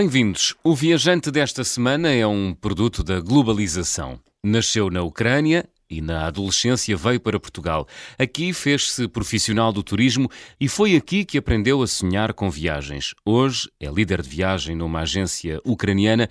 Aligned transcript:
Bem-vindos. 0.00 0.54
O 0.64 0.74
viajante 0.74 1.30
desta 1.30 1.62
semana 1.62 2.10
é 2.10 2.26
um 2.26 2.54
produto 2.54 3.04
da 3.04 3.20
globalização. 3.20 4.18
Nasceu 4.42 4.88
na 4.88 5.02
Ucrânia 5.02 5.68
e 5.90 6.00
na 6.00 6.26
adolescência 6.26 6.96
veio 6.96 7.20
para 7.20 7.38
Portugal. 7.38 7.86
Aqui 8.18 8.54
fez-se 8.54 9.06
profissional 9.06 9.70
do 9.70 9.82
turismo 9.82 10.30
e 10.58 10.68
foi 10.68 10.96
aqui 10.96 11.22
que 11.22 11.36
aprendeu 11.36 11.82
a 11.82 11.86
sonhar 11.86 12.32
com 12.32 12.50
viagens. 12.50 13.14
Hoje 13.26 13.68
é 13.78 13.90
líder 13.90 14.22
de 14.22 14.30
viagem 14.30 14.74
numa 14.74 15.00
agência 15.00 15.60
ucraniana 15.66 16.30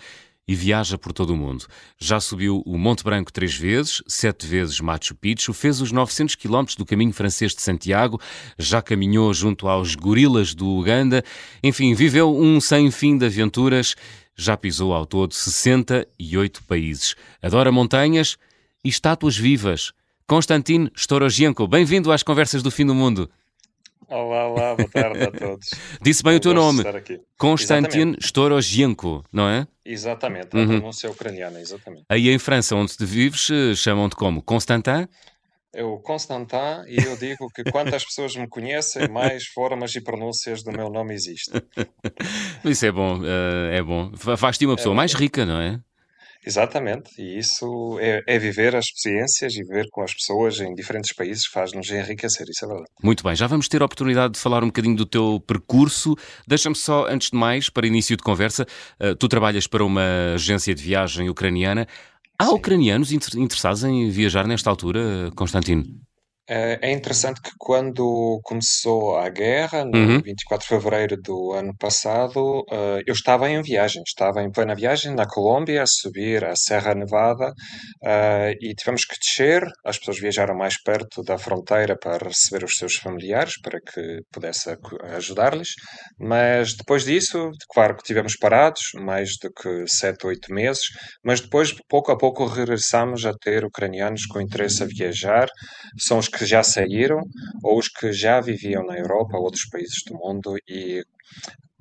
e 0.49 0.55
viaja 0.55 0.97
por 0.97 1.13
todo 1.13 1.29
o 1.29 1.37
mundo. 1.37 1.67
Já 1.99 2.19
subiu 2.19 2.63
o 2.65 2.75
Monte 2.75 3.03
Branco 3.03 3.31
três 3.31 3.55
vezes, 3.55 4.01
sete 4.07 4.47
vezes 4.47 4.81
Machu 4.81 5.13
Picchu, 5.13 5.53
fez 5.53 5.79
os 5.79 5.91
900 5.91 6.33
quilómetros 6.33 6.75
do 6.75 6.87
caminho 6.87 7.13
francês 7.13 7.53
de 7.53 7.61
Santiago, 7.61 8.19
já 8.57 8.81
caminhou 8.81 9.31
junto 9.31 9.67
aos 9.67 9.93
gorilas 9.93 10.55
do 10.55 10.67
Uganda, 10.67 11.23
enfim, 11.61 11.93
viveu 11.93 12.35
um 12.35 12.59
sem 12.59 12.89
fim 12.89 13.15
de 13.15 13.27
aventuras, 13.27 13.95
já 14.35 14.57
pisou 14.57 14.91
ao 14.91 15.05
todo 15.05 15.35
68 15.35 16.63
países. 16.63 17.15
Adora 17.43 17.71
montanhas 17.71 18.35
e 18.83 18.89
estátuas 18.89 19.37
vivas. 19.37 19.93
Konstantin 20.25 20.89
Storogenko, 20.95 21.67
bem-vindo 21.67 22.11
às 22.11 22.23
Conversas 22.23 22.63
do 22.63 22.71
Fim 22.71 22.87
do 22.87 22.95
Mundo. 22.95 23.29
Olá, 24.09 24.47
olá, 24.47 24.75
boa 24.75 24.89
tarde 24.89 25.23
a 25.23 25.29
todos. 25.31 25.69
Disse 26.01 26.23
bem 26.23 26.33
Eu 26.33 26.37
o 26.37 26.41
teu 26.41 26.53
nome. 26.53 26.83
Konstantin 27.37 28.15
Storogenko, 28.19 29.23
não 29.31 29.47
é? 29.47 29.67
Exatamente, 29.85 30.49
a 30.57 30.59
uhum. 30.59 30.67
pronúncia 30.67 31.11
ucraniana, 31.11 31.61
exatamente. 31.61 32.05
Aí 32.09 32.29
em 32.29 32.39
França, 32.39 32.75
onde 32.75 32.97
te 32.97 33.05
vives, 33.05 33.49
eh, 33.51 33.75
chamam-te 33.75 34.15
como? 34.15 34.41
Constantin? 34.41 35.07
Eu, 35.71 35.99
Constantin, 35.99 36.87
e 36.87 36.97
eu 36.97 37.15
digo 37.17 37.47
que 37.53 37.63
quantas 37.71 38.03
pessoas 38.03 38.35
me 38.35 38.47
conhecem, 38.47 39.07
mais 39.07 39.45
formas 39.45 39.93
e 39.93 40.01
pronúncias 40.01 40.63
do 40.63 40.71
meu 40.71 40.89
nome 40.89 41.13
existem. 41.13 41.61
Isso 42.65 42.87
é 42.87 42.91
bom, 42.91 43.19
uh, 43.19 43.71
é 43.71 43.83
bom. 43.83 44.11
Faz-te 44.35 44.65
uma 44.65 44.75
pessoa 44.75 44.95
é 44.95 44.97
mais 44.97 45.13
rica, 45.13 45.45
não 45.45 45.61
é? 45.61 45.79
Exatamente, 46.45 47.11
e 47.17 47.37
isso 47.37 47.97
é, 47.99 48.21
é, 48.25 48.39
viver 48.39 48.75
as 48.75 48.85
experiências 48.85 49.53
e 49.55 49.63
viver 49.63 49.87
com 49.91 50.01
as 50.01 50.13
pessoas 50.13 50.59
em 50.59 50.73
diferentes 50.73 51.13
países 51.13 51.45
faz-nos 51.45 51.89
enriquecer, 51.91 52.47
isso 52.49 52.63
é 52.63 52.67
verdade. 52.67 52.89
Muito 53.03 53.23
bem, 53.23 53.35
já 53.35 53.45
vamos 53.45 53.67
ter 53.67 53.81
a 53.81 53.85
oportunidade 53.85 54.33
de 54.33 54.39
falar 54.39 54.63
um 54.63 54.67
bocadinho 54.67 54.95
do 54.95 55.05
teu 55.05 55.43
percurso. 55.45 56.15
Deixa-me 56.47 56.75
só, 56.75 57.07
antes 57.07 57.29
de 57.29 57.37
mais, 57.37 57.69
para 57.69 57.85
início 57.85 58.15
de 58.15 58.23
conversa, 58.23 58.65
uh, 59.01 59.15
tu 59.15 59.27
trabalhas 59.27 59.67
para 59.67 59.83
uma 59.83 60.33
agência 60.35 60.73
de 60.73 60.81
viagem 60.81 61.29
ucraniana. 61.29 61.87
Há 62.37 62.45
Sim. 62.45 62.55
ucranianos 62.55 63.11
interessados 63.11 63.83
em 63.83 64.09
viajar 64.09 64.47
nesta 64.47 64.69
altura, 64.69 65.29
Constantino? 65.35 65.83
Eh, 66.51 66.79
é 66.81 66.91
interessante 66.91 67.41
que 67.41 67.51
quando 67.59 68.39
começou 68.43 69.15
a 69.17 69.29
guerra, 69.29 69.85
no 69.85 69.97
Uhum. 69.97 70.19
24 70.23 70.65
de 70.67 70.69
fevereiro 70.69 71.15
do 71.21 71.51
ano 71.53 71.75
passado, 71.77 72.63
eh, 72.71 73.03
eu 73.05 73.13
estava 73.13 73.47
em 73.49 73.61
viagem, 73.61 74.01
estava 74.07 74.41
em 74.41 74.51
plena 74.51 74.73
viagem 74.73 75.13
na 75.13 75.27
Colômbia, 75.27 75.83
a 75.83 75.85
subir 75.87 76.43
a 76.43 76.55
Serra 76.55 76.95
Nevada, 76.95 77.53
eh, 78.03 78.55
e 78.61 78.73
tivemos 78.73 79.05
que 79.05 79.15
descer. 79.19 79.63
As 79.85 79.99
pessoas 79.99 80.19
viajaram 80.19 80.55
mais 80.57 80.81
perto 80.81 81.21
da 81.23 81.37
fronteira 81.37 81.95
para 81.95 82.27
receber 82.27 82.63
os 82.65 82.75
seus 82.77 82.95
familiares, 82.95 83.53
para 83.61 83.79
que 83.79 84.21
pudesse 84.31 84.75
ajudar-lhes. 85.17 85.69
Mas 86.19 86.73
depois 86.75 87.03
disso, 87.03 87.51
claro 87.71 87.95
que 87.95 88.03
tivemos 88.03 88.35
parados, 88.35 88.85
mais 88.95 89.37
do 89.41 89.51
que 89.53 89.85
sete, 89.87 90.25
oito 90.25 90.51
meses, 90.51 90.85
mas 91.23 91.41
depois, 91.41 91.75
pouco 91.87 92.11
a 92.11 92.17
pouco, 92.17 92.45
regressamos 92.45 93.23
a 93.25 93.33
ter 93.33 93.63
ucranianos 93.65 94.25
com 94.25 94.41
interesse 94.41 94.81
a 94.81 94.87
viajar. 94.87 95.47
São 95.99 96.17
os 96.17 96.27
que 96.27 96.38
que 96.39 96.45
já 96.45 96.63
saíram 96.63 97.21
ou 97.61 97.77
os 97.77 97.89
que 97.89 98.13
já 98.13 98.39
viviam 98.39 98.85
na 98.85 98.97
Europa 98.97 99.37
ou 99.37 99.43
outros 99.43 99.65
países 99.65 100.01
do 100.07 100.15
mundo 100.15 100.55
e 100.67 101.03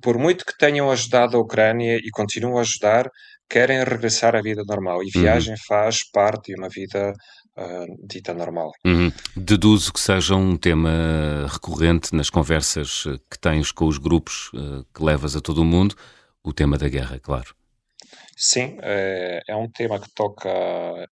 por 0.01 0.17
muito 0.17 0.45
que 0.45 0.57
tenham 0.57 0.91
ajudado 0.91 1.37
a 1.37 1.39
Ucrânia 1.39 1.97
e 1.97 2.09
continuam 2.11 2.57
a 2.57 2.61
ajudar, 2.61 3.09
querem 3.49 3.83
regressar 3.83 4.35
à 4.35 4.41
vida 4.41 4.63
normal. 4.67 5.01
E 5.01 5.05
uhum. 5.05 5.21
viagem 5.21 5.53
uhum. 5.53 5.59
faz 5.67 6.09
parte 6.11 6.53
de 6.53 6.59
uma 6.59 6.69
vida 6.69 7.13
uh, 7.57 8.07
dita 8.07 8.33
normal. 8.33 8.71
Uhum. 8.85 9.11
Deduzo 9.35 9.93
que 9.93 9.99
seja 9.99 10.35
um 10.35 10.57
tema 10.57 11.47
recorrente 11.49 12.13
nas 12.13 12.29
conversas 12.29 13.03
que 13.29 13.39
tens 13.39 13.71
com 13.71 13.87
os 13.87 13.97
grupos 13.97 14.51
uh, 14.53 14.85
que 14.93 15.03
levas 15.03 15.35
a 15.35 15.41
todo 15.41 15.61
o 15.61 15.65
mundo, 15.65 15.95
o 16.43 16.53
tema 16.53 16.77
da 16.77 16.87
guerra, 16.87 17.19
claro. 17.19 17.55
Sim, 18.41 18.77
é, 18.81 19.41
é 19.49 19.55
um 19.55 19.69
tema 19.69 19.99
que 19.99 20.09
toca 20.15 20.49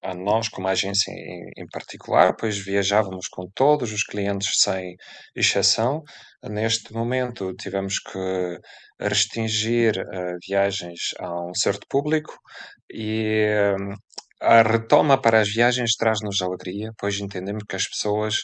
a 0.02 0.14
nós 0.16 0.48
como 0.48 0.68
agência 0.70 1.12
em, 1.12 1.52
em 1.58 1.68
particular, 1.68 2.34
pois 2.38 2.58
viajávamos 2.58 3.28
com 3.28 3.50
todos 3.54 3.92
os 3.92 4.04
clientes 4.04 4.62
sem 4.62 4.96
exceção. 5.36 6.04
Neste 6.42 6.94
momento 6.94 7.54
tivemos 7.56 8.00
que 8.00 8.60
restringir 9.00 9.98
uh, 10.00 10.38
viagens 10.48 11.14
a 11.20 11.50
um 11.50 11.54
certo 11.54 11.86
público 11.90 12.34
e 12.90 13.46
um, 13.78 13.94
a 14.40 14.62
retoma 14.62 15.20
para 15.20 15.40
as 15.40 15.50
viagens 15.50 15.96
traz-nos 15.96 16.42
alegria, 16.42 16.92
pois 16.98 17.20
entendemos 17.20 17.64
que 17.68 17.76
as 17.76 17.88
pessoas 17.88 18.36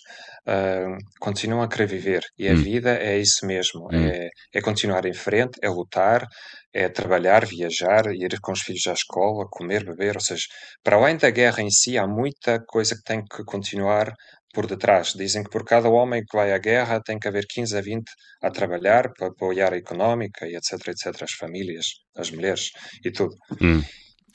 uh, 0.48 0.98
continuam 1.20 1.62
a 1.62 1.68
querer 1.68 1.88
viver 1.88 2.22
e 2.38 2.48
a 2.48 2.54
hum. 2.54 2.56
vida 2.56 2.98
é 2.98 3.18
isso 3.18 3.46
mesmo: 3.46 3.88
hum. 3.92 4.08
é, 4.08 4.30
é, 4.54 4.62
continuar 4.62 5.06
em 5.06 5.14
frente, 5.14 5.60
é 5.62 5.70
lutar, 5.70 6.26
é 6.74 6.90
trabalhar, 6.90 7.46
viajar, 7.46 8.08
ir 8.14 8.40
com 8.42 8.52
os 8.52 8.62
filhos 8.62 8.88
à 8.88 8.94
escola, 8.94 9.46
comer, 9.50 9.86
beber. 9.86 10.16
Ou 10.16 10.22
seja, 10.22 10.46
para 10.84 10.98
além 10.98 11.18
da 11.18 11.30
guerra 11.30 11.62
em 11.62 11.70
si, 11.70 11.98
há 11.98 12.08
muita 12.08 12.60
coisa 12.66 12.96
que 12.96 13.04
tem 13.04 13.24
que 13.24 13.44
continuar 13.44 14.12
por 14.54 14.66
detrás. 14.68 15.14
Dizem 15.14 15.44
que 15.44 15.50
por 15.50 15.64
cada 15.64 15.90
homem 15.90 16.24
que 16.24 16.36
vai 16.36 16.54
à 16.54 16.58
guerra 16.58 17.02
tem 17.02 17.20
que 17.20 17.28
haver 17.28 17.46
15 17.48 17.78
a 17.78 17.82
20 17.82 18.04
a 18.42 18.52
trabalhar 18.52 19.12
para 19.14 19.28
apoiar 19.28 19.74
a 19.74 19.78
económica 19.78 20.48
e 20.48 20.56
etc, 20.56 20.88
etc, 20.88 21.24
as 21.24 21.32
famílias, 21.34 21.88
as 22.16 22.32
mulheres 22.32 22.70
e 23.04 23.12
tudo. 23.12 23.36
Hum. 23.62 23.82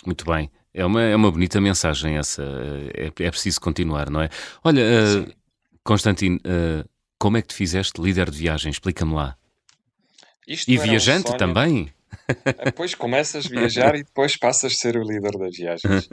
Muito 0.07 0.25
bem. 0.25 0.49
É 0.73 0.85
uma, 0.85 1.03
é 1.03 1.17
uma 1.17 1.31
bonita 1.31 1.61
mensagem 1.61 2.17
essa. 2.17 2.43
É, 2.95 3.07
é 3.07 3.31
preciso 3.31 3.61
continuar, 3.61 4.11
não 4.11 4.21
é? 4.21 4.29
Olha, 4.63 4.83
uh, 4.83 5.33
Constantino, 5.83 6.37
uh, 6.37 6.89
como 7.19 7.37
é 7.37 7.43
que 7.43 7.49
te 7.49 7.55
fizeste 7.55 8.01
líder 8.01 8.31
de 8.31 8.39
viagem? 8.39 8.71
Explica-me 8.71 9.15
lá. 9.15 9.37
Isto 10.47 10.71
e 10.71 10.79
viajante 10.79 11.33
um 11.33 11.37
também? 11.37 11.93
Depois 12.65 12.95
começas 12.95 13.47
a 13.47 13.49
viajar 13.49 13.95
e 13.95 14.05
depois 14.05 14.37
passas 14.37 14.73
a 14.73 14.75
ser 14.75 14.97
o 14.97 15.03
líder 15.03 15.33
das 15.39 15.57
viagens. 15.57 16.07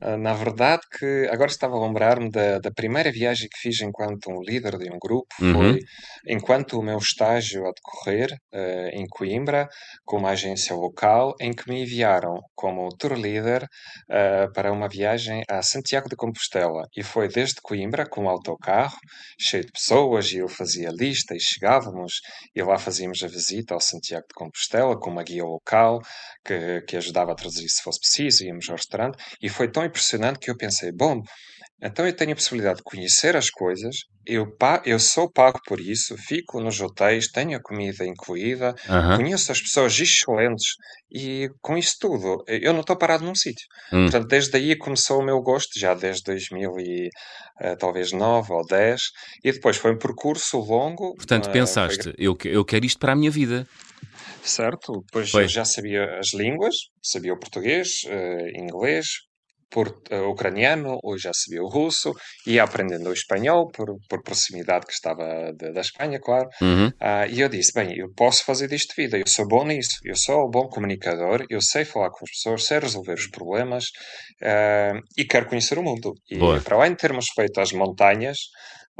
Uh, 0.00 0.16
na 0.18 0.32
verdade 0.32 0.82
que 0.98 1.28
agora 1.30 1.50
estava 1.50 1.76
a 1.76 1.86
lembrar-me 1.86 2.30
da, 2.30 2.58
da 2.58 2.70
primeira 2.70 3.12
viagem 3.12 3.48
que 3.48 3.58
fiz 3.58 3.80
enquanto 3.80 4.30
um 4.30 4.42
líder 4.42 4.78
de 4.78 4.90
um 4.90 4.98
grupo 4.98 5.28
uhum. 5.40 5.52
foi 5.52 5.80
enquanto 6.26 6.78
o 6.78 6.82
meu 6.82 6.98
estágio 6.98 7.66
a 7.66 7.72
decorrer 7.72 8.32
uh, 8.52 8.88
em 8.92 9.06
Coimbra 9.08 9.68
com 10.04 10.18
uma 10.18 10.30
agência 10.30 10.74
local 10.74 11.34
em 11.40 11.52
que 11.52 11.68
me 11.68 11.82
enviaram 11.82 12.40
como 12.54 12.88
tour 12.96 13.12
leader 13.12 13.64
uh, 13.64 14.52
para 14.52 14.72
uma 14.72 14.88
viagem 14.88 15.42
a 15.48 15.62
Santiago 15.62 16.08
de 16.08 16.16
Compostela 16.16 16.82
e 16.96 17.02
foi 17.02 17.28
desde 17.28 17.60
Coimbra 17.62 18.08
com 18.08 18.24
um 18.24 18.28
autocarro 18.28 18.96
cheio 19.38 19.64
de 19.64 19.72
pessoas 19.72 20.32
e 20.32 20.38
eu 20.38 20.48
fazia 20.48 20.90
lista 20.90 21.34
e 21.34 21.40
chegávamos 21.40 22.20
e 22.54 22.62
lá 22.62 22.78
fazíamos 22.78 23.22
a 23.22 23.28
visita 23.28 23.74
ao 23.74 23.80
Santiago 23.80 24.26
de 24.28 24.34
Compostela 24.34 24.98
com 24.98 25.10
uma 25.10 25.22
guia 25.22 25.39
local 25.46 26.00
que, 26.44 26.82
que 26.82 26.96
ajudava 26.96 27.32
a 27.32 27.34
traduzir 27.34 27.68
se 27.68 27.82
fosse 27.82 28.00
preciso, 28.00 28.44
íamos 28.44 28.68
ao 28.68 28.76
restaurante 28.76 29.16
e 29.42 29.48
foi 29.48 29.70
tão 29.70 29.84
impressionante 29.84 30.38
que 30.38 30.50
eu 30.50 30.56
pensei, 30.56 30.92
bom, 30.92 31.22
então 31.82 32.06
eu 32.06 32.14
tenho 32.14 32.32
a 32.32 32.34
possibilidade 32.34 32.78
de 32.78 32.82
conhecer 32.82 33.36
as 33.36 33.48
coisas, 33.48 33.96
eu, 34.26 34.46
eu 34.84 34.98
sou 34.98 35.30
pago 35.30 35.58
por 35.66 35.80
isso, 35.80 36.14
fico 36.16 36.60
nos 36.60 36.80
hotéis, 36.80 37.28
tenho 37.28 37.56
a 37.56 37.62
comida 37.62 38.04
incluída, 38.04 38.74
uhum. 38.86 39.16
conheço 39.16 39.50
as 39.50 39.60
pessoas 39.60 39.98
excelentes 39.98 40.74
e 41.10 41.48
com 41.62 41.78
isso 41.78 41.96
tudo, 41.98 42.44
eu 42.46 42.72
não 42.72 42.80
estou 42.80 42.96
parado 42.96 43.24
num 43.24 43.34
sítio. 43.34 43.66
Hum. 43.92 44.02
Portanto, 44.02 44.28
desde 44.28 44.56
aí 44.56 44.76
começou 44.76 45.20
o 45.20 45.24
meu 45.24 45.40
gosto, 45.40 45.78
já 45.78 45.94
desde 45.94 46.22
2000 46.24 46.70
e 46.78 47.08
uh, 47.62 47.76
talvez 47.78 48.12
9 48.12 48.52
ou 48.52 48.64
10, 48.64 49.00
e 49.42 49.50
depois 49.50 49.76
foi 49.76 49.92
um 49.92 49.98
percurso 49.98 50.58
longo. 50.58 51.14
Portanto, 51.14 51.50
pensaste, 51.50 52.04
foi... 52.04 52.14
eu, 52.18 52.36
eu 52.44 52.64
quero 52.64 52.84
isto 52.84 52.98
para 52.98 53.12
a 53.12 53.16
minha 53.16 53.30
vida. 53.30 53.66
Certo, 54.42 54.92
depois 55.06 55.30
Foi. 55.30 55.48
já 55.48 55.64
sabia 55.64 56.18
as 56.18 56.32
línguas, 56.32 56.74
sabia 57.02 57.32
o 57.32 57.38
português, 57.38 58.02
uh, 58.06 58.60
inglês, 58.60 59.06
por, 59.70 59.88
uh, 59.88 60.28
ucraniano, 60.28 60.98
ou 61.02 61.16
já 61.16 61.30
sabia 61.32 61.62
o 61.62 61.68
russo, 61.68 62.12
ia 62.46 62.64
aprendendo 62.64 63.08
o 63.08 63.12
espanhol 63.12 63.68
por, 63.68 63.96
por 64.08 64.22
proximidade 64.22 64.84
que 64.84 64.92
estava 64.92 65.52
de, 65.56 65.72
da 65.72 65.80
Espanha, 65.80 66.18
claro. 66.20 66.48
Uhum. 66.60 66.88
Uh, 66.88 67.30
e 67.30 67.40
eu 67.40 67.48
disse: 67.48 67.72
bem, 67.72 67.96
eu 67.96 68.12
posso 68.14 68.44
fazer 68.44 68.68
disto 68.68 68.94
vida, 68.96 69.16
eu 69.16 69.26
sou 69.26 69.46
bom 69.46 69.64
nisso, 69.64 69.98
eu 70.04 70.16
sou 70.16 70.46
um 70.46 70.50
bom 70.50 70.68
comunicador, 70.68 71.46
eu 71.48 71.60
sei 71.62 71.84
falar 71.84 72.10
com 72.10 72.24
as 72.24 72.30
pessoas, 72.30 72.64
sei 72.64 72.80
resolver 72.80 73.14
os 73.14 73.28
problemas 73.28 73.84
uh, 74.42 75.00
e 75.16 75.24
quero 75.24 75.46
conhecer 75.46 75.78
o 75.78 75.82
mundo. 75.82 76.12
E 76.28 76.36
Boa. 76.36 76.60
para 76.60 76.76
além 76.76 76.90
de 76.90 76.98
termos 76.98 77.26
feito 77.34 77.60
as 77.60 77.72
montanhas, 77.72 78.38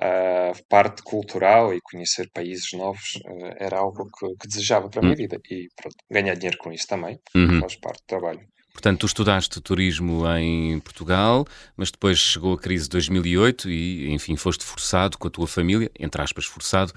a 0.00 0.52
parte 0.68 1.02
cultural 1.02 1.74
e 1.74 1.80
conhecer 1.80 2.30
países 2.32 2.72
novos 2.72 3.16
uh, 3.16 3.54
era 3.56 3.78
algo 3.78 4.08
que, 4.10 4.26
que, 4.40 4.48
desejava 4.48 4.88
para 4.88 5.00
a 5.00 5.02
minha 5.02 5.14
hum. 5.14 5.16
vida 5.16 5.38
e 5.50 5.68
pronto, 5.76 5.96
ganhar 6.10 6.34
dinheiro 6.34 6.56
com 6.58 6.72
isso 6.72 6.86
também 6.86 7.20
uhum. 7.34 7.60
faz 7.60 7.76
parte 7.76 8.00
do 8.00 8.06
trabalho. 8.06 8.40
Portanto, 8.72 9.00
tu 9.00 9.06
estudaste 9.06 9.60
turismo 9.60 10.26
em 10.38 10.78
Portugal, 10.80 11.44
mas 11.76 11.90
depois 11.90 12.18
chegou 12.18 12.54
a 12.54 12.58
crise 12.58 12.84
de 12.84 12.90
2008 12.90 13.68
e, 13.68 14.10
enfim, 14.10 14.36
foste 14.36 14.64
forçado 14.64 15.18
com 15.18 15.28
a 15.28 15.30
tua 15.30 15.46
família, 15.46 15.90
entre 15.98 16.22
aspas, 16.22 16.46
forçado, 16.46 16.92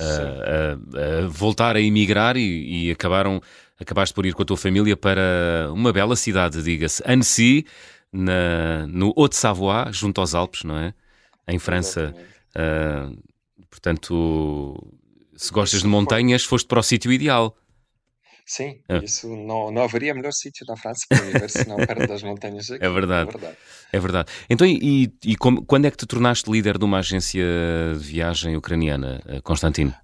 a, 0.00 0.04
a, 0.04 1.24
a 1.24 1.28
voltar 1.28 1.76
a 1.76 1.80
emigrar 1.80 2.36
e, 2.36 2.86
e, 2.86 2.90
acabaram 2.90 3.40
acabaste 3.78 4.14
por 4.14 4.26
ir 4.26 4.32
com 4.32 4.42
a 4.42 4.44
tua 4.44 4.56
família 4.56 4.96
para 4.96 5.70
uma 5.72 5.92
bela 5.92 6.16
cidade, 6.16 6.62
diga-se, 6.62 7.02
Annecy, 7.06 7.64
na, 8.12 8.86
no 8.88 9.14
Haute-Savoie, 9.16 9.92
junto 9.92 10.20
aos 10.20 10.34
Alpes, 10.34 10.64
não 10.64 10.76
é? 10.76 10.94
Em 11.46 11.58
França. 11.58 12.14
Uh, 12.56 13.16
portanto, 13.70 14.76
se 15.36 15.52
gostas 15.52 15.82
de 15.82 15.88
montanhas, 15.88 16.44
foste 16.44 16.66
para 16.66 16.80
o 16.80 16.82
sítio 16.82 17.12
ideal. 17.12 17.56
Sim, 18.44 18.80
é. 18.88 19.04
isso 19.04 19.28
não, 19.28 19.70
não 19.70 19.82
haveria 19.82 20.14
melhor 20.14 20.32
sítio 20.32 20.64
na 20.66 20.74
França 20.74 21.04
para 21.06 21.20
viver 21.20 21.50
senão 21.50 21.76
perto 21.76 22.06
das 22.06 22.22
montanhas 22.22 22.70
aqui. 22.70 22.82
É 22.82 22.88
verdade. 22.88 23.28
É 23.28 23.32
verdade. 23.32 23.56
É 23.92 24.00
verdade. 24.00 24.32
Então, 24.48 24.66
e, 24.66 25.12
e 25.22 25.36
como, 25.36 25.62
quando 25.66 25.84
é 25.84 25.90
que 25.90 25.98
te 25.98 26.06
tornaste 26.06 26.50
líder 26.50 26.78
de 26.78 26.84
uma 26.84 27.00
agência 27.00 27.44
de 27.92 27.98
viagem 27.98 28.56
ucraniana, 28.56 29.22
eh, 29.28 29.42
Constantino? 29.42 29.94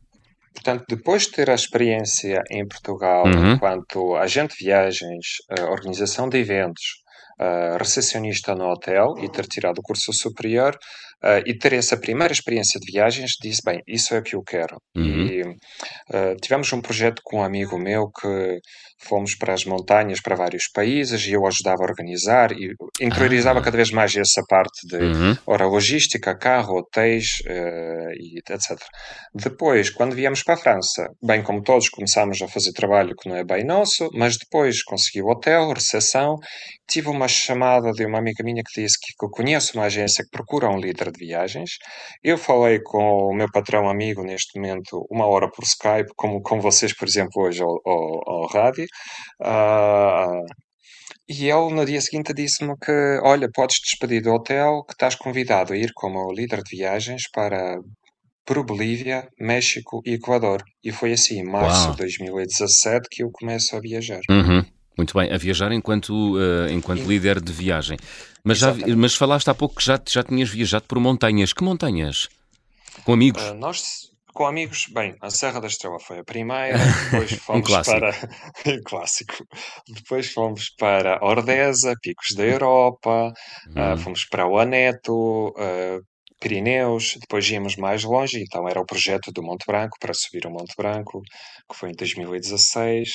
Portanto, 0.53 0.85
depois 0.89 1.23
de 1.23 1.33
ter 1.33 1.49
a 1.49 1.55
experiência 1.55 2.43
em 2.51 2.69
Portugal 2.69 3.25
uhum. 3.27 3.53
enquanto 3.53 4.15
agente 4.15 4.59
de 4.59 4.65
viagens, 4.67 5.39
eh, 5.49 5.65
organização 5.65 6.29
de 6.29 6.37
eventos, 6.37 7.03
uh, 7.41 7.77
recepcionista 7.79 8.55
no 8.55 8.67
hotel 8.71 9.15
e 9.19 9.29
ter 9.29 9.47
tirado 9.47 9.79
o 9.79 9.83
curso 9.83 10.13
superior 10.13 10.77
uh, 11.25 11.43
e 11.47 11.57
ter 11.57 11.73
essa 11.73 11.97
primeira 11.97 12.33
experiência 12.33 12.79
de 12.79 12.93
viagens, 12.93 13.33
disse: 13.41 13.63
Bem, 13.65 13.81
isso 13.89 14.15
é 14.15 14.19
o 14.19 14.23
que 14.23 14.37
eu 14.37 14.43
quero. 14.43 14.77
Uhum. 14.95 15.27
E 15.27 15.43
uh, 15.43 16.37
tivemos 16.41 16.73
um 16.73 16.81
projeto 16.81 17.21
com 17.25 17.39
um 17.39 17.43
amigo 17.43 17.79
meu 17.79 18.11
que 18.11 18.59
fomos 19.03 19.35
para 19.35 19.53
as 19.53 19.65
montanhas, 19.65 20.21
para 20.21 20.37
vários 20.37 20.69
países, 20.73 21.27
e 21.27 21.33
eu 21.33 21.47
ajudava 21.47 21.83
a 21.83 21.87
organizar 21.87 22.53
e 22.53 22.75
interiorizava 23.01 23.59
ah. 23.59 23.63
cada 23.63 23.77
vez 23.77 23.91
mais 23.91 24.15
essa 24.15 24.43
parte 24.49 24.87
de 24.87 24.97
uhum. 24.97 25.37
hora 25.47 25.67
logística, 25.67 26.37
carro, 26.37 26.79
hotéis 26.79 27.41
uh, 27.47 28.13
e 28.15 28.39
etc. 28.39 28.79
Depois, 29.35 29.91
quando 29.91 30.15
viemos 30.15 30.43
para 30.43 30.55
a 30.55 30.59
França, 30.59 31.09
bem 31.23 31.43
como 31.43 31.63
todos, 31.63 31.89
começámos 31.89 32.41
a 32.43 32.49
fazer 32.49 32.73
trabalho 32.73 33.15
que 33.17 33.29
não 33.29 33.37
é 33.37 33.45
bem 33.45 33.65
nosso, 33.65 34.09
mas 34.13 34.37
depois 34.37 34.83
consegui 34.83 35.23
o 35.23 35.29
hotel, 35.29 35.73
recepção, 35.73 36.37
tive 36.89 37.09
uma 37.09 37.29
chamada 37.29 37.91
de 37.93 38.05
uma 38.05 38.19
amiga 38.19 38.43
minha 38.45 38.63
que 38.63 38.83
disse 38.83 38.99
que, 39.01 39.13
que 39.19 39.25
eu 39.25 39.31
conheço 39.31 39.77
uma 39.77 39.87
agência 39.87 40.25
que 40.25 40.31
procura 40.31 40.69
um 40.69 40.79
líder 40.79 41.11
de 41.11 41.25
viagens. 41.25 41.71
Eu 42.23 42.39
falei 42.39 42.81
com 42.81 43.31
o 43.31 43.35
meu 43.35 43.51
patrão 43.51 43.89
amigo 43.89 44.23
neste 44.23 44.59
momento 44.59 45.07
uma 45.11 45.27
hora 45.27 45.51
por 45.51 45.65
Skype, 45.65 46.13
como 46.17 46.43
com 46.43 46.61
vocês, 46.61 46.95
por 46.95 47.09
exemplo, 47.09 47.43
hoje 47.43 47.63
ao, 47.63 47.81
ao, 47.85 48.29
ao 48.29 48.47
rádio. 48.49 48.87
Uh, 49.41 50.45
e 51.29 51.49
ele 51.49 51.73
no 51.73 51.85
dia 51.87 52.01
seguinte 52.01 52.35
disse-me 52.35 52.75
que, 52.79 52.93
olha, 53.23 53.49
podes 53.53 53.77
despedir 53.83 54.23
do 54.23 54.33
hotel, 54.33 54.85
que 54.85 54.93
estás 54.93 55.15
convidado 55.15 55.73
a 55.73 55.77
ir 55.77 55.91
como 55.95 56.33
líder 56.33 56.63
de 56.63 56.77
viagens 56.77 57.23
para 57.33 57.79
por 58.47 58.63
Bolívia, 58.65 59.27
México 59.41 60.03
e 60.05 60.15
Equador. 60.15 60.63
E 60.83 60.93
foi 60.93 61.13
assim, 61.13 61.41
em 61.41 61.45
março 61.45 61.87
Uau. 61.87 61.91
de 61.93 61.99
2017, 61.99 63.09
que 63.11 63.23
eu 63.23 63.31
começo 63.33 63.75
a 63.75 63.81
viajar. 63.81 64.21
Uhum. 64.29 64.63
Muito 64.97 65.17
bem, 65.19 65.33
a 65.33 65.37
viajar 65.37 65.73
enquanto, 65.73 66.37
uh, 66.37 66.69
enquanto 66.71 67.01
líder 67.01 67.41
de 67.41 67.53
viagem. 67.53 67.97
Mas, 68.45 68.59
já, 68.59 68.73
mas 68.97 69.15
falaste 69.15 69.49
há 69.49 69.55
pouco 69.55 69.77
que 69.77 69.85
já, 69.85 70.01
já 70.09 70.23
tinhas 70.23 70.49
viajado 70.49 70.85
por 70.87 71.01
montanhas. 71.01 71.53
Que 71.53 71.65
montanhas? 71.65 72.29
Com 73.05 73.13
amigos? 73.13 73.43
Uh, 73.43 73.55
nós, 73.55 74.11
com 74.33 74.47
amigos, 74.47 74.87
bem, 74.93 75.17
a 75.21 75.31
Serra 75.31 75.61
da 75.61 75.67
Estrela 75.67 75.99
foi 75.99 76.19
a 76.19 76.25
primeira, 76.25 76.79
depois 77.11 77.33
fomos 77.33 77.71
um 77.71 77.83
para. 77.83 78.13
clássico. 78.85 79.35
Depois 79.89 80.33
fomos 80.33 80.71
para 80.79 81.19
Ordeza, 81.25 81.95
Picos 82.01 82.35
da 82.37 82.45
Europa, 82.45 83.33
uh, 83.71 83.99
fomos 83.99 84.25
para 84.27 84.47
o 84.47 84.59
Aneto, 84.59 85.49
uh, 85.49 86.01
Pirineus, 86.41 87.17
depois 87.21 87.49
íamos 87.49 87.77
mais 87.77 88.05
longe, 88.05 88.43
então 88.43 88.69
era 88.69 88.81
o 88.81 88.85
projeto 88.85 89.33
do 89.33 89.43
Monte 89.43 89.65
Branco, 89.67 89.97
para 89.99 90.13
subir 90.13 90.47
o 90.47 90.51
Monte 90.51 90.75
Branco, 90.77 91.23
que 91.71 91.77
foi 91.77 91.91
em 91.91 91.95
2016. 91.95 93.11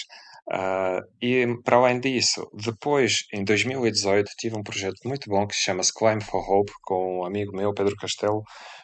Uh, 0.52 1.02
e 1.22 1.46
para 1.64 1.78
além 1.78 2.00
disso, 2.00 2.50
depois, 2.54 3.26
em 3.32 3.44
2018, 3.44 4.32
tive 4.38 4.58
um 4.58 4.64
projeto 4.64 4.98
muito 5.06 5.30
bom 5.30 5.46
que 5.46 5.56
se 5.56 5.64
chama 5.64 5.84
Climb 5.96 6.22
for 6.24 6.44
Hope, 6.50 6.72
com 6.84 7.20
um 7.20 7.26
amigo 7.26 7.56
meu, 7.56 7.74
Pedro 7.74 7.96
Castelo, 7.96 8.42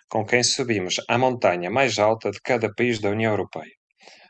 com 0.08 0.24
quem 0.24 0.44
subimos 0.44 0.96
a 1.10 1.18
montanha 1.18 1.72
mais 1.72 1.98
alta 1.98 2.30
de 2.30 2.40
cada 2.42 2.72
país 2.74 3.00
da 3.00 3.10
União 3.10 3.32
Europeia. 3.32 3.72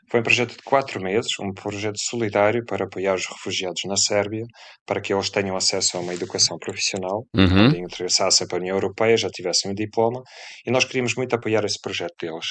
Foi 0.08 0.20
um 0.20 0.22
projeto 0.22 0.52
de 0.52 0.62
quatro 0.62 1.02
meses, 1.02 1.32
um 1.40 1.52
projeto 1.52 1.98
solidário 1.98 2.64
para 2.64 2.84
apoiar 2.84 3.14
os 3.14 3.26
refugiados 3.26 3.82
na 3.86 3.96
Sérvia, 3.96 4.44
para 4.86 5.00
que 5.00 5.12
eles 5.12 5.30
tenham 5.30 5.56
acesso 5.56 5.96
a 5.96 6.00
uma 6.00 6.14
educação 6.14 6.56
profissional, 6.58 7.24
uhum. 7.34 7.48
quando 7.48 7.76
interessassem 7.78 8.46
para 8.46 8.58
a 8.58 8.60
União 8.60 8.76
Europeia, 8.76 9.16
já 9.16 9.28
tivessem 9.28 9.70
um 9.70 9.74
diploma, 9.74 10.22
e 10.64 10.70
nós 10.70 10.84
queríamos 10.84 11.14
muito 11.16 11.34
apoiar 11.34 11.64
esse 11.64 11.80
projeto 11.80 12.14
deles. 12.20 12.46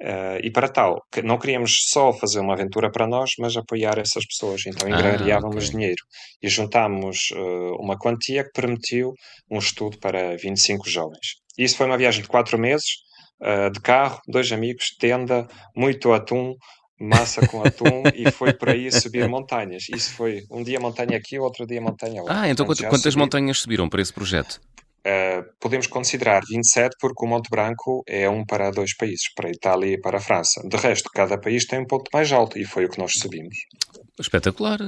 Uh, 0.00 0.38
e 0.42 0.50
para 0.50 0.68
tal, 0.68 1.00
não 1.24 1.38
queríamos 1.38 1.84
só 1.88 2.12
fazer 2.12 2.38
uma 2.38 2.54
aventura 2.54 2.90
para 2.90 3.06
nós, 3.06 3.32
mas 3.38 3.56
apoiar 3.56 3.98
essas 3.98 4.24
pessoas. 4.26 4.62
Então 4.66 4.88
engrariávamos 4.88 5.56
ah, 5.56 5.58
okay. 5.58 5.70
dinheiro 5.70 6.02
e 6.42 6.48
juntámos 6.48 7.30
uh, 7.32 7.76
uma 7.80 7.98
quantia 7.98 8.44
que 8.44 8.50
permitiu 8.52 9.12
um 9.50 9.58
estudo 9.58 9.98
para 9.98 10.36
25 10.36 10.88
jovens. 10.88 11.36
Isso 11.58 11.76
foi 11.76 11.86
uma 11.86 11.98
viagem 11.98 12.22
de 12.22 12.28
quatro 12.28 12.58
meses, 12.58 12.86
uh, 13.42 13.70
de 13.70 13.80
carro, 13.80 14.20
dois 14.28 14.50
amigos, 14.52 14.94
tenda, 14.98 15.46
muito 15.76 16.12
atum, 16.12 16.54
massa 16.98 17.46
com 17.46 17.62
atum 17.62 18.02
e 18.14 18.30
foi 18.30 18.52
por 18.52 18.70
aí 18.70 18.90
subir 18.90 19.28
montanhas. 19.28 19.88
Isso 19.88 20.14
foi 20.14 20.42
um 20.50 20.62
dia 20.62 20.78
montanha 20.78 21.16
aqui, 21.16 21.38
outro 21.38 21.66
dia 21.66 21.80
montanha 21.80 22.22
lá. 22.22 22.42
Ah, 22.42 22.48
então 22.48 22.64
quantas, 22.64 22.88
quantas 22.88 23.14
montanhas 23.16 23.58
subiram 23.58 23.88
para 23.88 24.00
esse 24.00 24.12
projeto? 24.12 24.60
Uh, 25.06 25.44
podemos 25.60 25.86
considerar 25.86 26.40
27 26.48 26.96
porque 26.98 27.26
o 27.26 27.28
Monte 27.28 27.50
Branco 27.50 28.02
é 28.08 28.26
um 28.26 28.42
para 28.42 28.70
dois 28.70 28.96
países, 28.96 29.30
para 29.34 29.48
a 29.48 29.50
Itália 29.50 29.94
e 29.94 30.00
para 30.00 30.16
a 30.16 30.20
França. 30.20 30.66
De 30.66 30.76
resto, 30.78 31.10
cada 31.12 31.36
país 31.36 31.66
tem 31.66 31.78
um 31.78 31.86
ponto 31.86 32.08
mais 32.12 32.32
alto 32.32 32.58
e 32.58 32.64
foi 32.64 32.86
o 32.86 32.88
que 32.88 32.98
nós 32.98 33.12
subimos. 33.18 33.54
Espetacular. 34.18 34.78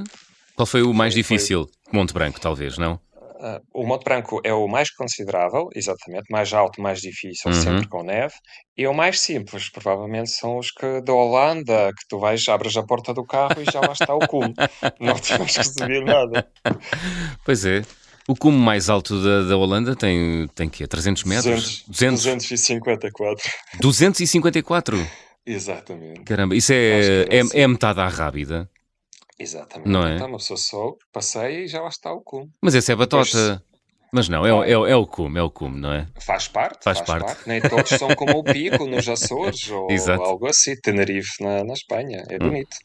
Qual 0.55 0.65
foi 0.65 0.81
o 0.81 0.91
mais 0.91 1.13
foi, 1.13 1.21
difícil? 1.21 1.69
Foi... 1.83 1.99
Monte 1.99 2.15
Branco, 2.15 2.41
talvez, 2.41 2.79
não? 2.79 2.99
Uh, 3.39 3.61
o 3.71 3.85
Monte 3.85 4.03
Branco 4.03 4.41
é 4.43 4.51
o 4.51 4.67
mais 4.67 4.89
considerável, 4.89 5.69
exatamente, 5.75 6.25
mais 6.31 6.51
alto, 6.53 6.81
mais 6.81 6.99
difícil, 6.99 7.51
uhum. 7.51 7.53
sempre 7.53 7.87
com 7.87 8.01
neve. 8.01 8.33
E 8.75 8.87
o 8.87 8.93
mais 8.93 9.19
simples, 9.19 9.69
provavelmente, 9.69 10.31
são 10.31 10.57
os 10.57 10.71
que 10.71 11.01
da 11.01 11.13
Holanda, 11.13 11.91
que 11.91 12.07
tu 12.09 12.17
vais, 12.17 12.47
abres 12.47 12.75
a 12.75 12.83
porta 12.83 13.13
do 13.13 13.23
carro 13.23 13.61
e 13.61 13.71
já 13.71 13.79
lá 13.79 13.93
está 13.93 14.15
o 14.15 14.19
cume. 14.19 14.55
Não 14.99 15.15
temos 15.15 15.55
que 15.55 15.63
subir 15.63 16.03
nada. 16.03 16.47
Pois 17.45 17.63
é. 17.63 17.83
O 18.27 18.35
cume 18.35 18.57
mais 18.57 18.89
alto 18.89 19.21
da, 19.23 19.43
da 19.43 19.55
Holanda 19.55 19.95
tem, 19.95 20.47
tem 20.53 20.67
que 20.67 20.85
300 20.85 21.23
metros? 21.23 21.83
200, 21.87 22.23
254. 22.23 23.49
254? 23.79 25.07
Exatamente. 25.45 26.23
Caramba, 26.23 26.55
isso 26.55 26.73
é, 26.73 26.75
é, 26.75 27.39
é, 27.39 27.61
é 27.61 27.67
metade 27.67 28.01
à 28.01 28.07
rábida. 28.07 28.69
Exatamente. 29.39 29.89
Não 29.89 30.05
é? 30.05 30.15
Então 30.15 30.27
uma 30.27 30.37
pessoa 30.37 30.57
só 30.57 30.95
passeia 31.13 31.65
e 31.65 31.67
já 31.67 31.81
lá 31.81 31.89
está 31.89 32.11
o 32.11 32.21
cume. 32.21 32.49
Mas 32.61 32.75
esse 32.75 32.91
é 32.91 32.95
batota. 32.95 33.63
Mas 34.11 34.29
não, 34.29 34.45
é, 34.45 34.69
é, 34.69 34.71
é, 34.71 34.95
o 34.95 35.05
cume, 35.05 35.37
é 35.37 35.43
o 35.43 35.49
cume, 35.49 35.79
não 35.79 35.91
é? 35.91 36.07
Faz 36.19 36.47
parte. 36.47 36.83
Faz, 36.83 36.99
faz 36.99 37.07
parte. 37.07 37.25
parte. 37.25 37.47
Nem 37.47 37.61
todos 37.61 37.89
são 37.89 38.15
como 38.15 38.39
o 38.39 38.43
Pico 38.43 38.87
nos 38.87 39.07
Açores 39.07 39.69
ou 39.69 39.91
Exato. 39.91 40.23
algo 40.23 40.47
assim. 40.47 40.75
Tenerife 40.77 41.43
na, 41.43 41.63
na 41.63 41.73
Espanha. 41.73 42.23
É 42.29 42.35
hum. 42.35 42.49
bonito. 42.49 42.77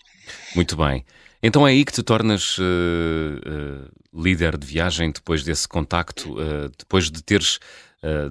Muito 0.55 0.77
bem. 0.77 1.05
Então 1.43 1.67
é 1.67 1.71
aí 1.71 1.85
que 1.85 1.93
te 1.93 2.03
tornas 2.03 2.59
uh, 2.59 2.63
uh, 2.63 4.23
líder 4.23 4.57
de 4.57 4.67
viagem 4.67 5.11
depois 5.11 5.43
desse 5.43 5.67
contacto, 5.67 6.33
uh, 6.33 6.69
depois 6.79 7.11
de 7.11 7.23
teres, 7.23 7.59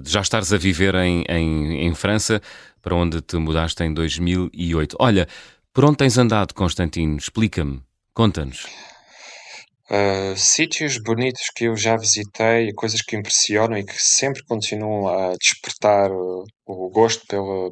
de 0.02 0.10
já 0.10 0.20
estares 0.20 0.52
a 0.52 0.58
viver 0.58 0.94
em, 0.96 1.24
em, 1.28 1.86
em 1.86 1.94
França, 1.94 2.42
para 2.82 2.94
onde 2.94 3.22
te 3.22 3.36
mudaste 3.36 3.82
em 3.82 3.92
2008. 3.92 4.96
Olha, 5.00 5.26
por 5.72 5.84
onde 5.86 5.96
tens 5.96 6.18
andado, 6.18 6.52
Constantino? 6.52 7.16
Explica-me. 7.16 7.82
Conta-nos. 8.14 8.66
Uh, 9.90 10.34
sítios 10.36 10.96
bonitos 10.96 11.50
que 11.54 11.64
eu 11.64 11.76
já 11.76 11.96
visitei, 11.96 12.72
coisas 12.72 13.02
que 13.02 13.14
impressionam 13.14 13.76
e 13.76 13.84
que 13.84 13.96
sempre 13.98 14.42
continuam 14.44 15.06
a 15.06 15.34
despertar 15.36 16.10
o, 16.10 16.44
o 16.66 16.88
gosto 16.90 17.26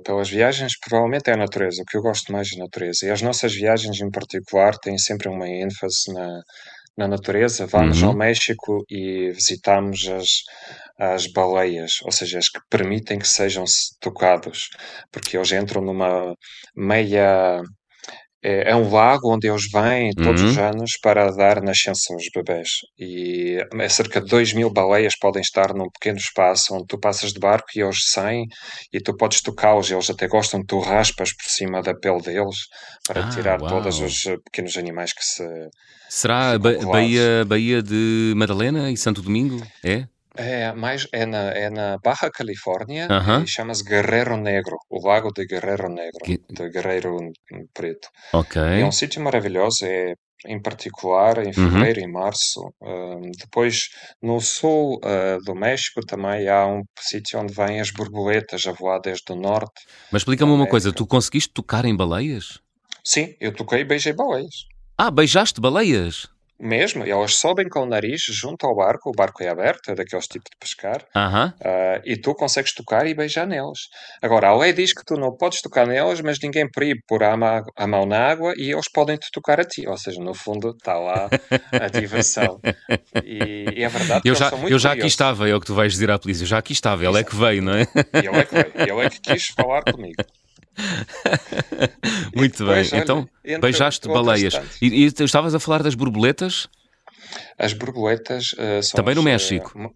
pelas 0.04 0.28
viagens, 0.28 0.78
provavelmente 0.78 1.30
é 1.30 1.32
a 1.32 1.36
natureza. 1.36 1.80
O 1.80 1.84
que 1.86 1.96
eu 1.96 2.02
gosto 2.02 2.30
mais 2.30 2.52
é 2.52 2.56
a 2.56 2.64
natureza. 2.64 3.06
E 3.06 3.10
as 3.10 3.22
nossas 3.22 3.54
viagens, 3.54 4.00
em 4.00 4.10
particular, 4.10 4.76
têm 4.76 4.98
sempre 4.98 5.30
uma 5.30 5.48
ênfase 5.48 6.12
na, 6.12 6.42
na 6.96 7.08
natureza. 7.08 7.66
Vamos 7.66 8.02
uhum. 8.02 8.08
ao 8.08 8.16
México 8.16 8.84
e 8.90 9.30
visitamos 9.30 10.06
as, 10.08 10.28
as 10.98 11.26
baleias, 11.26 12.00
ou 12.02 12.12
seja, 12.12 12.38
as 12.38 12.48
que 12.48 12.60
permitem 12.68 13.18
que 13.18 13.28
sejam 13.28 13.64
tocados, 13.98 14.68
porque 15.10 15.36
eles 15.36 15.52
entram 15.52 15.80
numa 15.80 16.34
meia 16.76 17.62
é, 18.42 18.70
é 18.70 18.76
um 18.76 18.90
lago 18.90 19.34
onde 19.34 19.48
eles 19.48 19.70
vêm 19.70 20.12
todos 20.14 20.42
os 20.42 20.56
uhum. 20.56 20.64
anos 20.64 20.92
para 21.02 21.30
dar 21.30 21.62
nascença 21.62 22.12
aos 22.12 22.24
bebés. 22.34 22.68
E 22.98 23.58
é 23.78 23.88
cerca 23.88 24.20
de 24.20 24.28
2 24.28 24.54
mil 24.54 24.70
baleias 24.72 25.18
podem 25.18 25.42
estar 25.42 25.74
num 25.74 25.90
pequeno 25.90 26.18
espaço 26.18 26.74
onde 26.74 26.86
tu 26.86 26.98
passas 26.98 27.32
de 27.32 27.38
barco 27.38 27.68
e 27.76 27.80
eles 27.80 28.10
saem 28.10 28.46
e 28.92 29.00
tu 29.00 29.16
podes 29.16 29.42
tocá-los. 29.42 29.90
Eles 29.90 30.08
até 30.08 30.26
gostam 30.26 30.60
de 30.60 30.66
tu 30.66 30.78
raspas 30.80 31.32
por 31.34 31.50
cima 31.50 31.82
da 31.82 31.94
pele 31.94 32.22
deles 32.22 32.56
para 33.06 33.26
Ah, 33.26 33.28
tirar 33.28 33.58
todos 33.58 34.00
os 34.00 34.26
eh, 34.26 34.36
pequenos 34.44 34.76
animais 34.76 35.12
que 35.12 35.24
se 35.24 35.44
Será 36.08 36.52
a 36.52 36.58
ba 36.58 36.72
Baía, 36.90 37.44
Baía 37.46 37.80
de 37.82 38.32
Madalena 38.36 38.90
e 38.90 38.96
Santo 38.96 39.22
Domingo? 39.22 39.62
É? 39.84 40.06
É, 40.36 40.72
mais 40.72 41.06
é 41.12 41.26
na, 41.26 41.50
é 41.50 41.70
na 41.70 41.98
Barra 41.98 42.30
Califórnia 42.30 43.08
e 43.42 43.46
chama-se 43.46 43.84
Guerreiro 43.84 44.36
Negro, 44.36 44.76
o 44.88 45.06
Lago 45.06 45.32
de 45.32 45.44
Guerreiro 45.44 45.88
Negro, 45.88 46.20
de 46.48 46.68
Guerreiro 46.70 47.16
Preto. 47.74 48.08
É 48.80 48.84
um 48.84 48.92
sítio 48.92 49.20
maravilhoso, 49.22 49.84
é 49.84 50.14
em 50.46 50.60
particular, 50.60 51.38
em 51.38 51.48
Uhum. 51.48 51.52
fevereiro 51.52 52.00
e 52.00 52.06
março. 52.06 52.60
Hum, 52.80 53.30
depois, 53.38 53.88
no 54.22 54.40
sul 54.40 54.98
uh, 55.04 55.38
do 55.44 55.54
México, 55.54 56.00
também 56.06 56.48
há 56.48 56.66
um 56.66 56.82
sítio 56.98 57.38
onde 57.38 57.52
vêm 57.52 57.80
as 57.80 57.90
borboletas 57.90 58.66
a 58.66 58.72
voar 58.72 59.00
desde 59.00 59.30
o 59.32 59.36
norte 59.36 59.82
Mas 60.10 60.22
explica-me 60.22 60.52
uma 60.52 60.66
coisa, 60.66 60.92
tu 60.92 61.06
conseguiste 61.06 61.52
tocar 61.52 61.84
em 61.84 61.94
baleias? 61.94 62.58
Sim, 63.04 63.34
eu 63.40 63.52
toquei 63.54 63.80
e 63.80 63.84
beijei 63.84 64.12
baleias. 64.12 64.66
Ah, 64.96 65.10
beijaste 65.10 65.60
baleias? 65.60 66.26
Mesmo, 66.62 67.06
e 67.06 67.10
elas 67.10 67.36
sobem 67.36 67.68
com 67.68 67.80
o 67.80 67.86
nariz 67.86 68.20
junto 68.28 68.66
ao 68.66 68.76
barco, 68.76 69.08
o 69.08 69.12
barco 69.16 69.42
é 69.42 69.48
aberto, 69.48 69.90
é 69.90 69.94
daqueles 69.94 70.26
tipos 70.26 70.50
de 70.52 70.58
pescar, 70.60 71.02
Aham. 71.16 71.54
ah, 71.64 72.00
e 72.04 72.16
tu 72.20 72.34
consegues 72.34 72.74
tocar 72.74 73.06
e 73.06 73.14
beijar 73.14 73.46
nelas. 73.46 73.78
Agora, 74.22 74.48
a 74.48 74.56
lei 74.56 74.72
diz 74.74 74.92
que 74.92 75.02
tu 75.06 75.14
não 75.14 75.34
podes 75.36 75.62
tocar 75.62 75.86
nelas, 75.86 76.20
mas 76.20 76.38
ninguém 76.42 76.68
proíbe 76.70 77.00
pôr 77.08 77.22
a, 77.24 77.34
ma- 77.36 77.62
a 77.76 77.86
mão 77.86 78.04
na 78.04 78.18
água 78.30 78.52
e 78.58 78.70
eles 78.72 78.90
podem 78.92 79.16
te 79.16 79.28
tocar 79.32 79.58
a 79.58 79.64
ti. 79.64 79.88
Ou 79.88 79.96
seja, 79.96 80.20
no 80.20 80.34
fundo 80.34 80.70
está 80.70 80.98
lá 80.98 81.28
a 81.72 81.88
diversão. 81.88 82.58
E, 83.24 83.74
e 83.78 83.82
é 83.82 83.88
verdade 83.88 84.20
Eu 84.24 84.34
já, 84.34 84.50
eu 84.50 84.78
já 84.78 84.90
aqui 84.90 84.98
curiosos. 84.98 85.04
estava, 85.12 85.48
é 85.48 85.54
o 85.54 85.60
que 85.60 85.66
tu 85.66 85.74
vais 85.74 85.92
dizer 85.92 86.10
à 86.10 86.18
polícia. 86.18 86.42
Eu 86.42 86.46
já 86.48 86.58
aqui 86.58 86.72
estava, 86.72 87.04
ele 87.04 87.18
é 87.20 87.24
que 87.24 87.34
veio, 87.34 87.62
não 87.62 87.74
é? 87.74 87.86
Ele 88.14 88.28
é 88.38 88.44
que 88.44 88.54
veio, 88.54 88.72
ele 88.76 89.06
é 89.06 89.08
que 89.08 89.20
quis 89.20 89.46
falar 89.48 89.82
comigo. 89.82 90.22
Muito 92.34 92.64
depois, 92.64 92.88
bem. 92.90 92.90
olha, 92.92 93.02
Então, 93.02 93.28
beijaste 93.60 94.08
baleias. 94.08 94.54
E, 94.80 94.86
e 94.86 95.04
estavas 95.06 95.54
a 95.54 95.60
falar 95.60 95.82
das 95.82 95.94
borboletas? 95.94 96.68
As 97.58 97.72
borboletas 97.72 98.54
ah, 98.58 98.82
são 98.82 99.00
Também 99.00 99.14
no 99.14 99.22
as, 99.22 99.24
México. 99.24 99.72
mo- 99.78 99.92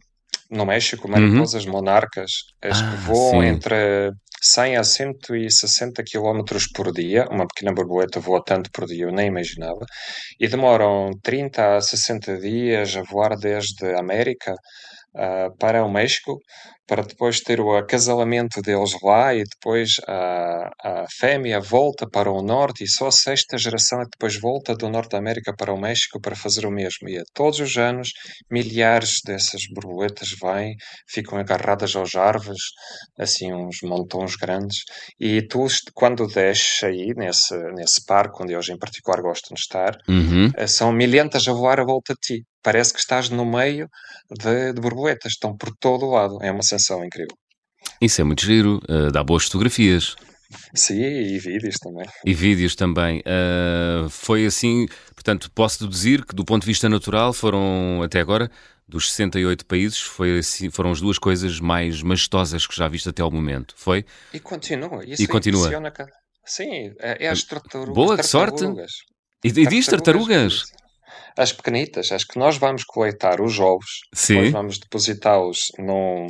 no 0.50 0.66
México, 0.66 1.08
Uhum. 1.08 1.12
mariposas 1.12 1.64
monarcas, 1.66 2.30
as 2.62 2.80
que 2.82 2.94
Ah, 2.94 3.06
voam 3.06 3.42
sim. 3.42 3.48
entre 3.54 4.12
100 4.42 4.76
a 4.76 4.84
160 4.84 6.02
km 6.04 6.68
por 6.74 6.92
dia. 6.92 7.26
Uma 7.30 7.46
pequena 7.46 7.72
borboleta 7.74 8.20
voa 8.20 8.42
tanto 8.44 8.70
por 8.72 8.86
dia, 8.86 9.04
eu 9.06 9.12
nem 9.12 9.28
imaginava. 9.28 9.84
E 10.40 10.46
demoram 10.48 11.10
30 11.22 11.76
a 11.76 11.80
60 11.80 12.38
dias 12.38 12.96
a 12.96 13.02
voar 13.02 13.36
desde 13.38 13.86
a 13.94 14.00
América 14.00 14.54
ah, 15.16 15.48
para 15.58 15.84
o 15.84 15.90
México, 15.92 16.38
para 16.86 17.02
depois 17.02 17.40
ter 17.40 17.60
o 17.60 17.74
acasalamento 17.76 18.60
deles 18.62 18.92
lá 19.02 19.34
e 19.34 19.42
depois 19.44 19.94
a, 20.06 20.70
a 20.82 21.04
fêmea 21.10 21.60
volta 21.60 22.06
para 22.08 22.30
o 22.30 22.42
norte 22.42 22.84
e 22.84 22.88
só 22.88 23.06
a 23.08 23.12
sexta 23.12 23.56
geração 23.58 24.00
é 24.00 24.04
que 24.04 24.10
depois 24.18 24.38
volta 24.38 24.74
do 24.74 24.88
norte 24.90 25.10
da 25.12 25.18
América 25.18 25.54
para 25.56 25.72
o 25.72 25.80
México 25.80 26.20
para 26.20 26.36
fazer 26.36 26.66
o 26.66 26.70
mesmo. 26.70 27.08
E 27.08 27.16
é 27.18 27.22
todos 27.32 27.58
os 27.60 27.76
anos 27.76 28.10
milhares 28.50 29.20
dessas 29.24 29.62
borboletas 29.72 30.30
vêm, 30.42 30.74
ficam 31.08 31.38
agarradas 31.38 31.96
aos 31.96 32.14
árvores, 32.14 32.62
assim 33.18 33.52
uns 33.52 33.78
montões 33.82 34.36
grandes, 34.36 34.84
e 35.18 35.42
tu 35.46 35.66
quando 35.94 36.26
desces 36.26 36.82
aí 36.82 37.12
nesse, 37.16 37.56
nesse 37.74 38.04
parque 38.04 38.42
onde 38.42 38.52
eles 38.54 38.68
em 38.68 38.78
particular 38.78 39.20
gostam 39.22 39.54
de 39.54 39.60
estar, 39.60 39.96
Uhum. 40.08 40.50
eh, 40.56 40.66
são 40.66 40.92
milhentas 40.92 41.46
a 41.48 41.52
voar 41.52 41.80
à 41.80 41.84
volta 41.84 42.14
de 42.14 42.20
ti. 42.38 42.44
Parece 42.62 42.92
que 42.94 43.00
estás 43.00 43.28
no 43.28 43.44
meio 43.44 43.88
de, 44.30 44.72
de 44.72 44.80
borboletas, 44.80 45.32
estão 45.32 45.56
por 45.56 45.70
todo 45.78 46.06
o 46.06 46.10
lado. 46.10 46.38
É 46.42 46.50
uma 46.50 46.62
sensação 46.78 47.04
incrível. 47.04 47.36
Isso 48.00 48.20
é 48.20 48.24
muito 48.24 48.44
giro, 48.44 48.80
uh, 48.88 49.10
dá 49.10 49.22
boas 49.22 49.44
fotografias 49.44 50.16
Sim, 50.74 51.02
e 51.02 51.38
vídeos 51.38 51.76
também. 51.76 52.06
e 52.24 52.34
vídeos 52.34 52.74
também. 52.74 53.20
Uh, 53.20 54.08
foi 54.08 54.46
assim, 54.46 54.86
portanto, 55.14 55.50
posso 55.50 55.84
deduzir 55.84 56.24
que 56.24 56.34
do 56.34 56.44
ponto 56.44 56.62
de 56.62 56.66
vista 56.66 56.88
natural 56.88 57.32
foram, 57.32 58.02
até 58.02 58.20
agora, 58.20 58.50
dos 58.86 59.10
68 59.10 59.66
países, 59.66 60.00
foi 60.00 60.38
assim, 60.38 60.70
foram 60.70 60.90
as 60.92 61.00
duas 61.00 61.18
coisas 61.18 61.60
mais 61.60 62.02
majestosas 62.02 62.66
que 62.66 62.76
já 62.76 62.88
viste 62.88 63.08
até 63.08 63.22
ao 63.22 63.30
momento, 63.30 63.74
foi? 63.76 64.04
E 64.32 64.40
continua. 64.40 65.04
Isso 65.04 65.22
E 65.22 65.26
continua. 65.26 65.70
Sim, 66.46 66.92
é, 67.00 67.24
é 67.24 67.28
as 67.28 67.42
tartarugas. 67.42 67.94
Boa, 67.94 68.16
que 68.16 68.22
sorte. 68.22 68.58
tartarugas. 68.58 68.92
E, 69.42 69.48
e 69.48 69.66
diz 69.66 69.86
tartarugas? 69.86 70.64
As 71.36 71.52
pequenitas, 71.52 72.12
as 72.12 72.24
que 72.24 72.38
nós 72.38 72.56
vamos 72.56 72.84
coletar 72.84 73.40
os 73.40 73.58
ovos, 73.58 74.02
Sim. 74.14 74.34
depois 74.34 74.52
vamos 74.52 74.78
depositá-los 74.78 75.58
num, 75.78 76.28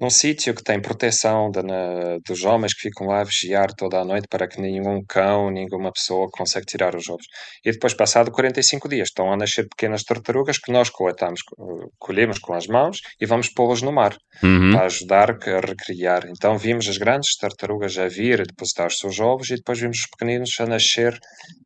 num 0.00 0.10
sítio 0.10 0.52
que 0.54 0.62
tem 0.62 0.80
proteção 0.82 1.50
de- 1.52 1.62
na- 1.62 2.18
dos 2.26 2.42
homens 2.44 2.74
que 2.74 2.88
ficam 2.88 3.06
lá 3.06 3.20
a 3.20 3.24
vigiar 3.24 3.68
toda 3.76 4.00
a 4.00 4.04
noite 4.04 4.26
para 4.28 4.48
que 4.48 4.60
nenhum 4.60 5.04
cão, 5.08 5.50
nenhuma 5.50 5.92
pessoa 5.92 6.28
consiga 6.32 6.64
tirar 6.64 6.96
os 6.96 7.08
ovos. 7.08 7.24
E 7.64 7.70
depois, 7.70 7.94
passado 7.94 8.32
45 8.32 8.88
dias, 8.88 9.08
estão 9.08 9.32
a 9.32 9.36
nascer 9.36 9.68
pequenas 9.68 10.02
tartarugas 10.02 10.58
que 10.58 10.72
nós 10.72 10.90
coletamos, 10.90 11.40
co- 11.42 11.90
colhemos 11.98 12.38
com 12.40 12.54
as 12.54 12.66
mãos 12.66 12.98
e 13.20 13.26
vamos 13.26 13.48
pô-las 13.48 13.82
no 13.82 13.92
mar 13.92 14.16
Uhum. 14.42 14.72
para 14.72 14.86
ajudar 14.86 15.30
a 15.30 15.60
recriar. 15.60 16.26
Então 16.28 16.58
vimos 16.58 16.88
as 16.88 16.98
grandes 16.98 17.36
tartarugas 17.36 17.96
a 17.98 18.08
vir 18.08 18.40
a 18.40 18.44
depositar 18.44 18.88
os 18.88 18.98
seus 18.98 19.20
ovos 19.20 19.48
e 19.50 19.54
depois 19.54 19.78
vimos 19.78 19.98
os 19.98 20.06
pequeninos 20.10 20.50
a 20.58 20.66
nascer 20.66 21.16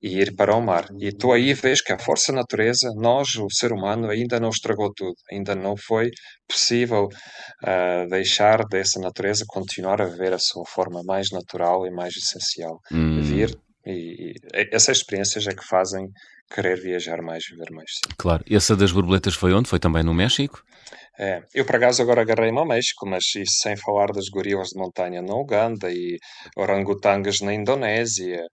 e 0.03 0.19
ir 0.21 0.35
para 0.37 0.55
o 0.55 0.61
mar. 0.61 0.87
E 1.01 1.11
tu 1.13 1.33
aí 1.33 1.55
vês 1.55 1.81
que 1.81 1.93
a 1.93 1.99
força 1.99 2.31
da 2.33 2.45
natureza, 2.59 2.93
nós, 2.97 3.35
o 3.37 3.49
ser 3.51 3.73
humano, 3.73 4.11
ainda 4.11 4.41
não 4.41 4.49
estragou 4.51 4.93
tudo. 4.95 5.15
Ainda 5.31 5.55
não 5.55 5.77
foi 5.77 6.11
possível 6.49 7.09
ah, 7.65 8.05
deixar 8.11 8.65
dessa 8.67 9.01
natureza 9.01 9.45
continuar 9.47 10.03
a 10.03 10.07
viver 10.07 10.33
a 10.33 10.39
sua 10.39 10.65
forma 10.67 11.03
mais 11.05 11.31
natural 11.31 11.87
e 11.87 11.91
mais 11.91 12.15
essencial. 12.17 12.81
Hum, 12.91 13.21
Vir 13.23 13.57
e, 13.87 14.33
e 14.33 14.69
essas 14.73 14.99
experiências 14.99 15.47
é 15.47 15.55
que 15.55 15.65
fazem 15.65 16.09
querer 16.53 16.81
viajar 16.81 17.23
mais, 17.23 17.45
viver 17.49 17.71
mais. 17.71 17.91
Sim. 17.93 18.15
claro. 18.19 18.45
Essa 18.51 18.77
das 18.77 18.93
borboletas 18.93 19.35
foi 19.35 19.53
onde? 19.53 19.69
Foi 19.69 19.79
também 19.79 20.03
no 20.03 20.13
México? 20.13 20.63
É, 21.19 21.43
eu 21.55 21.65
por 21.65 21.77
acaso 21.77 22.01
agora 22.01 22.23
agarrei-me 22.23 22.59
ao 22.59 22.67
México, 22.67 23.07
mas 23.07 23.25
isso 23.35 23.57
sem 23.63 23.77
falar 23.77 24.13
das 24.13 24.29
gorilas 24.29 24.69
de 24.69 24.79
montanha 24.79 25.21
na 25.21 25.35
Uganda 25.35 25.91
e 25.91 26.17
orangotangas 26.57 27.41
na 27.41 27.53
Indonésia. 27.53 28.45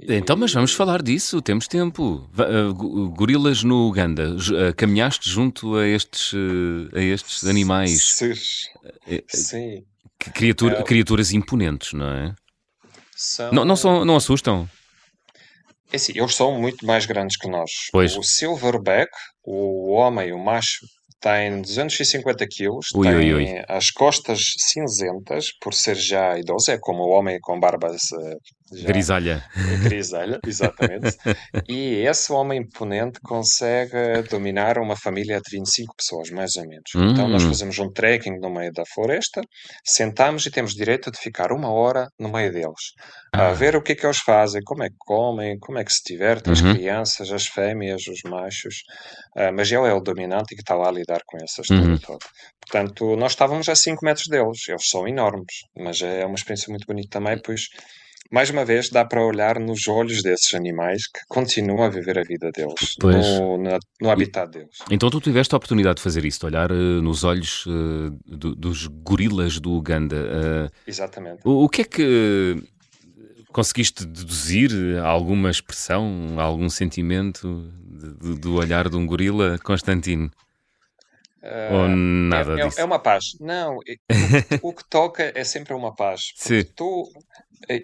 Então, 0.00 0.36
mas 0.36 0.52
vamos 0.52 0.72
falar 0.74 1.00
disso, 1.02 1.40
temos 1.40 1.68
tempo. 1.68 2.28
Gu- 2.74 3.10
Gorilas 3.10 3.62
no 3.62 3.86
Uganda, 3.88 4.34
uh, 4.34 4.74
caminhaste 4.76 5.30
junto 5.30 5.76
a 5.76 5.86
estes, 5.86 6.32
uh, 6.32 6.90
a 6.94 7.00
estes 7.00 7.44
animais, 7.44 8.16
Sim, 8.16 8.32
Eh, 9.06 9.22
criatura- 10.32 10.80
É. 10.80 10.82
criaturas 10.82 11.32
imponentes, 11.32 11.92
não 11.92 12.08
é? 12.08 12.34
São... 13.16 13.52
Não, 13.52 13.64
não, 13.64 13.76
são, 13.76 14.04
não 14.04 14.16
assustam? 14.16 14.68
É 15.92 15.96
assim, 15.96 16.12
eles 16.16 16.34
são 16.34 16.58
muito 16.60 16.84
mais 16.84 17.06
grandes 17.06 17.36
que 17.36 17.48
nós. 17.48 17.70
Pois. 17.92 18.16
O 18.16 18.22
silverback, 18.22 19.10
o 19.44 19.92
homem, 19.92 20.32
o 20.32 20.38
macho, 20.44 20.80
tem 21.20 21.62
250 21.62 22.44
quilos, 22.48 22.88
Ui, 22.94 23.06
tem 23.06 23.16
ui, 23.16 23.34
ui. 23.34 23.64
as 23.68 23.90
costas 23.92 24.40
cinzentas, 24.58 25.46
por 25.60 25.72
ser 25.72 25.94
já 25.96 26.36
idoso, 26.38 26.70
é 26.72 26.78
como 26.78 27.04
o 27.04 27.10
homem 27.10 27.38
com 27.40 27.58
barbas 27.60 28.02
eh, 28.12 28.36
já 28.78 28.86
Grisalha. 28.88 29.44
grisalha, 29.82 30.38
exatamente. 30.46 31.16
e 31.68 32.06
esse 32.06 32.32
homem 32.32 32.60
imponente 32.62 33.18
consegue 33.20 34.22
dominar 34.30 34.78
uma 34.78 34.96
família 34.96 35.40
de 35.40 35.56
25 35.56 35.94
pessoas, 35.96 36.30
mais 36.30 36.56
ou 36.56 36.66
menos. 36.66 36.90
Então 36.94 37.28
nós 37.28 37.42
Hum. 37.44 37.48
fazemos 37.48 37.78
um 37.78 37.90
trekking 37.92 38.38
no 38.40 38.50
meio 38.50 38.72
da 38.72 38.84
floresta, 38.94 39.40
sentamos 39.84 40.44
e 40.46 40.50
temos 40.50 40.72
direito 40.74 41.10
de 41.10 41.18
ficar 41.18 41.52
uma 41.52 41.70
hora 41.72 42.08
no 42.18 42.30
meio 42.30 42.52
deles, 42.52 42.92
a 43.32 43.48
Ah. 43.48 43.52
ver 43.52 43.76
o 43.76 43.82
que 43.82 43.92
é 43.92 43.94
que 43.94 44.06
eles 44.06 44.18
fazem, 44.18 44.62
como 44.64 44.82
é 44.82 44.88
que 44.88 44.96
comem, 44.98 45.58
como 45.58 45.78
é 45.78 45.84
que 45.84 45.92
se 45.92 46.02
divertem, 46.06 46.52
as 46.52 46.60
Uhum. 46.60 46.72
crianças, 46.74 47.30
as 47.32 47.46
fêmeas, 47.46 48.02
os 48.06 48.20
machos. 48.30 48.76
Ah, 49.36 49.50
mas 49.52 49.70
ele 49.70 49.88
é 49.88 49.92
o 49.92 50.00
dominante 50.00 50.52
e 50.52 50.56
que 50.56 50.62
está 50.62 50.74
lá 50.74 50.88
a 50.88 50.92
lidar 50.92 51.20
com 51.26 51.36
essa 51.42 51.60
história 51.62 51.84
Uhum. 51.84 51.98
toda. 51.98 52.24
Portanto, 52.60 53.16
nós 53.16 53.32
estávamos 53.32 53.68
a 53.68 53.74
5 53.74 54.04
metros 54.04 54.26
deles, 54.28 54.68
eles 54.68 54.88
são 54.88 55.06
enormes, 55.06 55.54
mas 55.76 56.00
é 56.02 56.24
uma 56.24 56.34
experiência 56.34 56.70
muito 56.70 56.86
bonita 56.86 57.18
também, 57.18 57.38
pois 57.44 57.62
mais 58.30 58.50
uma 58.50 58.64
vez, 58.64 58.88
dá 58.88 59.04
para 59.04 59.24
olhar 59.24 59.58
nos 59.60 59.86
olhos 59.86 60.22
desses 60.22 60.54
animais 60.54 61.06
que 61.06 61.20
continuam 61.28 61.82
a 61.84 61.88
viver 61.88 62.18
a 62.18 62.22
vida 62.22 62.50
deles, 62.50 62.96
no, 63.00 63.58
na- 63.58 63.78
no 64.00 64.10
habitat 64.10 64.50
deles. 64.50 64.78
Então 64.90 65.08
tu 65.10 65.20
tiveste 65.20 65.54
a 65.54 65.56
oportunidade 65.58 65.96
de 65.96 66.02
fazer 66.02 66.24
isso, 66.24 66.40
de 66.40 66.46
olhar 66.46 66.72
uh, 66.72 66.74
nos 67.02 67.22
olhos 67.24 67.64
uh, 67.66 68.10
do- 68.26 68.54
dos 68.54 68.86
gorilas 68.86 69.60
do 69.60 69.72
Uganda. 69.72 70.16
Uh, 70.16 70.70
Exatamente. 70.86 71.40
o, 71.44 71.64
o 71.64 71.68
que 71.68 71.82
é 71.82 71.84
que 71.84 72.56
conseguiste 73.52 74.04
deduzir? 74.04 74.70
Alguma 75.04 75.50
expressão, 75.50 76.34
algum 76.40 76.68
sentimento 76.68 77.70
de- 77.86 78.14
de- 78.34 78.40
do 78.40 78.54
olhar 78.56 78.88
de 78.88 78.96
um 78.96 79.06
gorila, 79.06 79.58
Constantino? 79.62 80.30
Ou 81.70 81.82
Ah, 81.84 81.88
nada 81.88 82.54
é, 82.58 82.62
é- 82.62 82.66
disso? 82.66 82.80
é 82.80 82.84
uma 82.84 82.98
paz. 82.98 83.24
Não, 83.38 83.78
é- 83.86 83.96
o, 84.62 84.72
que 84.72 84.82
toca 84.88 85.30
é 85.34 85.44
sempre 85.44 85.74
uma 85.74 85.94
paz. 85.94 86.32
Tu, 86.74 87.04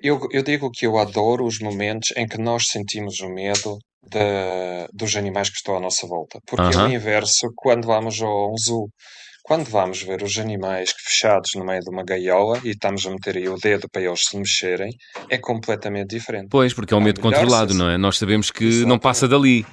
eu, 0.03 0.21
eu 0.31 0.43
digo 0.43 0.71
que 0.71 0.87
eu 0.87 0.99
adoro 0.99 1.45
os 1.47 1.59
momentos 1.59 2.09
em 2.17 2.27
que 2.27 2.39
nós 2.39 2.65
sentimos 2.69 3.21
o 3.21 3.29
medo 3.29 3.79
de- 4.03 4.89
dos 4.93 5.17
animais 5.17 5.49
que 5.51 5.57
estão 5.57 5.77
à 5.77 5.81
nossa 5.81 6.07
volta. 6.07 6.39
Porque 6.47 6.73
é 6.73 6.77
Aham. 6.77 6.89
o 6.89 6.93
inverso 6.93 7.49
quando 7.57 7.87
vamos 7.87 8.21
ao 8.23 8.55
zoo. 8.59 8.89
Quando 9.43 9.69
vamos 9.69 10.03
ver 10.03 10.23
os 10.23 10.39
animais 10.39 10.93
fechados 10.97 11.51
no 11.57 11.65
meio 11.65 11.81
de 11.81 11.91
uma 11.91 12.05
gaiola 12.05 12.61
e 12.63 12.71
estamos 12.71 13.05
a 13.07 13.11
meter 13.11 13.37
aí 13.37 13.49
o 13.49 13.57
dedo 13.57 13.89
para 13.91 14.03
eles 14.03 14.21
se 14.29 14.37
mexerem, 14.37 14.91
é 15.29 15.39
completamente 15.39 16.09
diferente. 16.11 16.49
Pois, 16.51 16.73
porque 16.75 16.93
é 16.95 16.97
um 16.97 17.01
medo 17.01 17.21
controlado, 17.21 17.75
não 17.75 17.89
é? 17.91 17.97
Nós 17.97 18.19
sabemos 18.19 18.51
que 18.51 18.63
não 18.65 18.71
Exatamente. 18.71 19.01
passa 19.03 19.27
dali. 19.27 19.67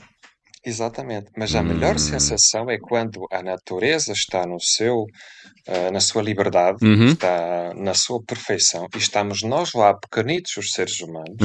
Exatamente, 0.66 1.30
mas 1.38 1.56
a 1.56 1.64
melhor 1.64 1.96
Hum. 1.96 2.00
sensação 2.00 2.70
é 2.70 2.78
quando 2.80 3.26
a 3.32 3.42
natureza 3.44 4.12
está 4.12 4.46
no 4.46 4.60
seu, 4.60 5.06
ah, 5.68 5.92
na 5.92 6.00
sua 6.00 6.22
liberdade, 6.24 6.78
Uhum. 6.84 7.08
está 7.14 7.74
na 7.76 7.94
sua 7.94 8.22
perfeição, 8.24 8.88
e 8.96 8.98
estamos 8.98 9.44
nós 9.44 9.74
lá, 9.74 9.94
pequenitos, 9.94 10.58
os 10.58 10.72
seres 10.72 11.00
humanos, 11.02 11.38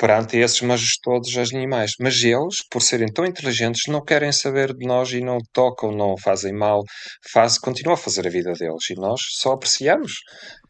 perante 0.00 0.38
esses 0.38 0.62
majestosos 0.62 1.36
animais. 1.52 1.92
Mas 2.00 2.24
eles, 2.24 2.66
por 2.70 2.80
serem 2.80 3.12
tão 3.12 3.26
inteligentes, 3.26 3.82
não 3.86 4.02
querem 4.02 4.32
saber 4.32 4.72
de 4.74 4.86
nós 4.86 5.12
e 5.12 5.20
não 5.20 5.38
tocam, 5.52 5.92
não 5.92 6.16
fazem 6.16 6.54
mal, 6.54 6.82
faz, 7.30 7.58
continuam 7.58 7.94
a 7.94 7.98
fazer 7.98 8.26
a 8.26 8.30
vida 8.30 8.52
deles 8.54 8.88
e 8.88 8.94
nós 8.94 9.20
só 9.28 9.52
apreciamos. 9.52 10.14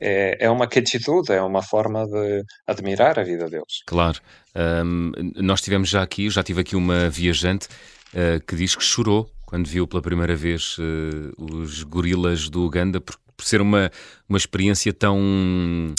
É, 0.00 0.36
é 0.40 0.50
uma 0.50 0.64
atitude, 0.64 1.32
é 1.32 1.40
uma 1.40 1.62
forma 1.62 2.04
de 2.06 2.42
admirar 2.66 3.20
a 3.20 3.22
vida 3.22 3.48
deles. 3.48 3.82
Claro. 3.86 4.20
Um, 4.56 5.12
nós 5.36 5.60
tivemos 5.60 5.88
já 5.88 6.02
aqui, 6.02 6.28
já 6.28 6.42
tive 6.42 6.62
aqui 6.62 6.74
uma 6.74 7.08
viajante 7.08 7.68
uh, 8.12 8.44
que 8.44 8.56
diz 8.56 8.74
que 8.74 8.82
chorou 8.82 9.30
quando 9.46 9.68
viu 9.68 9.86
pela 9.86 10.02
primeira 10.02 10.34
vez 10.34 10.76
uh, 10.78 11.44
os 11.54 11.84
gorilas 11.84 12.48
do 12.48 12.64
Uganda, 12.64 13.00
por, 13.00 13.16
por, 13.36 13.44
ser 13.44 13.60
uma, 13.60 13.90
uma 14.28 14.38
experiência 14.38 14.92
tão, 14.92 15.94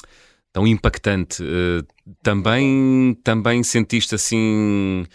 tão 0.52 0.68
impactante. 0.68 1.42
Uh, 1.44 1.86
também, 2.22 3.18
também 3.24 3.64
sentiste 3.64 4.16
assim 4.16 5.06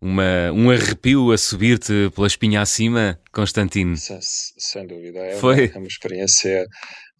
uma, 0.00 0.52
um 0.52 0.70
arrepio 0.70 1.32
a 1.32 1.38
subir-te 1.38 2.10
pela 2.14 2.26
espinha 2.26 2.60
acima, 2.60 3.18
Constantino? 3.32 3.96
Sem, 3.96 4.18
sem 4.20 4.86
dúvida. 4.86 5.18
É 5.18 5.36
Foi. 5.36 5.66
Uma, 5.66 5.74
é 5.74 5.78
uma 5.78 5.86
experiência 5.86 6.66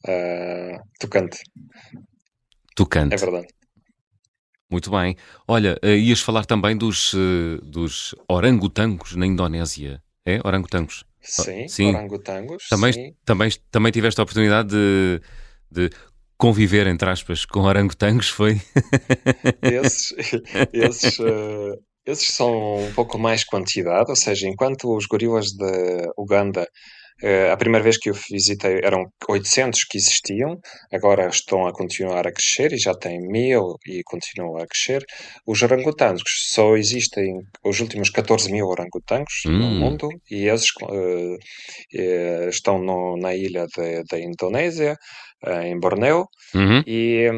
uh, 0.07 0.79
tocante. 0.99 1.39
Tocante. 2.75 3.15
É 3.15 3.19
verdade. 3.19 3.49
Muito 4.71 4.91
bem. 4.91 5.17
Olha, 5.47 5.79
uh, 5.83 5.89
ias 5.89 6.21
falar 6.21 6.45
também 6.45 6.77
dos, 6.77 7.15
uh, 7.15 7.59
dos 7.63 8.15
orangotangos 8.29 9.17
na 9.17 9.27
Indonésia. 9.27 10.03
É? 10.25 10.41
Orangotangos? 10.45 11.05
Sim, 11.21 11.67
sim. 11.69 11.89
orangotangos. 11.89 12.69
Também, 12.69 12.93
sim. 12.93 13.15
Também, 13.25 13.51
também 13.71 13.93
tiveste 13.93 14.21
a 14.21 14.23
oportunidade 14.23 14.69
de, 14.69 15.21
de 15.71 15.91
conviver, 16.39 16.87
entre 16.87 17.11
aspas, 17.11 17.45
com 17.45 17.61
orangotangos, 17.61 18.29
foi? 18.29 18.61
Esses, 19.63 20.15
esses, 20.73 21.19
uh, 21.19 21.75
esses 22.07 22.29
são 22.29 22.79
um 22.79 22.93
pouco 22.93 23.19
mais 23.19 23.45
quantidade, 23.45 24.09
ou 24.09 24.17
seja, 24.17 24.49
enquanto 24.49 24.97
os 24.97 25.07
gorilas 25.07 25.49
de 25.49 26.11
Uganda 26.17 26.67
Uh, 27.21 27.51
a 27.53 27.57
primeira 27.57 27.83
vez 27.83 27.99
que 27.99 28.11
eu 28.11 28.15
visitei 28.31 28.79
eram 28.85 29.05
800 29.29 29.83
que 29.85 29.99
existiam, 29.99 30.57
agora 30.93 31.27
estão 31.27 31.67
a 31.67 31.73
continuar 31.73 32.29
a 32.29 32.33
crescer 32.33 32.73
e 32.73 32.79
já 32.79 32.95
tem 32.95 33.19
mil 33.21 33.75
e 33.85 34.05
continuam 34.05 34.57
a 34.57 34.67
crescer. 34.67 35.05
Os 35.45 35.61
orangotangos 35.61 36.23
só 36.53 36.77
existem 36.77 37.35
os 37.65 37.81
últimos 37.81 38.09
14 38.11 38.53
mil 38.53 38.67
orangotangos 38.67 39.43
hum. 39.47 39.51
no 39.51 39.69
mundo 39.69 40.09
e 40.31 40.47
esses 40.47 40.71
uh, 40.83 42.49
estão 42.49 42.79
no, 42.79 43.17
na 43.17 43.35
ilha 43.35 43.67
da 44.09 44.21
Indonésia, 44.21 44.97
em 45.47 45.79
Borneo, 45.79 46.27
uhum. 46.55 46.83
e 46.87 47.31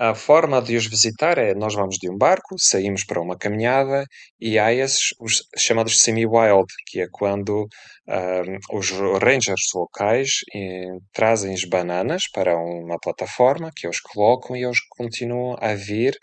a 0.00 0.14
forma 0.14 0.62
de 0.62 0.76
os 0.76 0.86
visitar 0.86 1.36
é 1.36 1.54
nós 1.54 1.74
vamos 1.74 1.96
de 1.98 2.10
um 2.10 2.16
barco, 2.16 2.56
saímos 2.58 3.04
para 3.04 3.20
uma 3.20 3.36
caminhada 3.36 4.06
e 4.40 4.58
há 4.58 4.72
esses 4.72 5.10
os 5.20 5.42
chamados 5.58 6.00
semi-wild, 6.00 6.64
que 6.86 7.02
é 7.02 7.06
quando 7.12 7.66
um, 8.08 8.78
os 8.78 8.90
rangers 9.22 9.60
locais 9.74 10.38
eh, 10.54 10.96
trazem 11.12 11.52
as 11.52 11.64
bananas 11.64 12.22
para 12.32 12.56
uma 12.56 12.98
plataforma 12.98 13.70
que 13.76 13.86
eles 13.86 14.00
colocam 14.00 14.56
e 14.56 14.64
eles 14.64 14.78
continuam 14.88 15.58
a 15.60 15.74
vir 15.74 16.16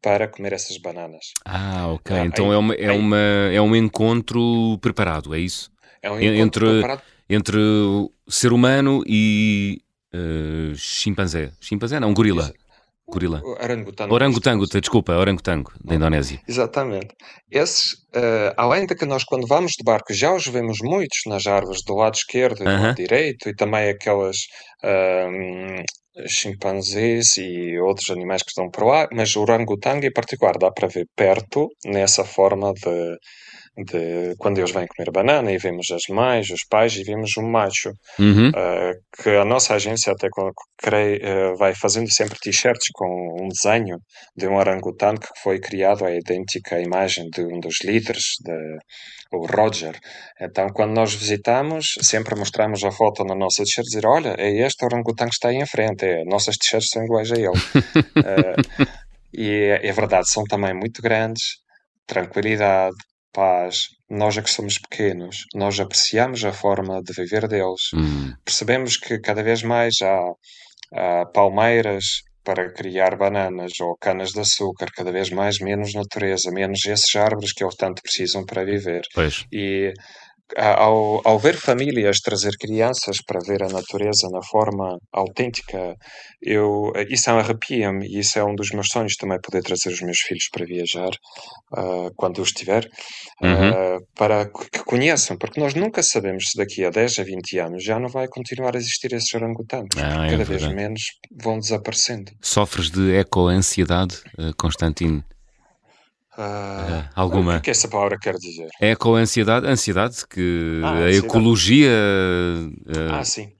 para 0.00 0.26
comer 0.26 0.54
essas 0.54 0.78
bananas. 0.78 1.32
Ah, 1.44 1.88
ok. 1.88 2.16
Ah, 2.16 2.24
então 2.24 2.46
aí, 2.46 2.54
é, 2.54 2.58
uma, 2.58 2.74
é, 2.74 2.88
aí, 2.88 2.98
uma, 2.98 3.18
é 3.52 3.60
um 3.60 3.76
encontro 3.76 4.78
preparado, 4.80 5.34
é 5.34 5.38
isso? 5.38 5.70
É 6.00 6.10
um 6.10 6.18
encontro 6.18 6.66
entre, 6.66 6.70
preparado. 6.70 7.02
Entre 7.28 7.58
o 7.58 8.10
ser 8.26 8.54
humano 8.54 9.02
e 9.06 9.82
uh, 10.14 10.74
chimpanzé. 10.76 11.52
Chimpanzé 11.60 12.00
não, 12.00 12.10
um 12.10 12.14
gorila. 12.14 12.52
Gorila. 13.10 13.40
Orangotango. 13.42 14.14
Orangotango, 14.14 14.66
desculpa, 14.66 15.16
orangotango, 15.16 15.72
da 15.82 15.94
Indonésia. 15.94 16.42
Exatamente. 16.46 17.14
Esses, 17.50 17.94
uh, 18.14 18.52
além 18.56 18.86
de 18.86 18.94
que 18.94 19.06
nós, 19.06 19.24
quando 19.24 19.46
vamos 19.46 19.72
de 19.72 19.82
barco, 19.82 20.12
já 20.12 20.34
os 20.34 20.46
vemos 20.46 20.78
muitos 20.82 21.20
nas 21.26 21.46
árvores 21.46 21.82
do 21.84 21.94
lado 21.94 22.16
esquerdo 22.16 22.60
e 22.60 22.64
do 22.64 22.70
uh 22.70 22.74
-huh. 22.74 22.82
lado 22.82 22.96
direito, 22.96 23.48
e 23.48 23.54
também 23.54 23.88
aquelas 23.88 24.36
uh, 24.84 26.28
chimpanzés 26.28 27.36
e 27.38 27.78
outros 27.78 28.10
animais 28.10 28.42
que 28.42 28.50
estão 28.50 28.70
por 28.70 28.84
lá, 28.84 29.08
mas 29.12 29.34
o 29.36 29.40
orangotango 29.42 30.04
em 30.04 30.12
particular 30.12 30.58
dá 30.58 30.70
para 30.70 30.88
ver 30.88 31.06
perto, 31.16 31.68
nessa 31.86 32.24
forma 32.24 32.74
de 32.74 33.16
de 33.84 34.34
quando 34.38 34.58
eles 34.58 34.72
vêm 34.72 34.86
comer 34.86 35.10
banana 35.12 35.52
e 35.52 35.58
vemos 35.58 35.90
as 35.90 36.02
mães, 36.08 36.50
os 36.50 36.64
pais 36.68 36.96
e 36.96 37.04
vemos 37.04 37.36
o 37.36 37.42
macho. 37.42 37.92
Uhum. 38.18 38.48
Uh, 38.48 39.22
que 39.22 39.30
a 39.30 39.44
nossa 39.44 39.74
agência 39.74 40.12
até 40.12 40.28
creio, 40.78 41.20
uh, 41.52 41.56
vai 41.56 41.74
fazendo 41.74 42.10
sempre 42.10 42.38
t-shirts 42.40 42.88
com 42.92 43.06
um 43.40 43.48
desenho 43.48 43.98
de 44.36 44.48
um 44.48 44.56
orangotango 44.56 45.20
que 45.20 45.40
foi 45.42 45.60
criado 45.60 46.04
a 46.04 46.14
idêntica 46.14 46.80
imagem 46.80 47.28
de 47.30 47.42
um 47.42 47.60
dos 47.60 47.76
líderes, 47.84 48.24
de, 48.44 48.78
o 49.32 49.46
Roger. 49.46 49.96
Então, 50.40 50.68
quando 50.68 50.94
nós 50.94 51.14
visitamos, 51.14 51.94
sempre 52.00 52.34
mostramos 52.34 52.82
a 52.82 52.90
foto 52.90 53.24
na 53.24 53.34
nossa 53.34 53.62
t-shirt 53.62 53.86
e 53.86 53.90
dizer, 53.90 54.06
olha, 54.06 54.34
é 54.38 54.66
este 54.66 54.84
orangotango 54.84 55.30
que 55.30 55.36
está 55.36 55.48
aí 55.48 55.56
em 55.56 55.66
frente, 55.66 56.04
é, 56.04 56.24
nossas 56.24 56.56
t-shirts 56.56 56.90
são 56.90 57.04
iguais 57.04 57.30
a 57.30 57.36
ele. 57.36 57.48
uh, 57.48 58.86
e 59.32 59.50
é, 59.50 59.86
é 59.86 59.92
verdade, 59.92 60.28
são 60.30 60.44
também 60.44 60.74
muito 60.74 61.02
grandes, 61.02 61.58
tranquilidade, 62.06 62.96
paz, 63.38 63.90
nós 64.10 64.36
é 64.36 64.42
que 64.42 64.50
somos 64.50 64.78
pequenos, 64.78 65.44
nós 65.54 65.78
apreciamos 65.78 66.44
a 66.44 66.52
forma 66.52 67.00
de 67.00 67.12
viver 67.12 67.46
deles, 67.46 67.92
hum. 67.94 68.32
percebemos 68.44 68.96
que 68.96 69.20
cada 69.20 69.44
vez 69.44 69.62
mais 69.62 69.94
há, 70.02 70.32
há, 70.92 71.26
palmeiras 71.26 72.22
para 72.42 72.72
criar 72.72 73.16
bananas 73.16 73.78
ou 73.80 73.96
canas 74.00 74.32
de 74.32 74.40
açúcar, 74.40 74.88
cada 74.92 75.12
vez 75.12 75.30
mais 75.30 75.60
menos 75.60 75.94
natureza, 75.94 76.50
menos 76.50 76.84
esses 76.84 77.14
árvores 77.14 77.52
que 77.52 77.62
eles 77.62 77.76
tanto 77.76 78.02
precisam 78.02 78.44
para 78.44 78.64
viver. 78.64 79.02
Pois. 79.14 79.44
E 79.52 79.92
ao, 80.56 81.20
ao 81.24 81.38
ver 81.38 81.56
famílias 81.56 82.20
trazer 82.20 82.56
crianças 82.58 83.18
para 83.24 83.40
ver 83.40 83.62
a 83.62 83.68
natureza 83.68 84.28
na 84.30 84.42
forma 84.42 84.98
autêntica, 85.12 85.94
eu, 86.42 86.92
isso 87.08 87.30
arrepia-me 87.30 88.06
e 88.06 88.18
isso 88.20 88.38
é 88.38 88.44
um 88.44 88.54
dos 88.54 88.70
meus 88.70 88.88
sonhos 88.88 89.14
também, 89.16 89.38
poder 89.40 89.62
trazer 89.62 89.90
os 89.90 90.00
meus 90.00 90.18
filhos 90.18 90.48
para 90.50 90.64
viajar 90.64 91.10
uh, 91.76 92.10
quando 92.16 92.38
eu 92.38 92.44
estiver, 92.44 92.88
uhum. 93.42 93.70
uh, 93.70 94.06
para 94.14 94.46
que 94.46 94.84
conheçam, 94.84 95.36
porque 95.36 95.60
nós 95.60 95.74
nunca 95.74 96.02
sabemos 96.02 96.50
se 96.50 96.56
daqui 96.56 96.84
a 96.84 96.90
10 96.90 97.18
a 97.18 97.22
20 97.22 97.58
anos 97.58 97.84
já 97.84 97.98
não 97.98 98.08
vai 98.08 98.26
continuar 98.28 98.74
a 98.74 98.78
existir 98.78 99.12
esses 99.12 99.32
orangotangos, 99.34 99.96
ah, 99.96 100.26
é 100.26 100.30
cada 100.30 100.44
vez 100.44 100.66
menos 100.68 101.02
vão 101.42 101.58
desaparecendo. 101.58 102.32
Sofres 102.40 102.90
de 102.90 103.14
eco-ansiedade, 103.14 104.16
uh, 104.38 104.54
Constantino? 104.56 105.22
Uh, 106.38 107.02
alguma. 107.16 107.50
O 107.50 107.54
que, 107.54 107.58
é 107.58 107.64
que 107.64 107.70
essa 107.70 107.88
palavra 107.88 108.16
quer 108.16 108.34
dizer? 108.34 108.68
É 108.80 108.94
com 108.94 109.16
a 109.16 109.18
ansiedade, 109.18 109.66
ansiedade 109.66 110.24
que 110.24 110.80
ah, 110.84 110.86
a 110.86 110.92
ansiedade. 110.92 111.26
ecologia 111.26 111.90
uh, 111.90 113.12
ah, 113.12 113.24
sim. 113.24 113.52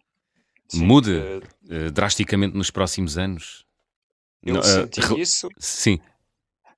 Sim, 0.69 0.85
mude 0.85 1.11
uh, 1.11 1.91
drasticamente 1.91 2.57
nos 2.57 2.71
próximos 2.71 3.19
anos. 3.19 3.65
Eu 4.45 4.63
senti 4.63 5.21
isso. 5.21 5.49
Sim. 5.59 5.99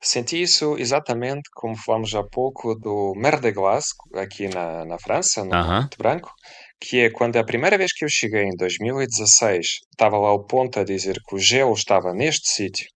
Senti 0.01 0.41
isso 0.41 0.79
exatamente 0.79 1.51
como 1.53 1.77
falamos 1.77 2.15
há 2.15 2.23
pouco 2.23 2.75
do 2.75 3.13
Mer 3.15 3.39
de 3.39 3.53
Glace, 3.53 3.93
aqui 4.15 4.49
na, 4.49 4.87
na 4.87 4.99
França, 4.99 5.45
no 5.45 5.51
-huh. 5.51 5.83
Monte 5.83 5.99
Branco, 5.99 6.33
que 6.81 7.01
é 7.01 7.11
quando 7.11 7.37
a 7.37 7.45
primeira 7.45 7.77
vez 7.77 7.93
que 7.93 8.07
eu 8.07 8.09
cheguei 8.09 8.45
em 8.45 8.57
2016, 8.57 9.81
estava 9.91 10.17
lá 10.17 10.33
o 10.33 10.45
ponto 10.45 10.81
a 10.81 10.85
dizer 10.85 11.21
que 11.29 11.35
o 11.35 11.39
gelo 11.39 11.75
estava 11.75 12.15
neste 12.15 12.49
sítio 12.49 12.87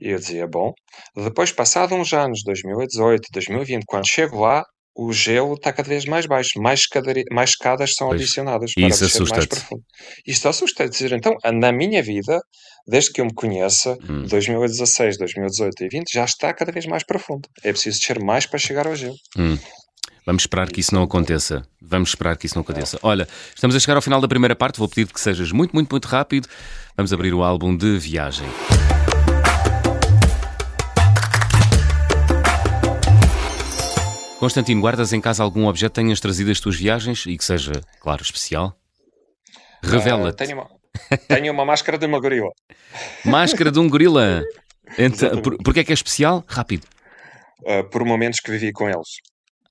e 0.00 0.10
eu 0.10 0.18
dizia, 0.18 0.46
bom. 0.46 0.72
Depois, 1.16 1.52
passado 1.52 1.94
uns 1.94 2.12
anos, 2.12 2.40
2018, 2.44 3.28
2020, 3.32 3.84
quando 3.86 4.08
chego 4.08 4.40
lá, 4.40 4.64
o 4.96 5.12
gelo 5.12 5.54
está 5.54 5.72
cada 5.72 5.88
vez 5.88 6.04
mais 6.04 6.26
baixo, 6.26 6.60
mais, 6.60 6.80
escadari, 6.80 7.24
mais 7.30 7.50
escadas 7.50 7.94
são 7.94 8.08
pois. 8.08 8.20
adicionadas 8.20 8.72
para 8.74 8.88
isso 8.88 9.04
descer 9.04 9.28
mais 9.28 9.46
profundo. 9.46 9.82
Isto 10.26 10.48
assusta 10.48 10.88
dizer, 10.88 11.12
então, 11.12 11.34
na 11.52 11.72
minha 11.72 12.02
vida, 12.02 12.40
desde 12.86 13.12
que 13.12 13.20
eu 13.20 13.24
me 13.24 13.34
conheça, 13.34 13.96
hum. 14.08 14.24
2016, 14.28 15.18
2018 15.18 15.84
e 15.84 15.88
20, 15.88 16.12
já 16.12 16.24
está 16.24 16.52
cada 16.52 16.72
vez 16.72 16.86
mais 16.86 17.04
profundo. 17.04 17.48
É 17.62 17.72
preciso 17.72 17.98
descer 17.98 18.22
mais 18.22 18.46
para 18.46 18.58
chegar 18.58 18.86
ao 18.86 18.96
gelo. 18.96 19.16
Hum. 19.38 19.58
Vamos 20.26 20.42
esperar 20.42 20.70
que 20.70 20.80
isso 20.80 20.94
não 20.94 21.02
aconteça. 21.02 21.62
Vamos 21.80 22.10
esperar 22.10 22.36
que 22.36 22.46
isso 22.46 22.56
não 22.56 22.62
aconteça. 22.62 22.98
Olha, 23.02 23.26
estamos 23.54 23.74
a 23.74 23.80
chegar 23.80 23.96
ao 23.96 24.02
final 24.02 24.20
da 24.20 24.28
primeira 24.28 24.54
parte. 24.54 24.78
Vou 24.78 24.88
pedir 24.88 25.10
que 25.10 25.20
sejas 25.20 25.50
muito, 25.50 25.72
muito, 25.72 25.90
muito 25.90 26.06
rápido. 26.06 26.46
Vamos 26.96 27.12
abrir 27.12 27.32
o 27.32 27.42
álbum 27.42 27.76
de 27.76 27.98
viagem. 27.98 28.46
Constantino, 34.40 34.80
guardas 34.80 35.12
em 35.12 35.20
casa 35.20 35.42
algum 35.42 35.66
objeto 35.66 35.92
que 35.92 36.00
tenhas 36.00 36.18
trazido 36.18 36.48
das 36.48 36.58
tuas 36.58 36.74
viagens 36.74 37.26
e 37.26 37.36
que 37.36 37.44
seja, 37.44 37.72
claro, 38.00 38.22
especial? 38.22 38.74
Revela-te. 39.82 40.42
Uh, 40.42 40.46
tenho, 40.46 40.58
uma, 40.58 40.70
tenho 41.28 41.52
uma 41.52 41.64
máscara 41.66 41.98
de 41.98 42.06
uma 42.06 42.18
gorila. 42.18 42.48
Máscara 43.22 43.70
de 43.70 43.78
um 43.78 43.88
gorila? 43.88 44.42
Então, 44.98 45.40
por, 45.40 45.56
porquê 45.62 45.80
é 45.80 45.84
que 45.84 45.92
é 45.92 45.94
especial? 45.94 46.42
Rápido. 46.48 46.84
Uh, 47.60 47.88
por 47.90 48.04
momentos 48.04 48.40
que 48.40 48.50
vivi 48.50 48.72
com 48.72 48.88
eles. 48.88 49.18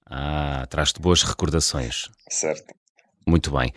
Ah, 0.10 0.66
traz-te 0.70 1.02
boas 1.02 1.24
recordações. 1.24 2.08
Certo. 2.30 2.74
Muito 3.28 3.52
bem. 3.52 3.74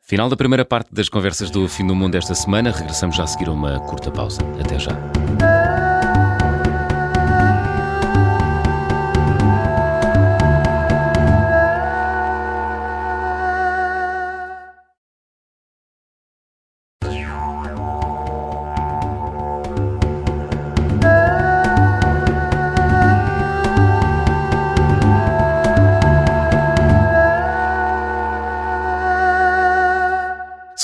Final 0.00 0.30
da 0.30 0.38
primeira 0.38 0.64
parte 0.64 0.88
das 0.90 1.10
conversas 1.10 1.50
do 1.50 1.68
Fim 1.68 1.86
do 1.86 1.94
Mundo 1.94 2.16
esta 2.16 2.34
semana. 2.34 2.72
Regressamos 2.72 3.14
já 3.14 3.24
a 3.24 3.26
seguir 3.26 3.48
a 3.48 3.52
uma 3.52 3.78
curta 3.80 4.10
pausa. 4.10 4.40
Até 4.58 4.78
já. 4.78 5.59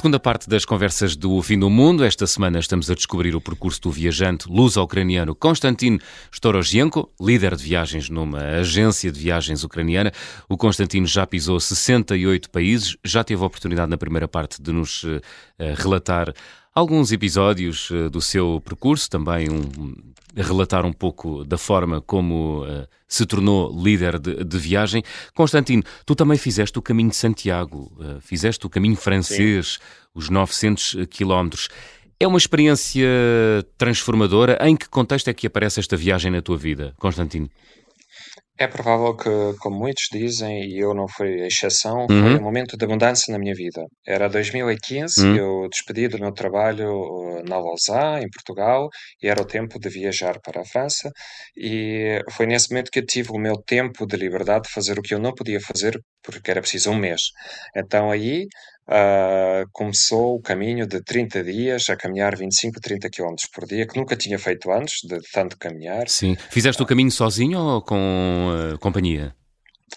Segunda 0.06 0.20
parte 0.20 0.48
das 0.48 0.64
conversas 0.64 1.16
do 1.16 1.42
Fim 1.42 1.58
do 1.58 1.68
Mundo, 1.68 2.04
esta 2.04 2.28
semana 2.28 2.60
estamos 2.60 2.88
a 2.88 2.94
descobrir 2.94 3.34
o 3.34 3.40
percurso 3.40 3.80
do 3.80 3.90
viajante 3.90 4.48
luso-ucraniano 4.48 5.34
Konstantin 5.34 5.98
Storozhenko, 6.30 7.10
líder 7.20 7.56
de 7.56 7.64
viagens 7.64 8.08
numa 8.08 8.38
agência 8.38 9.10
de 9.10 9.18
viagens 9.18 9.64
ucraniana. 9.64 10.12
O 10.48 10.56
Konstantin 10.56 11.04
já 11.06 11.26
pisou 11.26 11.58
68 11.58 12.50
países, 12.50 12.96
já 13.04 13.24
teve 13.24 13.42
a 13.42 13.46
oportunidade 13.46 13.90
na 13.90 13.98
primeira 13.98 14.28
parte 14.28 14.62
de 14.62 14.70
nos 14.70 15.02
uh, 15.02 15.20
relatar 15.74 16.32
alguns 16.76 17.10
episódios 17.10 17.90
uh, 17.90 18.10
do 18.10 18.20
seu 18.20 18.60
percurso, 18.62 19.08
também 19.08 19.48
um, 19.50 19.94
relatar 20.36 20.84
um 20.84 20.92
pouco 20.92 21.42
da 21.42 21.56
forma 21.56 22.02
como 22.02 22.64
uh, 22.64 22.86
se 23.08 23.24
tornou 23.24 23.74
líder 23.82 24.18
de, 24.18 24.44
de, 24.44 24.58
viagem. 24.58 25.02
Constantino, 25.34 25.82
tu 26.04 26.14
também 26.14 26.36
fizeste 26.36 26.78
o 26.78 26.82
caminho 26.82 27.08
de 27.08 27.16
Santiago, 27.16 27.90
uh, 27.98 28.20
fizeste 28.20 28.66
o 28.66 28.68
caminho 28.68 28.94
francês, 28.94 29.78
Sim. 29.78 29.78
os 30.14 30.28
900 30.28 30.96
quilómetros. 31.08 31.70
É 32.20 32.26
uma 32.26 32.38
experiência 32.38 33.08
transformadora. 33.76 34.58
Em 34.62 34.76
que 34.76 34.88
contexto 34.88 35.28
é 35.28 35.34
que 35.34 35.46
aparece 35.46 35.80
esta 35.80 35.96
viagem 35.96 36.30
na 36.30 36.40
tua 36.40 36.56
vida, 36.56 36.94
Constantino? 36.98 37.50
É 38.58 38.66
provável 38.66 39.14
que, 39.14 39.28
como 39.60 39.76
muitos 39.78 40.04
dizem, 40.10 40.64
e 40.64 40.78
eu 40.78 40.94
não 40.94 41.06
fui 41.06 41.42
a 41.42 41.46
exceção, 41.46 42.06
foi 42.08 42.32
Uhum. 42.32 42.38
um 42.38 42.42
momento 42.42 42.74
de 42.76 42.86
mudança 42.86 43.30
na 43.30 43.38
minha 43.38 43.54
vida. 43.54 43.82
Era 44.06 44.28
2015, 44.30 45.20
Uhum. 45.26 45.36
eu 45.36 45.68
despedi 45.68 46.08
do 46.08 46.18
meu 46.18 46.32
trabalho 46.32 46.90
uh, 46.90 47.42
na 47.46 47.58
Lausanne, 47.58 48.24
em 48.24 48.30
Portugal, 48.30 48.88
e 49.22 49.28
era 49.28 49.42
o 49.42 49.46
tempo 49.46 49.78
de 49.78 49.90
viajar 49.90 50.40
para 50.40 50.62
a 50.62 50.64
França, 50.64 51.10
e 51.54 52.18
foi 52.32 52.46
nesse 52.46 52.70
momento 52.70 52.90
que 52.90 53.00
eu 53.00 53.06
tive 53.06 53.30
o 53.32 53.38
meu 53.38 53.56
tempo 53.62 54.06
de 54.06 54.16
liberdade 54.16 54.64
de 54.64 54.72
fazer 54.72 54.98
o 54.98 55.02
que 55.02 55.12
eu 55.14 55.18
não 55.18 55.34
podia 55.34 55.60
fazer 55.60 55.98
porque 56.22 56.50
era 56.50 56.60
preciso 56.62 56.90
um 56.90 56.96
mês. 56.96 57.20
Então 57.76 58.10
aí 58.10 58.46
uh, 58.88 59.68
começou 59.72 60.36
o 60.36 60.40
caminho 60.40 60.86
de 60.86 61.02
30 61.02 61.44
dias 61.44 61.88
a 61.88 61.96
caminhar 61.96 62.36
25, 62.36 62.80
30 62.80 63.10
quilómetros 63.10 63.48
por 63.52 63.66
dia, 63.66 63.86
que 63.86 63.98
nunca 63.98 64.16
tinha 64.16 64.38
feito 64.38 64.70
antes, 64.70 65.00
de 65.02 65.20
tanto 65.32 65.58
caminhar. 65.58 66.08
Sim. 66.08 66.36
Fizeste 66.50 66.82
o 66.82 66.86
caminho 66.86 67.10
sozinho 67.10 67.58
ou 67.58 67.82
com 67.82 68.48
uh, 68.74 68.78
companhia? 68.78 69.34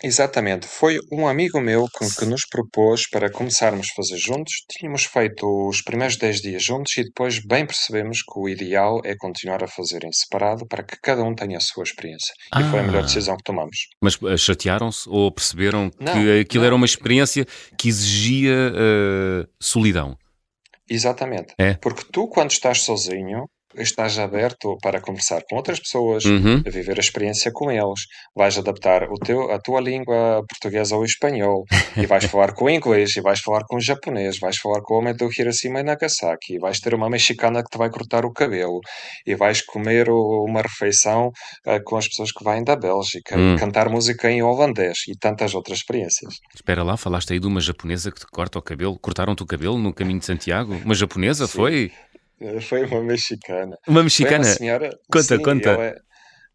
Exatamente, 0.04 0.68
foi 0.68 1.00
um 1.12 1.28
amigo 1.28 1.60
meu 1.60 1.86
que, 1.86 2.16
que, 2.16 2.26
nos 2.26 2.42
propôs 2.50 3.10
para 3.10 3.30
começarmos 3.30 3.88
a 3.92 3.96
fazer 3.96 4.18
juntos. 4.18 4.54
Tínhamos 4.70 5.04
feito 5.04 5.46
os 5.68 5.82
primeiros 5.82 6.16
10 6.16 6.42
dias 6.42 6.64
juntos 6.64 6.96
e 6.98 7.04
depois 7.04 7.40
bem 7.44 7.66
percebemos 7.66 8.22
que 8.22 8.40
o 8.40 8.48
ideal 8.48 9.02
é 9.04 9.16
continuar 9.18 9.64
a 9.64 9.68
fazer 9.68 10.06
em 10.06 10.12
separado 10.12 10.66
para 10.68 10.84
que 10.84 10.96
cada 11.02 11.24
um 11.24 11.36
tenha 11.36 11.58
a 11.58 11.62
sua 11.62 11.84
experiência. 11.84 12.34
Ah, 12.52 12.62
e 12.62 12.70
foi 12.70 12.80
a 12.80 12.84
melhor 12.84 13.04
decisão 13.04 13.36
que 13.36 13.44
tomamos. 13.44 13.88
Mas 14.02 14.16
uh, 14.16 14.38
chatearam-se 14.38 15.10
ou 15.10 15.32
perceberam 15.32 15.92
não, 16.00 16.14
que 16.14 16.40
aquilo 16.40 16.62
não. 16.62 16.68
era 16.68 16.76
uma 16.76 16.86
experiência 16.86 17.46
que 17.78 17.90
exigia 17.90 18.72
uh, 18.72 19.50
solidão? 19.60 20.16
Exatamente. 20.90 21.54
É. 21.58 21.74
Porque 21.74 22.06
tu, 22.12 22.28
quando 22.28 22.52
estás 22.52 22.82
sozinho, 22.82 23.46
estás 23.76 24.18
aberto 24.18 24.78
para 24.82 25.02
conversar 25.02 25.42
com 25.50 25.56
outras 25.56 25.80
pessoas, 25.80 26.26
uhum. 26.26 26.64
a 26.66 26.70
viver 26.70 26.98
a 26.98 27.00
experiência 27.00 27.52
com 27.54 27.72
eles, 27.72 28.02
vais 28.36 28.58
adaptar 28.58 29.04
o 29.04 29.16
teu, 29.16 29.52
a 29.52 29.60
tua 29.60 29.80
língua 29.80 30.44
portuguesa 30.50 30.96
ao 30.96 31.06
espanhol, 31.06 31.64
e 31.96 32.06
vais 32.06 32.26
falar 32.32 32.54
com 32.54 32.66
o 32.66 32.70
inglês, 32.70 33.16
e 33.16 33.22
vais 33.22 33.40
falar 33.40 33.64
com 33.66 33.78
o 33.78 33.82
japonês, 33.82 34.40
vais 34.40 34.58
falar 34.58 34.82
com 34.82 34.96
o 34.96 34.98
homem 34.98 35.16
do 35.16 35.30
Hiroshima 35.32 35.80
e 35.80 35.84
Nagasaki, 35.84 36.56
e 36.56 36.60
vais 36.60 36.80
ter 36.80 36.94
uma 36.94 37.10
mexicana 37.10 37.64
que 37.64 37.70
te 37.70 37.78
vai 37.78 37.90
cortar 37.90 38.26
o 38.26 38.34
cabelo, 38.34 38.80
e 39.26 39.36
vais 39.36 39.62
comer 39.62 40.10
o, 40.10 40.46
uma 40.48 40.62
refeição 40.62 41.28
uh, 41.68 41.84
com 41.86 41.98
as 41.98 42.08
pessoas 42.08 42.32
que 42.32 42.44
vêm 42.44 42.64
da 42.64 42.76
Bélgica, 42.76 43.38
Hum. 43.38 43.56
e 43.56 43.60
cantar 43.60 43.90
música 43.90 44.30
em 44.30 44.42
holandês, 44.42 45.00
e 45.08 45.16
tantas 45.18 45.54
outras 45.54 45.80
experiências. 45.80 46.36
Espera 46.54 46.84
lá, 46.84 46.98
falaste 46.98 47.34
aí 47.34 47.40
de 47.40 47.48
uma 47.48 47.62
japonesa 47.62 48.12
que 48.12 48.20
te 48.20 48.26
corta 48.28 48.60
o 48.60 48.62
cabelo, 48.62 48.98
cortaram-te 49.00 49.44
o 49.44 49.46
cabelo 49.46 49.78
no 49.78 49.94
caminho 49.94 50.20
de 50.20 50.26
Santiago? 50.26 50.74
Uma 50.84 50.96
japonesa, 50.96 51.48
Sim. 51.48 51.54
foi? 51.54 51.92
Foi 52.68 52.86
uma 52.86 53.02
mexicana. 53.02 53.78
Uma 53.88 54.04
mexicana? 54.04 54.38
Uma 54.46 54.54
senhora. 54.54 54.90
Conta, 55.12 55.38
sim, 55.38 55.42
conta. 55.44 55.70
é- 55.70 55.96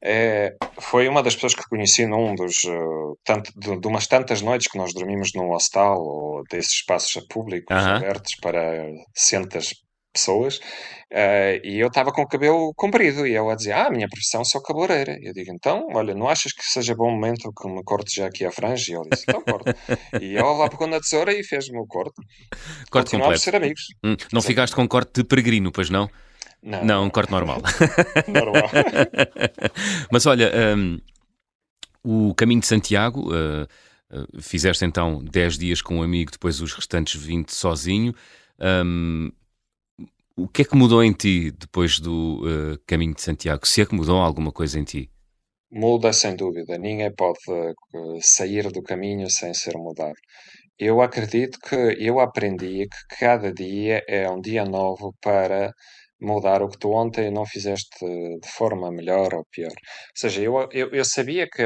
é- 0.06 0.56
foi 0.80 1.08
uma 1.08 1.22
das 1.22 1.34
pessoas 1.34 1.54
que 1.54 1.68
conheci 1.68 2.06
num 2.06 2.34
dos. 2.34 2.62
uh, 2.64 3.16
tanto, 3.24 3.50
de, 3.58 3.80
de 3.80 3.88
umas 3.88 4.06
tantas 4.06 4.42
noites 4.42 4.68
que 4.70 4.76
nós 4.78 4.92
dormimos 4.92 5.30
num 5.34 5.50
hostal 5.50 5.98
ou 5.98 6.42
desses 6.50 6.72
espaços 6.72 7.24
públicos 7.28 7.74
Aham. 7.74 7.96
abertos 7.96 8.34
para 8.42 8.84
centas 9.14 9.72
pessoas. 10.14 10.56
uh, 10.56 11.60
e 11.62 11.78
eu 11.78 11.88
estava 11.88 12.10
com 12.12 12.22
o 12.22 12.26
cabelo 12.28 12.72
comprido 12.74 13.26
e 13.26 13.34
ela 13.34 13.54
dizia: 13.56 13.76
Ah, 13.76 13.86
a 13.88 13.90
minha 13.90 14.08
profissão 14.08 14.44
sou 14.44 14.62
cabeleireira. 14.62 15.18
Eu 15.22 15.32
digo: 15.34 15.50
Então, 15.52 15.86
olha, 15.92 16.14
não 16.14 16.28
achas 16.28 16.52
que 16.52 16.62
seja 16.64 16.94
bom 16.94 17.10
momento 17.10 17.52
que 17.52 17.68
me 17.68 17.82
corte 17.84 18.14
já 18.16 18.26
aqui 18.26 18.44
a 18.44 18.50
franja? 18.52 18.92
E 18.92 18.94
ele 18.96 19.10
disse: 19.10 19.24
Então, 19.28 19.42
corta. 19.42 19.76
e 20.22 20.36
ela 20.36 20.52
lá 20.52 20.70
pegou 20.70 20.86
na 20.86 21.00
tesoura 21.00 21.32
e 21.32 21.42
fez-me 21.44 21.78
o 21.78 21.86
corte. 21.86 22.14
Corte 22.90 23.10
Continuámos 23.10 23.40
completo. 23.40 23.40
a 23.40 23.44
ser 23.44 23.56
amigos. 23.56 23.82
Hum, 24.04 24.16
Não 24.32 24.40
ficaste 24.40 24.74
com 24.74 24.86
corte 24.88 25.10
de 25.14 25.24
peregrino, 25.24 25.70
pois 25.72 25.90
não? 25.90 26.08
Não, 26.62 26.84
Não, 26.84 27.04
um 27.04 27.10
corte 27.10 27.30
normal. 27.30 27.60
normal. 28.28 28.70
Mas 30.10 30.24
olha, 30.26 30.50
hum, 30.76 30.98
o 32.02 32.34
caminho 32.34 32.60
de 32.60 32.66
Santiago, 32.66 33.30
uh, 33.32 33.64
uh, 34.10 34.40
fizeste 34.40 34.84
então 34.84 35.22
10 35.24 35.58
dias 35.58 35.82
com 35.82 35.96
um 35.98 36.02
amigo, 36.02 36.30
depois 36.30 36.60
os 36.60 36.72
restantes 36.72 37.20
20 37.20 37.50
sozinho. 37.50 38.14
Hum, 38.60 39.30
o 40.36 40.48
que 40.48 40.62
é 40.62 40.64
que 40.64 40.76
mudou 40.76 41.02
em 41.02 41.12
ti 41.12 41.50
depois 41.52 41.98
do 42.00 42.40
uh, 42.42 42.78
caminho 42.86 43.14
de 43.14 43.22
Santiago? 43.22 43.66
Se 43.66 43.82
é 43.82 43.86
que 43.86 43.94
mudou 43.94 44.16
alguma 44.18 44.52
coisa 44.52 44.78
em 44.78 44.84
ti? 44.84 45.10
Muda 45.70 46.12
sem 46.12 46.36
dúvida. 46.36 46.78
Ninguém 46.78 47.12
pode 47.12 47.38
eh, 47.50 47.72
sair 48.20 48.70
do 48.70 48.80
caminho 48.82 49.28
sem 49.28 49.52
ser 49.52 49.76
mudado. 49.76 50.14
Eu 50.78 51.00
acredito 51.02 51.58
que 51.58 51.74
eu 51.74 52.20
aprendi 52.20 52.86
que 52.86 53.16
cada 53.18 53.52
dia 53.52 54.02
é 54.08 54.30
um 54.30 54.40
dia 54.40 54.64
novo 54.64 55.14
para 55.20 55.72
mudar 56.20 56.62
o 56.62 56.68
que 56.68 56.78
tu 56.78 56.90
ontem 56.92 57.30
não 57.30 57.44
fizeste 57.44 57.88
de 58.40 58.48
forma 58.48 58.90
melhor 58.92 59.34
ou 59.34 59.44
pior. 59.50 59.70
Ou 59.70 60.16
seja, 60.16 60.42
eu, 60.42 60.68
eu, 60.72 60.90
eu 60.90 61.04
sabia 61.04 61.48
que 61.48 61.62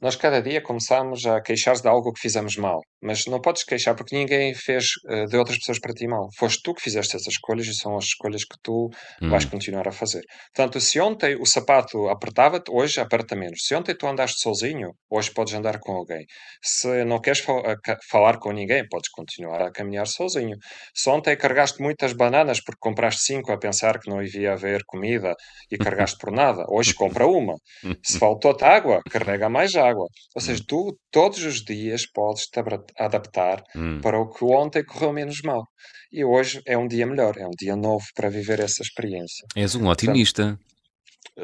nós 0.00 0.16
cada 0.16 0.42
dia 0.42 0.60
começamos 0.60 1.24
a 1.26 1.40
queixar 1.40 1.76
de 1.76 1.88
algo 1.88 2.12
que 2.12 2.20
fizemos 2.20 2.56
mal, 2.56 2.80
mas 3.02 3.26
não 3.26 3.40
podes 3.40 3.64
queixar 3.64 3.94
porque 3.96 4.16
ninguém 4.16 4.54
fez 4.54 4.86
uh, 5.10 5.26
de 5.26 5.36
outras 5.36 5.58
pessoas 5.58 5.78
para 5.80 5.92
ti 5.92 6.06
mal. 6.06 6.28
Foste 6.38 6.62
tu 6.62 6.74
que 6.74 6.82
fizeste 6.82 7.16
essas 7.16 7.34
escolhas 7.34 7.66
e 7.66 7.74
são 7.74 7.96
as 7.96 8.04
escolhas 8.04 8.44
que 8.44 8.56
tu 8.62 8.88
Hum. 9.20 9.28
vais 9.28 9.44
continuar 9.44 9.86
a 9.88 9.92
fazer. 9.92 10.22
Portanto, 10.54 10.80
se 10.80 11.00
ontem 11.00 11.36
o 11.36 11.46
sapato 11.46 12.08
apertava-te, 12.08 12.70
hoje 12.70 13.00
aperta 13.00 13.34
menos. 13.36 13.60
Se 13.66 13.74
ontem 13.74 13.94
tu 13.96 14.06
andaste 14.06 14.40
sozinho, 14.40 14.90
hoje 15.10 15.30
podes 15.32 15.54
andar 15.54 15.78
com 15.80 15.92
alguém. 15.92 16.24
Se 16.62 17.04
não 17.04 17.20
queres 17.20 17.40
fa 17.40 17.52
a 17.72 17.76
ca- 17.80 17.98
falar 18.10 18.38
com 18.38 18.52
ninguém, 18.52 18.86
podes 18.88 19.10
continuar 19.10 19.60
a 19.62 19.70
caminhar 19.72 20.06
sozinho. 20.06 20.56
Se 20.94 21.08
ontem 21.10 21.36
carregaste 21.36 21.80
muitas 21.82 22.12
bananas 22.12 22.60
porque 22.62 22.78
compraste 22.80 23.22
cinco 23.22 23.52
a 23.52 23.58
pensar 23.58 23.98
que 24.00 24.08
não 24.10 24.22
devia 24.22 24.52
haver 24.52 24.82
comida 24.86 25.34
e 25.70 25.78
carregaste 25.78 26.16
por 26.18 26.30
nada, 26.32 26.64
hoje 26.68 26.94
compra 26.94 27.26
uma. 27.26 27.54
Se 28.02 28.16
faltou-te 28.18 28.64
água, 28.64 29.02
carrega 29.08 29.48
mais 29.48 29.74
água. 29.76 30.06
Ou 30.34 30.40
seja, 30.40 30.62
tu 30.66 30.98
todos 31.10 31.42
os 31.44 31.64
dias 31.64 32.06
podes 32.06 32.46
te 32.46 32.58
adaptar 32.98 33.62
Hum. 33.76 34.00
para 34.02 34.18
o 34.18 34.28
que 34.28 34.44
ontem 34.44 34.84
correu 34.84 35.12
menos 35.12 35.40
mal. 35.42 35.64
E 36.12 36.24
hoje 36.24 36.60
é 36.66 36.76
um 36.76 36.86
dia 36.86 37.06
melhor, 37.06 37.36
é 37.38 37.46
um 37.46 37.52
dia 37.58 37.74
novo 37.76 38.04
para 38.14 38.28
viver 38.28 38.60
essa 38.60 38.82
experiência. 38.82 39.46
És 39.56 39.74
um 39.74 39.86
otimista. 39.88 40.58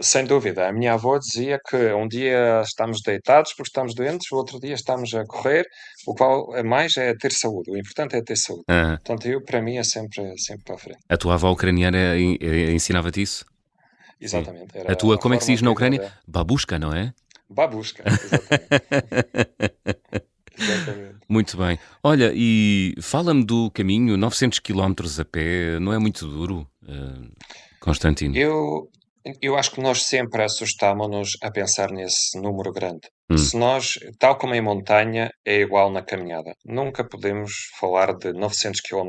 Sem 0.02 0.26
dúvida, 0.26 0.68
a 0.68 0.72
minha 0.72 0.92
avó 0.92 1.16
dizia 1.18 1.58
que 1.66 1.76
um 1.94 2.06
dia 2.06 2.61
estamos 2.62 3.00
deitados 3.02 3.54
porque 3.54 3.70
estamos 3.70 3.94
doentes, 3.94 4.30
o 4.30 4.37
outro 4.37 4.61
dia 4.61 4.74
estamos 4.74 5.14
a 5.14 5.24
correr, 5.24 5.64
o 6.06 6.14
qual 6.14 6.54
é 6.54 6.62
mais 6.62 6.94
é 6.98 7.14
ter 7.14 7.32
saúde. 7.32 7.70
O 7.70 7.76
importante 7.78 8.14
é 8.14 8.22
ter 8.22 8.37
saúde. 8.37 8.64
Ah, 8.68 8.98
Portanto, 9.02 9.26
eu, 9.26 9.42
para 9.42 9.62
mim, 9.62 9.78
é 9.78 9.82
sempre, 9.84 10.37
sempre 10.38 10.64
para 10.64 10.74
a 10.74 10.78
frente. 10.78 10.98
a 11.08 11.16
tua 11.16 11.34
avó 11.34 11.50
ucraniana 11.50 11.96
eh, 12.18 12.37
eh, 12.38 12.72
ensinava-te 12.72 13.22
isso? 13.22 13.46
Exatamente. 14.20 14.76
A 14.87 14.94
tua, 14.94 15.16
como 15.16 15.32
é 15.34 15.38
que 15.38 15.44
se 15.44 15.52
diz 15.52 15.62
na 15.62 15.68
de 15.70 15.72
Ucrânia? 15.72 16.00
vida 16.00 16.12
Babushka, 16.26 16.78
não 16.78 16.92
é? 16.92 17.14
Babushka, 17.48 18.02
exatamente. 18.06 18.68
exatamente. 20.58 21.16
Muito 21.28 21.56
bem. 21.56 21.78
Olha, 22.02 22.32
e 22.34 22.94
fala-me 23.00 23.44
do 23.44 23.70
caminho, 23.70 24.16
900 24.16 24.58
km 24.60 24.94
a 25.20 25.24
pé, 25.24 25.78
não 25.80 25.92
é 25.92 25.98
muito 25.98 26.26
duro, 26.26 26.66
eh, 26.86 27.28
Constantino? 27.80 28.36
Eu, 28.36 28.88
eu 29.40 29.56
acho 29.56 29.72
que 29.72 29.80
nós 29.80 30.02
sempre 30.02 30.42
assustámonos 30.42 31.36
a 31.42 31.50
pensar 31.50 31.90
nesse 31.90 32.40
número 32.40 32.72
grande. 32.72 33.08
Hum. 33.30 33.36
Se 33.36 33.56
nós, 33.58 33.98
tal 34.18 34.38
como 34.38 34.54
em 34.54 34.60
montanha, 34.60 35.30
é 35.44 35.60
igual 35.60 35.92
na 35.92 36.02
caminhada. 36.02 36.54
Nunca 36.64 37.04
podemos 37.04 37.52
falar 37.78 38.14
de 38.14 38.32
900 38.32 38.80
km. 38.80 39.08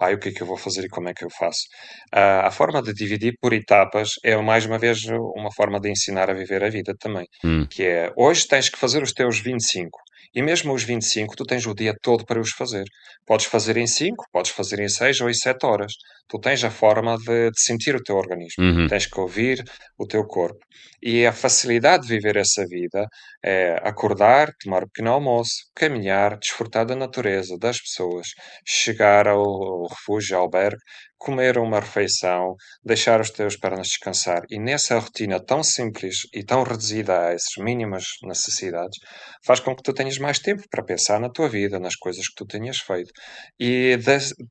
Ah, 0.00 0.10
o 0.10 0.18
que 0.18 0.30
é 0.30 0.32
que 0.32 0.42
eu 0.42 0.46
vou 0.46 0.56
fazer 0.56 0.84
e 0.84 0.88
como 0.88 1.10
é 1.10 1.14
que 1.14 1.24
eu 1.24 1.30
faço? 1.30 1.64
Ah, 2.12 2.46
a 2.46 2.50
forma 2.50 2.82
de 2.82 2.94
dividir 2.94 3.34
por 3.40 3.52
etapas 3.52 4.12
é, 4.24 4.34
mais 4.36 4.64
uma 4.64 4.78
vez, 4.78 5.04
uma 5.36 5.52
forma 5.54 5.78
de 5.78 5.90
ensinar 5.90 6.30
a 6.30 6.34
viver 6.34 6.64
a 6.64 6.70
vida 6.70 6.94
também. 6.98 7.26
Hum. 7.44 7.66
Que 7.68 7.84
é, 7.84 8.12
hoje 8.16 8.48
tens 8.48 8.70
que 8.70 8.78
fazer 8.78 9.02
os 9.02 9.12
teus 9.12 9.38
25. 9.38 9.90
E 10.34 10.42
mesmo 10.42 10.72
os 10.72 10.84
25, 10.84 11.34
tu 11.36 11.44
tens 11.44 11.66
o 11.66 11.74
dia 11.74 11.94
todo 12.02 12.24
para 12.24 12.40
os 12.40 12.50
fazer. 12.50 12.84
Podes 13.26 13.46
fazer 13.46 13.76
em 13.76 13.86
5, 13.86 14.24
podes 14.32 14.52
fazer 14.52 14.78
em 14.80 14.88
6 14.88 15.20
ou 15.20 15.28
em 15.28 15.34
7 15.34 15.66
horas. 15.66 15.92
Tu 16.28 16.38
tens 16.38 16.62
a 16.62 16.70
forma 16.70 17.16
de, 17.18 17.50
de 17.50 17.60
sentir 17.60 17.94
o 17.96 18.02
teu 18.02 18.16
organismo. 18.16 18.62
Uhum. 18.64 18.86
Tens 18.86 19.06
que 19.06 19.18
ouvir 19.18 19.64
o 19.98 20.06
teu 20.06 20.24
corpo. 20.24 20.60
E 21.02 21.26
a 21.26 21.32
facilidade 21.32 22.06
de 22.06 22.14
viver 22.14 22.36
essa 22.36 22.64
vida 22.66 23.06
é 23.44 23.76
acordar, 23.82 24.52
tomar 24.62 24.82
um 24.84 24.86
pequeno 24.86 25.12
almoço, 25.12 25.52
caminhar, 25.74 26.38
desfrutar 26.38 26.84
da 26.86 26.94
natureza, 26.96 27.56
das 27.58 27.80
pessoas, 27.80 28.28
chegar 28.66 29.26
ao, 29.28 29.86
refúgio, 29.88 30.36
ao 30.36 30.42
albergue, 30.42 30.78
comer 31.18 31.58
uma 31.58 31.80
refeição, 31.80 32.54
deixar 32.82 33.20
os 33.20 33.30
teus 33.30 33.54
pernas 33.56 33.88
descansar. 33.88 34.42
E 34.50 34.58
nessa 34.58 34.98
rotina 34.98 35.38
tão 35.38 35.62
simples 35.62 36.20
e 36.34 36.42
tão 36.42 36.62
reduzida 36.62 37.26
a 37.28 37.32
essas 37.32 37.56
mínimas 37.58 38.04
necessidades, 38.22 38.98
faz 39.44 39.60
com 39.60 39.76
que 39.76 39.82
tu 39.82 39.92
tenhas 39.92 40.18
mais 40.18 40.38
tempo 40.38 40.62
para 40.70 40.82
pensar 40.82 41.20
na 41.20 41.28
tua 41.30 41.48
vida, 41.48 41.78
nas 41.78 41.94
coisas 41.96 42.26
que 42.26 42.34
tu 42.36 42.46
tenhas 42.46 42.78
feito. 42.78 43.10
E 43.58 43.98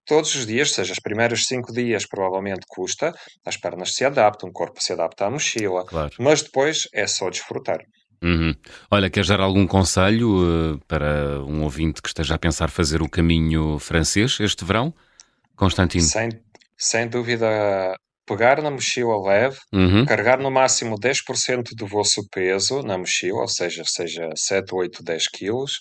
todos 0.05 0.35
os 0.35 0.45
dias, 0.45 0.71
seja 0.71 0.93
os 0.93 0.99
primeiros 0.99 1.45
cinco 1.45 1.73
dias, 1.73 2.05
provavelmente 2.07 2.65
custa, 2.67 3.13
as 3.45 3.57
pernas 3.57 3.93
se 3.95 4.05
adaptam, 4.05 4.49
o 4.49 4.53
corpo 4.53 4.81
se 4.83 4.93
adapta 4.93 5.25
à 5.25 5.31
mochila, 5.31 5.85
Claro. 5.85 6.13
mas 6.19 6.43
depois 6.43 6.87
é 6.93 7.07
só 7.07 7.29
desfrutar. 7.31 7.79
Uhum. 8.21 8.53
Olha, 8.91 9.09
queres 9.09 9.29
dar 9.29 9.39
algum 9.39 9.65
conselho 9.65 10.73
uh, 10.75 10.79
para 10.87 11.41
um 11.43 11.63
ouvinte 11.63 12.01
que 12.01 12.09
esteja 12.09 12.35
a 12.35 12.39
pensar 12.39 12.69
fazer 12.69 13.01
o 13.01 13.09
caminho 13.09 13.79
francês 13.79 14.37
este 14.39 14.65
verão? 14.65 14.93
Constantino. 15.55 16.03
Sem, 16.03 16.29
sem 16.77 17.07
dúvida, 17.07 17.47
pegar 18.25 18.61
na 18.61 18.71
mochila 18.71 19.21
leve, 19.27 19.57
Uhum. 19.73 20.05
carregar 20.05 20.39
no 20.39 20.51
máximo 20.51 20.95
10% 20.99 21.75
do 21.75 21.87
vosso 21.87 22.27
peso 22.29 22.81
na 22.83 22.97
mochila, 22.97 23.41
ou 23.41 23.47
seja, 23.47 23.83
seja 23.85 24.29
7, 24.35 24.73
8, 24.73 25.03
10 25.03 25.27
quilos, 25.27 25.79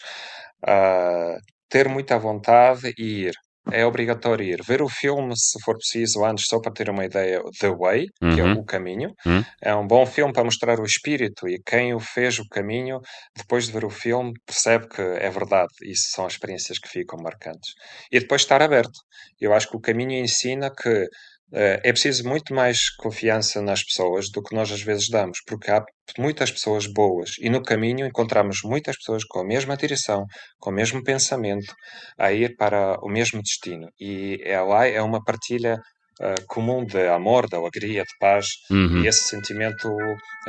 ah, 0.66 1.36
ter 1.68 1.88
muita 1.88 2.18
vontade 2.18 2.92
e 2.98 3.26
ir. 3.26 3.34
É 3.72 3.84
obrigatório 3.84 4.44
ir. 4.44 4.60
Ver 4.64 4.82
o 4.82 4.88
filme, 4.88 5.32
se 5.36 5.60
for 5.64 5.76
preciso, 5.76 6.24
antes, 6.24 6.46
só 6.46 6.60
para 6.60 6.72
ter 6.72 6.88
uma 6.90 7.04
ideia, 7.04 7.40
The 7.60 7.70
Way, 7.70 8.06
que 8.34 8.40
é 8.40 8.44
Uhum. 8.44 8.58
o 8.60 8.64
caminho. 8.64 9.10
Uhum. 9.26 9.44
É 9.62 9.74
um 9.74 9.86
bom 9.86 10.04
filme 10.06 10.32
para 10.32 10.44
mostrar 10.44 10.80
o 10.80 10.84
espírito 10.84 11.48
e 11.48 11.60
quem 11.64 11.94
o 11.94 12.00
fez 12.00 12.38
o 12.38 12.48
caminho, 12.48 13.00
depois 13.36 13.66
de 13.66 13.72
ver 13.72 13.84
o 13.84 13.90
filme, 13.90 14.32
percebe 14.46 14.88
que 14.88 15.02
é 15.02 15.30
verdade. 15.30 15.68
Isso 15.82 16.04
são 16.10 16.26
as 16.26 16.32
experiências 16.34 16.78
que 16.78 16.88
ficam 16.88 17.18
marcantes. 17.22 17.72
E 18.10 18.18
depois 18.20 18.42
estar 18.42 18.62
aberto. 18.62 18.98
Eu 19.40 19.52
acho 19.52 19.68
que 19.68 19.76
o 19.76 19.80
caminho 19.80 20.12
ensina 20.12 20.70
que 20.70 21.06
é 21.52 21.90
preciso 21.92 22.28
muito 22.28 22.52
mais 22.54 22.90
confiança 22.96 23.62
nas 23.62 23.82
pessoas 23.82 24.30
do 24.30 24.42
que 24.42 24.54
nós 24.54 24.70
às 24.70 24.82
vezes 24.82 25.08
damos, 25.08 25.38
porque 25.46 25.70
há 25.70 25.82
muitas 26.18 26.50
pessoas 26.50 26.86
boas 26.86 27.32
e 27.40 27.48
no 27.48 27.62
caminho 27.62 28.06
encontramos 28.06 28.60
muitas 28.64 28.96
pessoas 28.96 29.24
com 29.24 29.40
a 29.40 29.44
mesma 29.44 29.76
direção, 29.76 30.26
com 30.58 30.70
o 30.70 30.74
mesmo 30.74 31.02
pensamento, 31.02 31.72
a 32.18 32.32
ir 32.32 32.56
para 32.56 32.98
o 33.02 33.08
mesmo 33.08 33.42
destino. 33.42 33.88
E 33.98 34.40
é 34.44 34.60
lá 34.60 34.86
é 34.86 35.00
uma 35.00 35.22
partilha 35.24 35.78
eh, 36.20 36.34
comum 36.48 36.84
de 36.84 37.06
amor, 37.08 37.48
de 37.48 37.54
alegria, 37.54 38.02
de 38.02 38.18
paz 38.18 38.46
Uhum. 38.70 39.02
e 39.02 39.06
esse 39.06 39.28
sentimento 39.28 39.88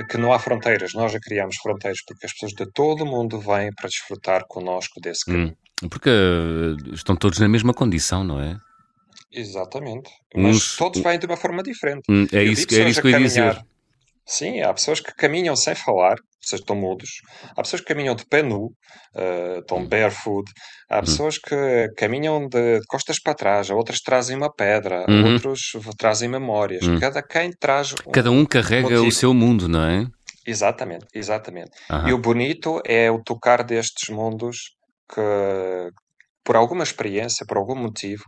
que 0.10 0.18
não 0.18 0.34
há 0.34 0.40
fronteiras. 0.40 0.94
Nós 0.96 1.12
já 1.12 1.20
criamos 1.20 1.58
fronteiras 1.58 2.00
porque 2.08 2.26
as 2.26 2.34
pessoas 2.34 2.54
de 2.54 2.66
todo 2.74 3.04
o 3.04 3.06
mundo 3.06 3.40
vêm 3.40 3.72
para 3.74 3.88
desfrutar 3.88 4.46
conosco 4.48 5.00
desse 5.00 5.26
caminho. 5.26 5.56
Hum. 5.84 5.88
Porque 5.88 6.10
uh, 6.10 6.94
estão 6.94 7.16
todos 7.16 7.40
na 7.40 7.48
mesma 7.48 7.74
condição, 7.74 8.24
não 8.24 8.42
é? 8.42 8.58
Exatamente. 9.32 10.10
Mas 10.36 10.56
Uns- 10.56 10.76
todos 10.78 11.02
vêm 11.02 11.20
de 11.20 11.26
uma 11.26 11.38
forma 11.38 11.62
diferente. 11.64 12.02
Hum, 12.10 12.26
é 12.32 12.40
Eu 12.40 12.52
isso, 12.52 12.68
que- 12.68 12.76
pessoas 12.76 12.92
isso 12.92 13.02
que 13.02 13.08
eu 13.08 13.12
ia 13.12 13.18
caminhar. 13.18 13.54
dizer. 13.54 13.66
Sim, 14.26 14.62
há 14.62 14.72
pessoas 14.74 15.00
que 15.00 15.12
caminham 15.16 15.56
sem 15.56 15.74
falar, 15.74 16.12
ou 16.14 16.18
seja, 16.40 16.62
estão 16.62 16.76
mudos. 16.76 17.10
Há 17.58 17.64
pessoas 17.64 17.82
que 17.82 17.88
caminham 17.88 18.14
de 18.16 18.24
pé 18.28 18.44
nu, 18.44 18.70
eh, 19.16 19.58
estão 19.60 19.84
barefoot. 19.88 20.52
Há 20.88 21.02
pessoas 21.02 21.40
que 21.40 21.56
caminham 21.98 22.48
de, 22.48 22.80
de 22.80 22.86
costas 22.88 23.20
para 23.20 23.34
trás, 23.34 23.72
outras 23.72 24.00
trazem 24.02 24.38
uma 24.38 24.54
pedra, 24.54 25.04
Uhum. 25.10 25.34
outros 25.34 25.72
trazem 25.98 26.30
memórias. 26.30 26.86
Uhum. 26.86 27.00
Cada 27.00 27.24
quem 27.24 27.52
traz 27.60 27.94
um- 27.94 28.12
Cada 28.12 28.30
um 28.30 28.46
carrega 28.46 28.88
o 28.88 28.92
motivo. 28.92 29.12
seu 29.12 29.34
mundo, 29.34 29.68
não 29.68 29.84
é? 29.84 30.06
Exatamente, 30.46 31.08
exatamente. 31.14 31.72
Aham. 31.90 32.10
E 32.10 32.14
o 32.14 32.18
bonito 32.20 32.80
é 32.86 33.10
o 33.10 33.22
tocar 33.24 33.64
destes 33.64 34.10
mundos 34.10 34.76
que, 35.12 35.22
por 36.50 36.56
alguma 36.56 36.82
experiência, 36.84 37.46
por 37.46 37.58
algum 37.58 37.76
motivo, 37.76 38.24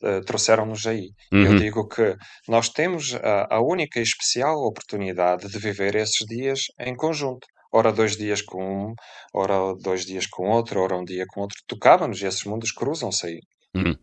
eh, 0.00 0.20
trouxeram-nos 0.20 0.86
aí. 0.86 1.10
Eu 1.32 1.50
Uhum. 1.50 1.56
digo 1.56 1.88
que 1.88 2.14
nós 2.46 2.68
temos 2.68 3.16
a, 3.16 3.56
a 3.56 3.60
única 3.60 3.98
e 3.98 4.02
especial 4.04 4.64
oportunidade 4.64 5.48
de 5.48 5.58
viver 5.58 5.96
esses 5.96 6.24
dias 6.24 6.60
em 6.78 6.94
conjunto. 6.94 7.48
Ora 7.72 7.92
dois 7.92 8.16
dias 8.16 8.40
com 8.40 8.62
um, 8.62 8.94
ora 9.34 9.74
dois 9.82 10.06
dias 10.06 10.24
com 10.24 10.50
outro, 10.50 10.80
ora 10.80 10.96
um 10.96 11.04
dia 11.04 11.24
com 11.26 11.40
outro. 11.40 11.58
Tocava-nos 11.66 12.22
e 12.22 12.26
esses 12.26 12.44
mundos 12.44 12.70
cruzam-se 12.70 13.26
aí. 13.26 13.40
Uhum. 13.74 13.96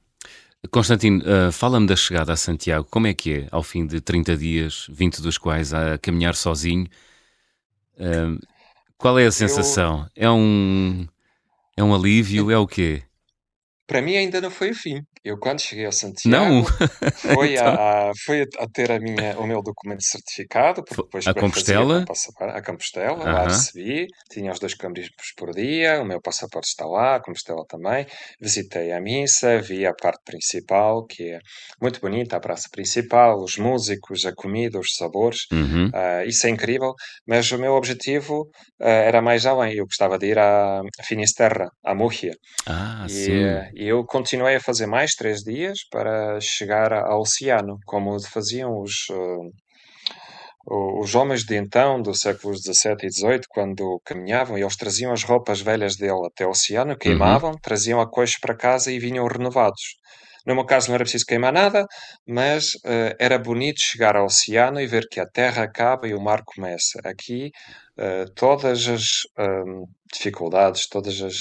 Constantino, 0.69 1.23
uh, 1.23 1.49
fala-me 1.49 1.87
da 1.87 1.95
chegada 1.95 2.33
a 2.33 2.35
Santiago. 2.35 2.85
Como 2.91 3.07
é 3.07 3.13
que 3.13 3.33
é, 3.35 3.47
ao 3.51 3.63
fim 3.63 3.87
de 3.87 4.01
30 4.01 4.35
dias, 4.35 4.85
20 4.89 5.21
dos 5.21 5.37
quais 5.37 5.73
a 5.73 5.97
caminhar 5.97 6.35
sozinho? 6.35 6.87
Uh, 7.95 8.37
qual 8.97 9.17
é 9.17 9.27
a 9.27 9.31
sensação? 9.31 10.09
É 10.13 10.29
um 10.29 11.07
é 11.77 11.81
um 11.81 11.95
alívio? 11.95 12.51
É 12.51 12.57
o 12.57 12.67
quê? 12.67 13.03
Para 13.91 14.01
mim 14.01 14.15
ainda 14.15 14.39
não 14.39 14.49
foi 14.49 14.71
o 14.71 14.75
fim. 14.75 15.01
Eu 15.23 15.37
quando 15.37 15.59
cheguei 15.61 15.85
ao 15.85 15.91
Santiago 15.91 16.45
Não? 16.45 16.63
foi, 17.21 17.53
Então. 17.53 17.67
a, 17.75 18.09
a- 18.09 18.11
foi 18.25 18.41
a 18.41 18.67
ter 18.73 18.89
a 18.91 18.99
minha, 18.99 19.37
o 19.37 19.45
meu 19.45 19.61
documento 19.61 20.01
certificado, 20.03 20.83
porque 20.83 21.03
depois 21.03 21.27
a 21.27 21.33
Compostela? 21.33 22.05
passaporte- 22.05 22.57
a 22.57 22.63
Compostela, 22.63 23.23
lá 23.25 23.43
recebi, 23.43 24.07
tinha 24.31 24.51
os 24.51 24.59
dois 24.59 24.73
câmbios 24.73 25.09
por 25.37 25.51
dia, 25.53 26.01
o 26.01 26.05
meu 26.05 26.19
passaporte 26.21 26.69
está 26.69 26.85
lá, 26.85 27.15
a 27.17 27.21
Compostela 27.21 27.63
também. 27.67 28.05
Visitei 28.39 28.91
a 28.93 28.99
missa, 29.01 29.61
vi 29.61 29.85
a 29.85 29.93
parte 29.93 30.21
principal, 30.25 31.05
que 31.05 31.31
é 31.33 31.39
muito 31.81 31.99
bonita, 31.99 32.37
a 32.37 32.39
praça 32.39 32.67
principal, 32.71 33.43
os 33.43 33.57
músicos, 33.57 34.25
a 34.25 34.33
comida, 34.33 34.79
os 34.79 34.95
sabores. 34.95 35.41
Uhum. 35.51 35.89
Ah, 35.93 36.25
isso 36.25 36.47
é 36.47 36.49
incrível, 36.49 36.93
mas 37.27 37.51
o 37.51 37.59
meu 37.59 37.73
objetivo 37.73 38.49
ah, 38.81 38.89
era 38.89 39.21
mais 39.21 39.45
além. 39.45 39.73
Eu 39.75 39.85
gostava 39.85 40.17
de 40.17 40.27
ir 40.27 40.39
à 40.39 40.81
Finisterra, 41.03 41.67
à 41.85 41.93
Múrcia. 41.93 42.33
Ah, 42.65 43.05
E, 43.07 43.09
sim. 43.09 43.33
Eu 43.87 44.05
continuei 44.05 44.55
a 44.55 44.59
fazer 44.59 44.85
mais 44.85 45.11
três 45.15 45.41
dias 45.41 45.79
para 45.89 46.39
chegar 46.39 46.93
ao 46.93 47.21
oceano, 47.21 47.77
como 47.85 48.19
faziam 48.21 48.81
os, 48.81 49.07
eh, 49.09 49.49
os 50.67 51.15
homens 51.15 51.43
de 51.43 51.55
então, 51.55 52.01
do 52.01 52.13
século 52.13 52.55
XVII 52.55 52.95
e 53.03 53.11
XVIII, 53.11 53.41
quando 53.49 53.99
caminhavam, 54.05 54.57
e 54.57 54.61
eles 54.61 54.75
traziam 54.75 55.11
as 55.11 55.23
roupas 55.23 55.61
velhas 55.61 55.95
dele 55.95 56.25
até 56.25 56.45
o 56.45 56.51
oceano, 56.51 56.97
queimavam, 56.97 57.53
traziam 57.61 57.99
a 57.99 58.09
coxa 58.09 58.37
para 58.39 58.55
casa 58.55 58.91
e 58.91 58.99
vinham 58.99 59.25
renovados. 59.27 59.81
No 60.45 60.55
meu 60.55 60.65
caso 60.65 60.87
não 60.87 60.95
era 60.95 61.03
preciso 61.03 61.25
queimar 61.25 61.53
nada, 61.53 61.85
mas 62.27 62.71
eh, 62.85 63.15
era 63.19 63.37
bonito 63.37 63.79
chegar 63.79 64.15
ao 64.15 64.25
oceano 64.25 64.79
e 64.79 64.87
ver 64.87 65.07
que 65.09 65.19
a 65.19 65.25
terra 65.27 65.63
acaba 65.63 66.07
e 66.07 66.13
o 66.13 66.21
mar 66.21 66.41
começa. 66.43 66.99
Aqui, 67.03 67.51
eh, 67.97 68.25
todas 68.35 68.87
as 68.87 69.03
dificuldades, 70.13 70.87
todas 70.87 71.21
as. 71.21 71.35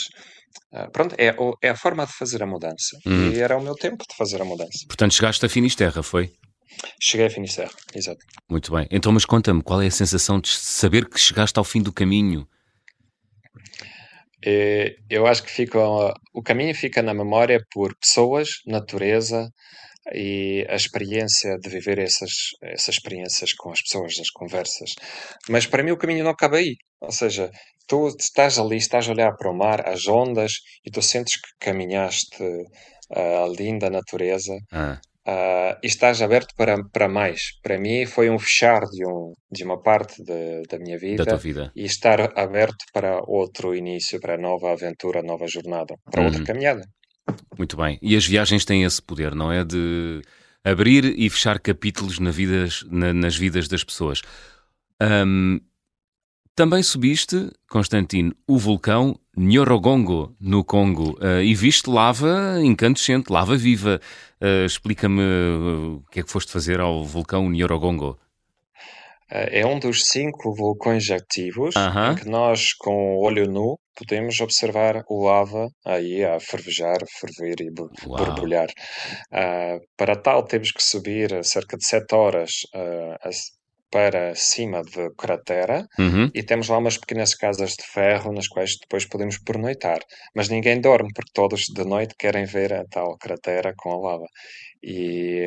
Ah, 0.73 0.89
pronto, 0.91 1.15
é, 1.19 1.35
é 1.63 1.71
a 1.71 1.77
forma 1.77 2.07
de 2.07 2.13
fazer 2.13 2.43
a 2.43 2.47
mudança. 2.47 2.97
Hum. 3.07 3.31
E 3.33 3.41
era 3.41 3.57
o 3.57 3.63
meu 3.63 3.75
tempo 3.75 4.05
de 4.09 4.17
fazer 4.17 4.41
a 4.41 4.45
mudança. 4.45 4.87
Portanto, 4.87 5.15
chegaste 5.15 5.45
a 5.45 5.49
Finisterra, 5.49 6.03
foi? 6.03 6.33
Cheguei 7.01 7.27
a 7.27 7.31
Finisterra, 7.31 7.73
exato. 7.95 8.25
Muito 8.49 8.73
bem. 8.73 8.87
Então, 8.91 9.13
mas 9.13 9.25
conta-me, 9.25 9.63
qual 9.63 9.83
é 9.83 9.87
a 9.87 9.91
sensação 9.91 10.41
de 10.41 10.49
saber 10.49 11.09
que 11.09 11.19
chegaste 11.19 11.59
ao 11.59 11.65
fim 11.65 11.83
do 11.83 11.93
caminho? 11.93 12.47
Eh, 14.45 14.97
Eu 15.11 15.27
acho 15.27 15.43
que 15.43 15.51
fica, 15.51 15.79
o 16.33 16.43
caminho 16.43 16.75
fica 16.75 17.03
na 17.03 17.13
memória 17.13 17.63
por 17.73 17.95
pessoas, 17.97 18.49
natureza 18.67 19.51
e 20.13 20.67
a 20.69 20.75
experiência 20.77 21.57
de 21.59 21.69
viver 21.69 21.99
essas, 21.99 22.33
essas 22.63 22.97
experiências 22.97 23.53
com 23.55 23.71
as 23.73 23.83
pessoas, 23.83 24.15
as 24.21 24.31
conversas. 24.31 24.91
Mas 25.49 25.67
para 25.67 25.83
mim 25.83 25.91
o 25.93 25.99
caminho 25.99 26.25
não 26.25 26.31
acaba 26.33 26.57
aí. 26.59 26.75
Ou 27.01 27.13
seja, 27.13 27.51
tu 27.89 28.09
estás 28.19 28.59
ali, 28.59 28.77
estás 28.77 29.09
a 29.09 29.13
olhar 29.13 29.33
para 29.37 29.51
o 29.51 29.57
mar, 29.57 29.87
as 29.89 30.07
ondas, 30.09 30.53
e 30.85 30.91
tu 30.91 31.03
sentes 31.03 31.37
que 31.41 31.49
caminhaste 31.61 32.43
ah, 33.15 33.45
a 33.45 33.49
linda 33.49 33.89
natureza 33.91 34.55
Ah, 34.73 35.01
ah, 35.27 35.79
e 35.83 35.87
estás 35.87 36.23
aberto 36.23 36.55
para, 36.57 36.77
para 36.93 37.09
mais. 37.09 37.41
Para 37.63 37.79
mim 37.79 38.07
foi 38.07 38.31
um 38.31 38.39
fechar 38.39 38.81
de, 38.87 39.07
um, 39.07 39.33
de 39.51 39.65
uma 39.65 39.81
parte 39.83 40.23
de- 40.23 40.63
da 40.71 40.79
minha 40.79 40.99
da 41.17 41.27
tua 41.27 41.37
vida 41.37 41.37
vida. 41.39 41.73
e 41.75 41.85
estar 41.85 42.21
aberto 42.39 42.85
para 42.93 43.21
outro 43.27 43.75
início, 43.75 44.21
para 44.21 44.39
nova 44.39 44.73
aventura, 44.73 45.23
nova 45.23 45.47
jornada, 45.47 45.95
para 46.11 46.23
outra 46.23 46.41
Uhum. 46.41 46.45
caminhada. 46.45 46.83
Muito 47.59 47.77
bem. 47.77 47.99
E 48.03 48.17
as 48.17 48.27
viagens 48.27 48.65
têm 48.65 48.85
esse 48.85 49.01
poder, 49.03 49.35
não 49.35 49.53
é? 49.53 49.65
De 49.65 50.23
abrir 50.65 51.05
e 51.19 51.29
fechar 51.31 51.59
capítulos 51.59 52.19
na 52.19 52.31
vidas, 52.31 52.85
na- 52.91 53.13
nas 53.13 53.37
vidas 53.37 53.69
das 53.69 53.85
pessoas. 53.85 54.23
Ahm, 55.01 55.59
também 56.55 56.83
subiste, 56.83 57.51
Constantino, 57.69 58.35
o 58.47 58.59
vulcão 58.59 59.19
Nyorogongo, 59.37 60.35
no 60.41 60.63
Congo, 60.63 61.17
ah, 61.21 61.43
e 61.43 61.55
viste 61.55 61.89
lava 61.89 62.59
incandescente, 62.63 63.31
lava 63.33 63.57
viva. 63.57 64.01
Ah, 64.41 64.65
Explica-me 64.67 65.23
ah, 65.23 65.97
o 65.97 66.05
que 66.11 66.21
é 66.21 66.23
que 66.23 66.31
foste 66.31 66.53
fazer 66.53 66.81
ao 66.81 67.05
vulcão 67.05 67.49
Nyorogongo. 67.51 68.19
É 69.33 69.65
um 69.65 69.79
dos 69.79 70.07
cinco 70.07 70.53
vulcões 70.55 71.09
ativos 71.11 71.75
em 72.13 72.17
que 72.17 72.29
nós, 72.29 72.73
com 72.75 73.15
o 73.17 73.21
olho 73.25 73.49
nu, 73.51 73.79
podemos 74.01 74.41
observar 74.41 75.05
o 75.09 75.25
lava 75.25 75.69
aí 75.85 76.25
a 76.25 76.41
fervejar, 76.41 76.99
ferver 77.21 77.61
e 77.61 77.71
borbulhar. 77.71 78.69
Uh, 79.33 79.79
para 79.97 80.17
tal, 80.17 80.43
temos 80.45 80.73
que 80.73 80.83
subir 80.83 81.45
cerca 81.45 81.77
de 81.77 81.85
7 81.85 82.15
horas 82.15 82.51
uh, 82.75 83.29
para 83.90 84.35
cima 84.35 84.83
de 84.83 85.11
cratera 85.16 85.87
uhum. 85.98 86.31
e 86.35 86.42
temos 86.42 86.68
lá 86.68 86.79
umas 86.79 86.96
pequenas 86.96 87.35
casas 87.35 87.74
de 87.74 87.85
ferro 87.85 88.33
nas 88.33 88.46
quais 88.46 88.76
depois 88.81 89.05
podemos 89.05 89.38
pernoitar. 89.38 90.00
Mas 90.35 90.48
ninguém 90.48 90.81
dorme 90.81 91.11
porque 91.14 91.33
todos 91.35 91.64
de 91.66 91.85
noite 91.85 92.14
querem 92.18 92.44
ver 92.44 92.72
a 92.72 92.85
tal 92.85 93.18
cratera 93.18 93.74
com 93.76 93.92
a 93.92 94.11
lava. 94.11 94.26
E 94.83 95.46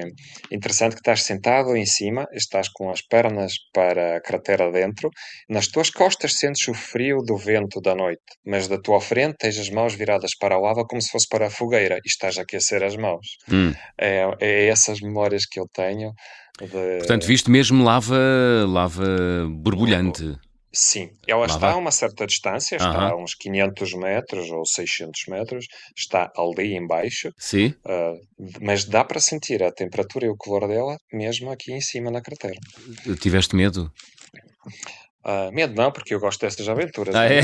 interessante 0.51 0.93
que 0.93 0.99
estás 0.99 1.23
sentado 1.23 1.75
em 1.75 1.85
cima, 1.85 2.27
estás 2.33 2.69
com 2.69 2.91
as 2.91 3.01
pernas 3.01 3.53
para 3.73 4.17
a 4.17 4.21
cratera 4.21 4.71
dentro, 4.71 5.09
nas 5.49 5.67
tuas 5.67 5.89
costas 5.89 6.37
sentes 6.37 6.67
o 6.67 6.73
frio 6.73 7.17
do 7.25 7.35
vento 7.35 7.81
da 7.81 7.95
noite, 7.95 8.21
mas 8.45 8.67
da 8.67 8.79
tua 8.79 9.01
frente 9.01 9.37
tens 9.39 9.57
as 9.57 9.69
mãos 9.69 9.95
viradas 9.95 10.35
para 10.37 10.55
a 10.55 10.59
lava 10.59 10.85
como 10.85 11.01
se 11.01 11.09
fosse 11.09 11.27
para 11.27 11.47
a 11.47 11.49
fogueira 11.49 11.97
e 11.97 12.07
estás 12.07 12.37
a 12.37 12.43
aquecer 12.43 12.83
as 12.83 12.95
mãos. 12.95 13.25
Hum. 13.51 13.73
É, 13.99 14.23
é 14.39 14.67
essas 14.67 15.01
memórias 15.01 15.47
que 15.47 15.59
eu 15.59 15.67
tenho. 15.73 16.13
Portanto, 16.57 17.25
viste 17.25 17.49
mesmo 17.49 17.83
lava, 17.83 18.17
lava 18.67 19.05
borbulhante. 19.49 20.37
Sim, 20.75 21.11
ela 21.27 21.45
está 21.45 21.71
a 21.71 21.75
uma 21.75 21.91
certa 21.91 22.25
distância, 22.25 22.77
está 22.77 23.11
a 23.11 23.15
uns 23.15 23.35
500 23.35 23.93
metros 23.93 24.49
ou 24.49 24.65
600 24.65 25.25
metros, 25.27 25.67
está 25.95 26.31
ali 26.35 26.75
embaixo, 26.75 27.31
Sim. 27.37 27.75
uh, 27.85 28.19
mas 28.59 28.83
dá 28.83 29.03
para 29.03 29.19
sentir 29.19 29.61
a 29.61 29.71
temperatura 29.71 30.25
e 30.25 30.29
o 30.29 30.35
calor 30.35 30.67
dela 30.67 30.97
mesmo 31.11 31.51
aqui 31.51 31.73
em 31.73 31.81
cima 31.81 32.09
na 32.09 32.21
cratera. 32.21 32.59
Tiveste 33.21 33.55
medo? 33.55 33.91
Uh, 35.25 35.53
medo 35.53 35.73
não, 35.73 35.89
porque 35.89 36.13
eu 36.13 36.19
gosto 36.19 36.41
destas 36.41 36.67
aventuras. 36.67 37.15
Ah, 37.15 37.25
é? 37.25 37.41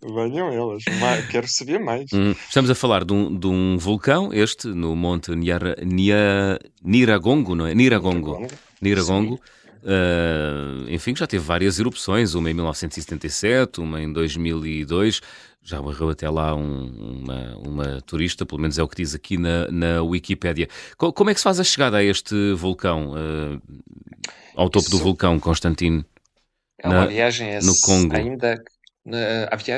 Venham 0.00 0.50
elas. 0.50 0.82
Quero 1.30 1.46
saber 1.46 1.78
mais. 1.78 2.10
Hum, 2.14 2.34
estamos 2.48 2.70
a 2.70 2.74
falar 2.74 3.04
de 3.04 3.12
um, 3.12 3.38
de 3.38 3.46
um, 3.46 3.76
vulcão, 3.76 4.32
este, 4.32 4.68
no 4.68 4.96
Monte 4.96 5.36
Niara, 5.36 5.76
Nia, 5.84 6.58
Niragongo, 6.82 7.54
não 7.54 7.66
é? 7.66 7.74
Niragongo. 7.74 8.46
Niragongo. 8.80 9.38
Uh, 9.88 10.84
enfim, 10.90 11.16
já 11.16 11.26
teve 11.26 11.42
várias 11.42 11.78
erupções, 11.78 12.34
uma 12.34 12.50
em 12.50 12.54
1977, 12.54 13.80
uma 13.80 14.02
em 14.02 14.12
2002. 14.12 15.22
Já 15.62 15.80
morreu 15.80 16.10
até 16.10 16.28
lá 16.28 16.54
um, 16.54 17.22
uma, 17.22 17.56
uma, 17.56 18.02
turista, 18.02 18.44
pelo 18.44 18.60
menos 18.60 18.78
é 18.78 18.82
o 18.82 18.88
que 18.88 18.96
diz 18.96 19.14
aqui 19.14 19.38
na, 19.38 19.66
na 19.70 20.02
Wikipédia. 20.02 20.68
Como 20.98 21.30
é 21.30 21.34
que 21.34 21.40
se 21.40 21.44
faz 21.44 21.58
a 21.58 21.64
chegada 21.64 21.96
a 21.96 22.04
este 22.04 22.52
vulcão, 22.52 23.12
uh, 23.12 23.62
ao 24.54 24.68
topo 24.68 24.88
Isso... 24.88 24.90
do 24.90 25.02
vulcão, 25.02 25.40
Constantino? 25.40 26.04
É 26.78 26.86
uma 26.86 27.00
na, 27.00 27.06
viagem 27.06 27.58
no 27.62 27.74
Congo. 27.80 28.14
ainda 28.14 28.62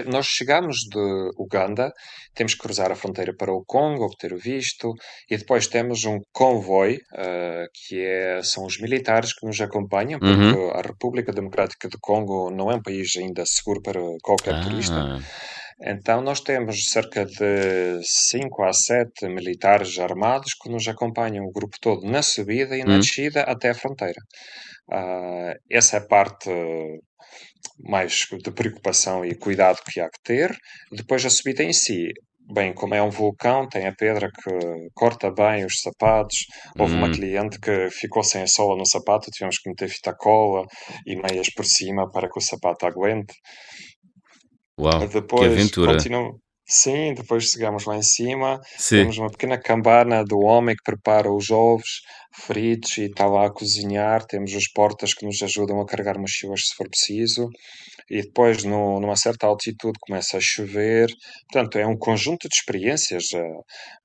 nós 0.07 0.27
chegamos 0.27 0.79
de 0.91 1.31
Uganda, 1.39 1.93
temos 2.35 2.55
que 2.55 2.61
cruzar 2.61 2.91
a 2.91 2.97
fronteira 2.97 3.35
para 3.37 3.53
o 3.53 3.65
Congo, 3.65 4.05
obter 4.05 4.33
o 4.33 4.39
visto, 4.39 4.93
e 5.31 5.37
depois 5.37 5.67
temos 5.67 6.05
um 6.05 6.19
convoy, 6.33 6.95
uh, 6.95 7.67
que 7.73 8.05
é, 8.05 8.43
são 8.43 8.65
os 8.65 8.79
militares 8.81 9.33
que 9.33 9.47
nos 9.47 9.61
acompanham, 9.61 10.19
porque 10.19 10.59
uhum. 10.59 10.71
a 10.71 10.83
República 10.83 11.33
Democrática 11.33 11.89
do 11.89 11.99
Congo 12.01 12.51
não 12.51 12.71
é 12.71 12.77
um 12.77 12.83
país 12.83 13.13
ainda 13.17 13.45
seguro 13.47 13.83
para 13.83 14.01
qualquer 14.23 14.55
ah. 14.55 14.61
turista. 14.61 15.21
Então, 15.83 16.21
nós 16.21 16.41
temos 16.41 16.91
cerca 16.91 17.25
de 17.25 18.01
5 18.03 18.63
a 18.65 18.73
7 18.73 19.29
militares 19.29 19.99
armados 19.99 20.53
que 20.53 20.69
nos 20.69 20.87
acompanham 20.87 21.45
o 21.47 21.53
grupo 21.53 21.77
todo 21.81 22.07
na 22.07 22.21
subida 22.21 22.77
e 22.77 22.85
na 22.85 22.95
uhum. 22.95 23.01
descida 23.01 23.43
até 23.43 23.71
a 23.71 23.75
fronteira. 23.75 24.21
Uh, 24.93 25.55
essa 25.71 25.97
é 25.97 26.01
a 26.01 26.07
parte 26.07 26.51
mais 27.79 28.27
de 28.43 28.51
preocupação 28.51 29.25
e 29.25 29.35
cuidado 29.35 29.79
que 29.85 30.01
há 30.01 30.09
que 30.09 30.23
ter. 30.23 30.57
Depois 30.93 31.25
a 31.25 31.31
subida 31.31 31.63
em 31.63 31.73
si, 31.73 32.09
bem, 32.53 32.73
como 32.73 32.95
é 32.95 33.03
um 33.03 33.11
vulcão, 33.11 33.69
tem 33.69 33.87
a 33.87 33.95
pedra 33.95 34.31
que 34.31 34.89
corta 34.95 35.31
bem 35.31 35.65
os 35.65 35.81
sapatos. 35.81 36.47
Houve 36.79 36.95
uma 36.95 37.09
hum. 37.09 37.13
cliente 37.13 37.59
que 37.61 37.91
ficou 37.91 38.23
sem 38.23 38.43
a 38.43 38.47
sola 38.47 38.77
no 38.77 38.87
sapato, 38.87 39.31
tivemos 39.31 39.59
que 39.59 39.69
meter 39.69 39.89
fita 39.89 40.15
cola 40.15 40.65
e 41.07 41.17
meias 41.17 41.51
por 41.55 41.65
cima 41.65 42.11
para 42.11 42.29
que 42.29 42.39
o 42.39 42.43
sapato 42.43 42.87
aguente. 42.87 43.35
Uau, 44.79 45.07
depois, 45.09 45.41
que 45.43 45.55
aventura! 45.55 45.93
Sim, 46.71 47.15
depois 47.15 47.51
chegamos 47.51 47.85
lá 47.85 47.97
em 47.97 48.03
cima, 48.03 48.61
Sim. 48.79 48.99
temos 48.99 49.19
uma 49.19 49.29
pequena 49.29 49.59
cambana 49.59 50.25
do 50.25 50.39
homem 50.39 50.77
que 50.77 50.85
prepara 50.85 51.29
os 51.29 51.51
ovos 51.51 52.03
fritos 52.33 52.97
e 52.99 53.07
está 53.07 53.27
lá 53.27 53.47
a 53.47 53.53
cozinhar, 53.53 54.25
temos 54.25 54.55
os 54.55 54.69
portas 54.69 55.13
que 55.13 55.27
nos 55.27 55.43
ajudam 55.43 55.81
a 55.81 55.85
carregar 55.87 56.17
mochilas 56.17 56.69
se 56.69 56.77
for 56.77 56.89
preciso, 56.89 57.49
e 58.09 58.23
depois 58.23 58.63
no, 58.63 59.01
numa 59.01 59.17
certa 59.17 59.49
altitude 59.49 59.99
começa 60.01 60.37
a 60.37 60.41
chover, 60.41 61.09
portanto 61.51 61.77
é 61.77 61.85
um 61.85 61.99
conjunto 61.99 62.49
de 62.49 62.55
experiências, 62.55 63.25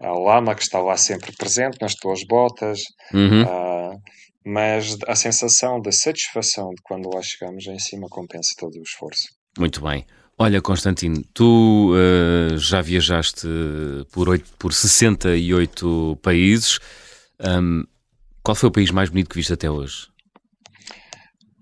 a, 0.02 0.08
a 0.08 0.14
lama 0.14 0.56
que 0.56 0.64
está 0.64 0.82
lá 0.82 0.98
sempre 0.98 1.36
presente 1.38 1.78
nas 1.80 1.94
tuas 1.94 2.26
botas, 2.28 2.80
uhum. 3.14 3.44
a, 3.44 3.96
mas 4.44 4.98
a 5.08 5.16
sensação 5.16 5.80
de 5.80 5.92
satisfação 5.92 6.70
de 6.70 6.82
quando 6.84 7.14
lá 7.14 7.22
chegamos 7.22 7.68
em 7.68 7.78
cima 7.78 8.08
compensa 8.10 8.56
todo 8.58 8.76
o 8.80 8.82
esforço. 8.82 9.28
Muito 9.60 9.84
bem. 9.84 10.04
Olha, 10.38 10.62
Constantino, 10.62 11.24
tu 11.34 11.94
uh, 11.94 12.58
já 12.58 12.82
viajaste 12.82 13.48
por, 14.12 14.28
8, 14.28 14.46
por 14.60 14.74
68 14.74 16.20
países. 16.22 16.80
Um, 17.40 17.86
qual 18.44 18.54
foi 18.54 18.68
o 18.68 18.72
país 18.72 18.92
mais 18.92 19.10
bonito 19.10 19.30
que 19.30 19.38
viste 19.38 19.54
até 19.54 19.72
hoje? 19.72 20.08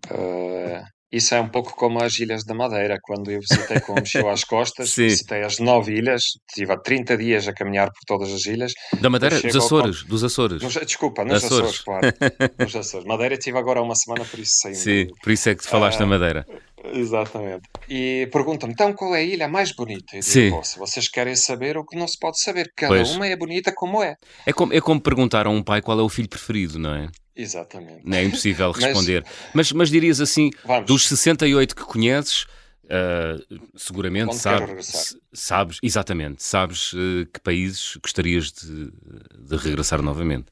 Uh, 0.09 0.83
isso 1.13 1.35
é 1.35 1.39
um 1.39 1.47
pouco 1.47 1.75
como 1.75 2.01
as 2.01 2.17
Ilhas 2.19 2.43
da 2.43 2.55
Madeira. 2.55 2.97
Quando 3.03 3.29
eu 3.29 3.39
visitei 3.39 3.79
com 3.81 3.91
o 3.93 3.95
Mexeu 4.01 4.27
às 4.27 4.43
costas, 4.43 4.95
visitei 4.95 5.43
as 5.43 5.59
nove 5.59 5.93
ilhas, 5.93 6.23
estive 6.49 6.73
há 6.73 6.77
30 6.77 7.17
dias 7.17 7.47
a 7.47 7.53
caminhar 7.53 7.87
por 7.87 8.01
todas 8.07 8.33
as 8.33 8.47
ilhas. 8.47 8.73
Da 8.99 9.11
Madeira? 9.11 9.39
Dos 9.39 9.55
Açores? 9.55 10.01
Ao... 10.01 10.07
Dos 10.07 10.23
Açores? 10.23 10.63
Nos, 10.63 10.73
desculpa, 10.73 11.23
nos 11.23 11.43
Açores, 11.43 11.69
Açores 11.69 11.81
claro. 11.81 12.07
nos 12.57 12.75
Açores. 12.75 13.05
Madeira 13.05 13.35
estive 13.35 13.59
agora 13.59 13.79
há 13.79 13.83
uma 13.83 13.95
semana, 13.95 14.25
por 14.25 14.39
isso 14.39 14.55
sei. 14.55 14.73
Sim, 14.73 15.07
por 15.21 15.31
isso 15.31 15.49
é 15.49 15.55
que 15.55 15.61
te 15.61 15.69
falaste 15.69 15.99
da 15.99 16.07
Madeira. 16.07 16.45
Exatamente. 16.91 17.61
E 17.87 18.27
perguntam-me, 18.31 18.73
então 18.73 18.91
qual 18.93 19.15
é 19.15 19.19
a 19.19 19.23
ilha 19.23 19.47
mais 19.47 19.71
bonita? 19.73 20.15
Eu 20.15 20.21
digo, 20.21 20.63
se 20.63 20.77
vocês 20.77 21.07
querem 21.07 21.35
saber 21.35 21.77
o 21.77 21.85
que 21.85 21.95
não 21.95 22.07
se 22.07 22.17
pode 22.19 22.41
saber, 22.41 22.71
cada 22.75 22.95
pois. 22.95 23.15
uma 23.15 23.27
é 23.27 23.35
bonita 23.37 23.71
como 23.73 24.03
é. 24.03 24.15
É 24.45 24.51
como, 24.51 24.73
é 24.73 24.81
como 24.81 24.99
perguntar 24.99 25.45
a 25.45 25.49
um 25.49 25.63
pai 25.63 25.81
qual 25.81 25.99
é 25.99 26.03
o 26.03 26.09
filho 26.09 26.27
preferido, 26.27 26.77
não 26.77 26.93
é? 26.93 27.07
Exatamente. 27.35 28.01
Não 28.03 28.17
é 28.17 28.23
impossível 28.23 28.71
responder. 28.73 29.23
mas, 29.23 29.53
mas, 29.53 29.71
mas, 29.71 29.89
dirias 29.89 30.21
assim, 30.21 30.51
Vamos. 30.65 30.85
dos 30.85 31.07
68 31.07 31.75
que 31.75 31.83
conheces, 31.83 32.43
uh, 32.85 33.59
seguramente 33.75 34.35
sabes, 34.35 35.17
sabes, 35.33 35.77
exatamente, 35.81 36.43
sabes 36.43 36.93
uh, 36.93 37.25
que 37.33 37.39
países 37.39 37.97
gostarias 37.97 38.51
de, 38.51 38.91
de 39.39 39.57
regressar 39.57 40.01
novamente. 40.01 40.45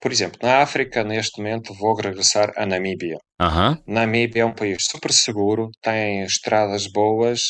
Por 0.00 0.12
exemplo, 0.12 0.38
na 0.42 0.58
África, 0.58 1.02
neste 1.02 1.38
momento, 1.38 1.74
vou 1.74 1.94
regressar 1.94 2.52
a 2.56 2.66
Namíbia. 2.66 3.18
Uhum. 3.40 3.82
Namíbia 3.86 4.42
é 4.42 4.44
um 4.44 4.52
país 4.52 4.84
super 4.84 5.10
seguro, 5.10 5.70
tem 5.82 6.22
estradas 6.22 6.86
boas, 6.86 7.40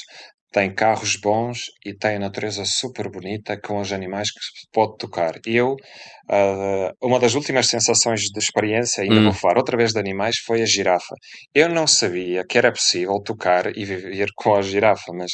tem 0.53 0.73
carros 0.73 1.17
bons 1.17 1.65
e 1.85 1.93
tem 1.93 2.17
a 2.17 2.21
natureza 2.21 2.65
super 2.65 3.11
bonita 3.11 3.61
com 3.61 3.81
os 3.81 3.93
animais 3.93 4.31
que 4.31 4.41
se 4.41 4.67
pode 4.73 4.97
tocar. 4.97 5.35
Eu, 5.45 5.73
uh, 5.73 7.07
uma 7.07 7.19
das 7.19 7.35
últimas 7.35 7.67
sensações 7.69 8.21
de 8.21 8.39
experiência, 8.39 9.03
ainda 9.03 9.17
hum. 9.17 9.25
vou 9.25 9.33
falar 9.33 9.59
outra 9.59 9.77
vez 9.77 9.93
de 9.93 9.99
animais, 9.99 10.37
foi 10.47 10.63
a 10.63 10.67
girafa. 10.67 11.15
Eu 11.55 11.69
não 11.69 11.87
sabia 11.87 12.45
que 12.49 12.57
era 12.57 12.73
possível 12.73 13.21
tocar 13.25 13.77
e 13.77 13.85
viver 13.85 14.29
com 14.35 14.55
a 14.55 14.63
girafa, 14.63 15.13
mas 15.13 15.33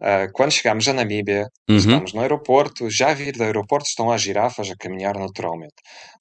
uh, 0.00 0.32
quando 0.32 0.52
chegámos 0.52 0.88
a 0.88 0.92
Namíbia, 0.92 1.46
uhum. 1.68 1.76
estamos 1.76 2.12
no 2.12 2.20
aeroporto, 2.20 2.90
já 2.90 3.14
vir 3.14 3.36
do 3.36 3.44
aeroporto 3.44 3.86
estão 3.88 4.10
as 4.10 4.22
girafas 4.22 4.70
a 4.70 4.74
caminhar 4.78 5.16
naturalmente. 5.16 5.74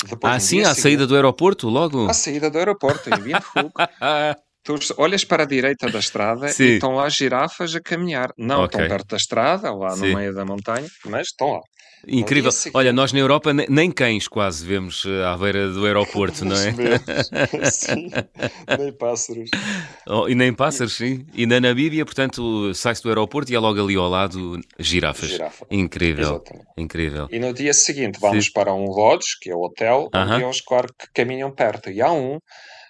Depois, 0.07 0.33
ah, 0.33 0.39
sim, 0.39 0.61
à 0.61 0.65
seguinte, 0.65 0.81
saída 0.81 1.07
do 1.07 1.15
aeroporto, 1.15 1.67
logo? 1.67 2.07
À 2.07 2.13
saída 2.13 2.51
do 2.51 2.57
aeroporto, 2.57 3.09
em 3.09 3.21
Windhoek. 3.21 3.73
Tu 4.65 4.75
olhas 4.97 5.23
para 5.23 5.43
a 5.43 5.45
direita 5.45 5.91
da 5.91 5.99
estrada 5.99 6.47
e 6.47 6.63
estão 6.73 6.95
lá 6.95 7.07
girafas 7.07 7.75
a 7.75 7.79
caminhar. 7.79 8.33
Não 8.35 8.63
okay. 8.63 8.81
estão 8.81 8.97
perto 8.97 9.09
da 9.09 9.17
estrada, 9.17 9.71
lá 9.71 9.91
Sim. 9.91 10.09
no 10.09 10.17
meio 10.17 10.33
da 10.33 10.43
montanha, 10.43 10.87
mas 11.05 11.27
estão 11.27 11.51
lá. 11.51 11.61
Incrível. 12.07 12.51
Olha, 12.73 12.91
nós 12.93 13.13
na 13.13 13.19
Europa 13.19 13.51
nem 13.53 13.91
cães 13.91 14.27
quase 14.27 14.65
vemos 14.65 15.05
eh, 15.05 15.23
à 15.23 15.37
beira 15.37 15.69
do 15.69 15.85
aeroporto, 15.85 16.45
não 16.45 16.55
é? 16.55 16.71
sim, 17.71 18.11
nem 18.77 18.91
pássaros. 18.93 19.49
Oh, 20.07 20.27
e 20.27 20.35
nem 20.35 20.53
pássaros, 20.53 20.93
sim. 20.93 21.25
E 21.33 21.45
na 21.45 21.59
Namíbia, 21.59 22.05
portanto, 22.05 22.73
sai-se 22.73 23.01
do 23.01 23.09
aeroporto 23.09 23.51
e 23.51 23.55
é 23.55 23.59
logo 23.59 23.81
ali 23.81 23.95
ao 23.95 24.07
lado 24.07 24.59
girafas. 24.79 25.29
Girafa. 25.29 25.65
Incrível. 25.71 26.35
Exatamente. 26.35 26.67
Incrível. 26.77 27.27
E 27.31 27.39
no 27.39 27.53
dia 27.53 27.73
seguinte 27.73 28.19
vamos 28.19 28.45
sim. 28.45 28.51
para 28.51 28.73
um 28.73 28.85
lodge, 28.85 29.39
que 29.41 29.49
é 29.49 29.55
o 29.55 29.61
hotel, 29.61 30.03
uh 30.05 30.09
-huh. 30.11 30.35
onde 30.35 30.43
eles, 30.43 30.61
claro, 30.61 30.87
que 30.99 31.07
caminham 31.13 31.51
perto. 31.51 31.89
E 31.89 32.01
há 32.01 32.11
um 32.11 32.37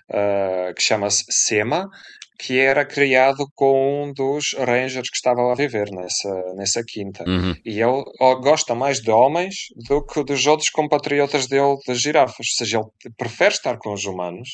uh, 0.09 0.73
que 0.73 0.81
chama-se 0.81 1.23
SEMA, 1.29 1.89
que 2.37 2.59
era 2.59 2.85
criado 2.85 3.47
com 3.55 4.03
um 4.03 4.13
dos 4.13 4.53
rangers 4.57 5.09
que 5.09 5.15
estava 5.15 5.51
a 5.51 5.55
viver 5.55 5.89
nessa, 5.91 6.53
nessa 6.55 6.83
quinta. 6.83 7.23
Uhum. 7.25 7.55
E 7.65 7.81
ele 7.81 8.03
gosta 8.41 8.75
mais 8.75 8.99
de 8.99 9.09
homens 9.09 9.55
do 9.87 10.05
que 10.05 10.21
dos 10.23 10.45
outros 10.45 10.69
compatriotas 10.69 11.47
dele, 11.47 11.77
das 11.87 11.99
girafas. 12.01 12.35
Ou 12.39 12.57
seja, 12.57 12.79
ele 13.05 13.13
prefere 13.17 13.53
estar 13.53 13.77
com 13.77 13.93
os 13.93 14.03
humanos. 14.03 14.49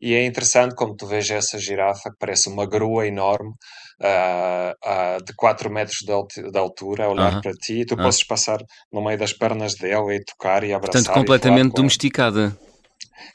E 0.00 0.14
é 0.14 0.24
interessante 0.24 0.74
como 0.76 0.94
tu 0.94 1.06
vês 1.06 1.28
essa 1.28 1.58
girafa 1.58 2.10
que 2.10 2.16
parece 2.18 2.48
uma 2.48 2.64
grua 2.64 3.08
enorme, 3.08 3.50
uh, 4.00 5.18
uh, 5.18 5.24
de 5.24 5.34
4 5.34 5.68
metros 5.68 5.98
de, 6.04 6.12
alt 6.12 6.32
de 6.32 6.58
altura, 6.58 7.06
a 7.06 7.08
olhar 7.08 7.32
Aham. 7.32 7.40
para 7.40 7.52
ti. 7.54 7.80
E 7.80 7.86
tu 7.86 7.94
Ah. 7.94 8.04
podes 8.04 8.24
passar 8.24 8.60
no 8.92 9.02
meio 9.04 9.18
das 9.18 9.32
pernas 9.32 9.74
dele 9.74 10.14
e 10.14 10.24
tocar 10.24 10.62
e 10.62 10.72
abraçar. 10.72 11.02
Portanto, 11.02 11.12
completamente 11.12 11.72
domesticada. 11.74 12.56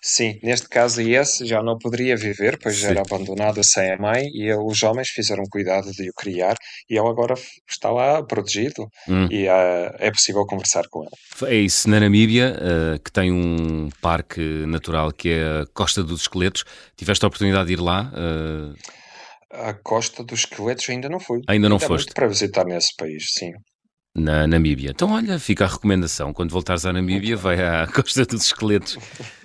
Sim, 0.01 0.39
neste 0.43 0.67
caso 0.69 1.01
esse 1.01 1.45
já 1.45 1.61
não 1.61 1.77
poderia 1.77 2.15
viver, 2.15 2.57
pois 2.61 2.77
Sim. 2.77 2.87
era 2.87 3.01
abandonado 3.01 3.61
sem 3.63 3.91
a 3.91 3.97
mãe 3.97 4.27
e 4.33 4.51
os 4.53 4.81
homens 4.83 5.09
fizeram 5.09 5.43
cuidado 5.51 5.91
de 5.91 6.09
o 6.09 6.13
criar 6.13 6.55
e 6.89 6.97
ele 6.97 7.07
agora 7.07 7.35
está 7.69 7.89
lá 7.91 8.23
protegido 8.23 8.87
Hum. 9.07 9.27
e 9.29 9.47
ah, 9.47 9.95
é 9.99 10.09
possível 10.11 10.45
conversar 10.45 10.83
com 10.89 11.03
ele. 11.03 11.51
É 11.51 11.55
isso, 11.55 11.89
na 11.89 11.99
Namíbia, 11.99 12.55
eh, 12.59 12.99
que 13.03 13.11
tem 13.11 13.31
um 13.31 13.89
parque 14.01 14.41
natural 14.67 15.11
que 15.11 15.29
é 15.29 15.61
a 15.61 15.65
Costa 15.73 16.03
dos 16.03 16.21
Esqueletos. 16.21 16.63
Tiveste 16.95 17.25
a 17.25 17.27
oportunidade 17.27 17.67
de 17.67 17.73
ir 17.73 17.79
lá? 17.81 18.11
eh, 18.15 18.73
A 19.69 19.73
Costa 19.73 20.23
dos 20.23 20.41
Esqueletos 20.41 20.89
ainda 20.89 21.09
não 21.09 21.19
fui. 21.19 21.41
Ainda 21.47 21.67
não 21.69 21.75
há 21.77 21.79
foste? 21.79 22.05
muito 22.05 22.13
para 22.13 22.27
visitar 22.27 22.65
nesse 22.65 22.95
país, 22.95 23.25
sim. 23.33 23.51
Na 24.15 24.45
Namíbia. 24.45 24.91
Então, 24.91 25.11
olha, 25.11 25.39
fica 25.39 25.65
a 25.65 25.67
recomendação. 25.67 26.33
Quando 26.33 26.51
voltares 26.51 26.85
à 26.85 26.93
Namíbia, 26.93 27.37
vai 27.37 27.61
à 27.61 27.87
Costa 27.87 28.25
dos 28.25 28.45
Esqueletos. 28.45 28.97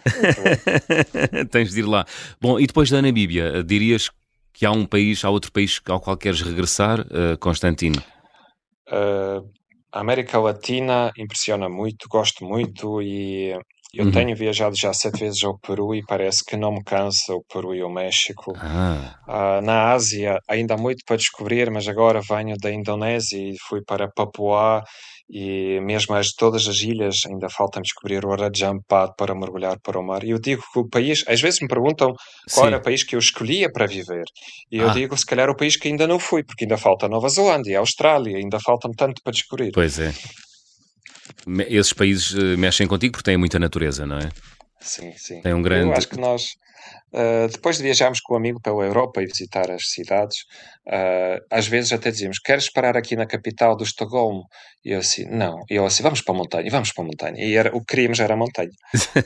Tens 1.50 1.72
de 1.72 1.80
ir 1.80 1.86
lá. 1.86 2.04
Bom, 2.40 2.58
e 2.58 2.66
depois 2.66 2.90
da 2.90 3.00
Namíbia, 3.00 3.62
dirias 3.62 4.10
que 4.52 4.64
há 4.64 4.70
um 4.72 4.86
país, 4.86 5.24
há 5.24 5.30
outro 5.30 5.52
país 5.52 5.80
ao 5.86 6.00
qual 6.00 6.16
queres 6.16 6.40
regressar, 6.40 7.00
eh, 7.10 7.36
Constantino? 7.36 8.02
Ah, 8.88 9.42
a 9.92 10.00
América 10.00 10.38
Latina 10.38 11.12
impressiona 11.16 11.68
muito, 11.68 12.08
gosto 12.08 12.44
muito 12.44 13.00
e 13.02 13.58
eu 13.94 14.04
Uhum. 14.06 14.10
tenho 14.12 14.36
viajado 14.36 14.74
já 14.76 14.92
sete 14.92 15.20
vezes 15.20 15.42
ao 15.44 15.58
Peru 15.58 15.94
e 15.94 16.02
parece 16.04 16.44
que 16.44 16.56
não 16.56 16.72
me 16.72 16.82
cansa 16.84 17.34
o 17.34 17.42
Peru 17.44 17.74
e 17.74 17.82
o 17.82 17.88
México. 17.90 18.52
Ah, 18.56 19.14
Ah, 19.28 19.60
na 19.62 19.92
Ásia 19.92 20.38
ainda 20.48 20.74
há 20.74 20.78
muito 20.78 21.02
para 21.06 21.16
descobrir, 21.16 21.70
mas 21.70 21.88
agora 21.88 22.20
venho 22.20 22.56
da 22.60 22.70
Indonésia 22.72 23.38
e 23.38 23.56
fui 23.68 23.80
para 23.84 24.08
Papua 24.08 24.82
e 25.28 25.80
mesmo 25.80 26.14
as, 26.14 26.28
todas 26.32 26.68
as 26.68 26.76
ilhas 26.82 27.22
ainda 27.26 27.48
falta 27.50 27.80
descobrir 27.80 28.24
o 28.24 28.30
Raja 28.36 28.68
Ampat 28.68 29.12
para 29.16 29.34
mergulhar 29.34 29.76
para 29.82 29.98
o 29.98 30.02
mar. 30.06 30.22
E 30.22 30.30
eu 30.30 30.38
digo 30.38 30.62
que 30.72 30.78
o 30.78 30.88
país, 30.88 31.24
às 31.26 31.40
vezes 31.40 31.60
me 31.60 31.66
perguntam 31.66 32.12
qual 32.52 32.66
sim. 32.66 32.68
era 32.68 32.76
o 32.78 32.82
país 32.82 33.02
que 33.02 33.16
eu 33.16 33.18
escolhia 33.18 33.68
para 33.72 33.86
viver. 33.86 34.24
E 34.70 34.78
eu 34.78 34.88
Ah. 34.88 34.92
digo, 34.92 35.16
se 35.16 35.26
calhar, 35.26 35.50
o 35.50 35.56
país 35.56 35.76
que 35.76 35.88
ainda 35.88 36.06
não 36.06 36.20
fui, 36.20 36.44
porque 36.44 36.64
ainda 36.64 36.76
falta 36.78 37.08
Nova 37.08 37.28
Zelândia, 37.28 37.80
Austrália, 37.80 38.36
ainda 38.36 38.60
falta-me 38.60 38.94
tanto 38.94 39.20
para 39.24 39.32
descobrir. 39.32 39.72
Pois 39.72 39.98
é. 39.98 40.12
Esses 41.68 41.92
países 41.92 42.34
eh, 42.34 42.56
mexem 42.56 42.86
contigo 42.86 43.12
porque 43.12 43.24
têm 43.24 43.36
muita 43.36 43.58
natureza, 43.58 44.06
não 44.06 44.18
é? 44.18 44.28
Sim, 44.80 45.12
sim. 45.16 45.40
Tem 45.42 45.52
um 45.54 45.62
grande- 45.62 45.88
Eu 45.88 45.94
acho 45.94 46.08
que 46.08 46.18
nós, 46.18 46.56
ah, 47.16 47.48
depois 47.50 47.78
de 47.78 47.82
viajarmos 47.82 48.20
com 48.20 48.34
um 48.34 48.36
amigo 48.36 48.60
pela 48.60 48.84
Europa 48.84 49.22
e 49.22 49.26
visitar 49.26 49.70
as 49.70 49.88
cidades, 49.88 50.38
ah, 50.86 51.38
às 51.50 51.66
vezes 51.66 51.92
até 51.92 52.10
dizíamos: 52.10 52.38
Queres 52.38 52.70
parar 52.70 52.96
aqui 52.96 53.16
na 53.16 53.26
capital 53.26 53.74
do 53.74 53.84
Estocolmo? 53.84 54.44
E 54.84 54.90
eu 54.90 54.98
assim: 54.98 55.24
Não. 55.30 55.56
E 55.70 55.74
ele 55.74 55.86
assim: 55.86 56.02
Vamos 56.02 56.20
para 56.20 56.34
a 56.34 56.38
montanha, 56.38 56.70
vamos 56.70 56.92
para 56.92 57.04
a 57.04 57.06
montanha. 57.06 57.44
E 57.44 57.56
era, 57.56 57.74
o 57.74 57.80
que 57.80 57.86
queríamos 57.86 58.20
era 58.20 58.34
a 58.34 58.36
montanha. 58.36 58.70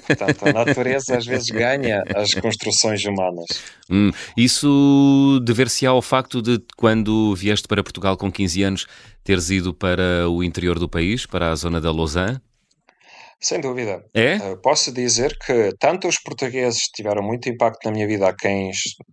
Portanto, 0.07 0.47
a 0.47 0.53
natureza 0.53 1.17
às 1.17 1.27
vezes 1.27 1.51
ganha 1.51 2.03
as 2.15 2.33
construções 2.35 3.05
humanas. 3.05 3.47
Hum, 3.91 4.13
isso 4.37 5.41
dever-se 5.45 5.85
ao 5.85 6.01
facto 6.01 6.41
de 6.41 6.63
quando 6.77 7.35
vieste 7.35 7.67
para 7.67 7.83
Portugal 7.83 8.17
com 8.17 8.31
15 8.31 8.63
anos 8.63 8.87
teres 9.25 9.51
ido 9.51 9.75
para 9.75 10.29
o 10.29 10.45
interior 10.45 10.79
do 10.79 10.89
país, 10.89 11.27
para 11.27 11.51
a 11.51 11.55
zona 11.57 11.81
da 11.81 11.91
Lausanne? 11.91 12.41
Sem 13.43 13.61
dúvida. 13.61 14.05
É? 14.15 14.37
Uh, 14.37 14.61
posso 14.61 14.93
dizer 14.93 15.37
que 15.39 15.71
tanto 15.79 16.07
os 16.09 16.19
portugueses 16.21 16.83
tiveram 16.95 17.23
muito 17.23 17.49
impacto 17.49 17.87
na 17.87 17.93
minha 17.93 18.07
vida, 18.07 18.29
a 18.29 18.37
quem 18.37 18.71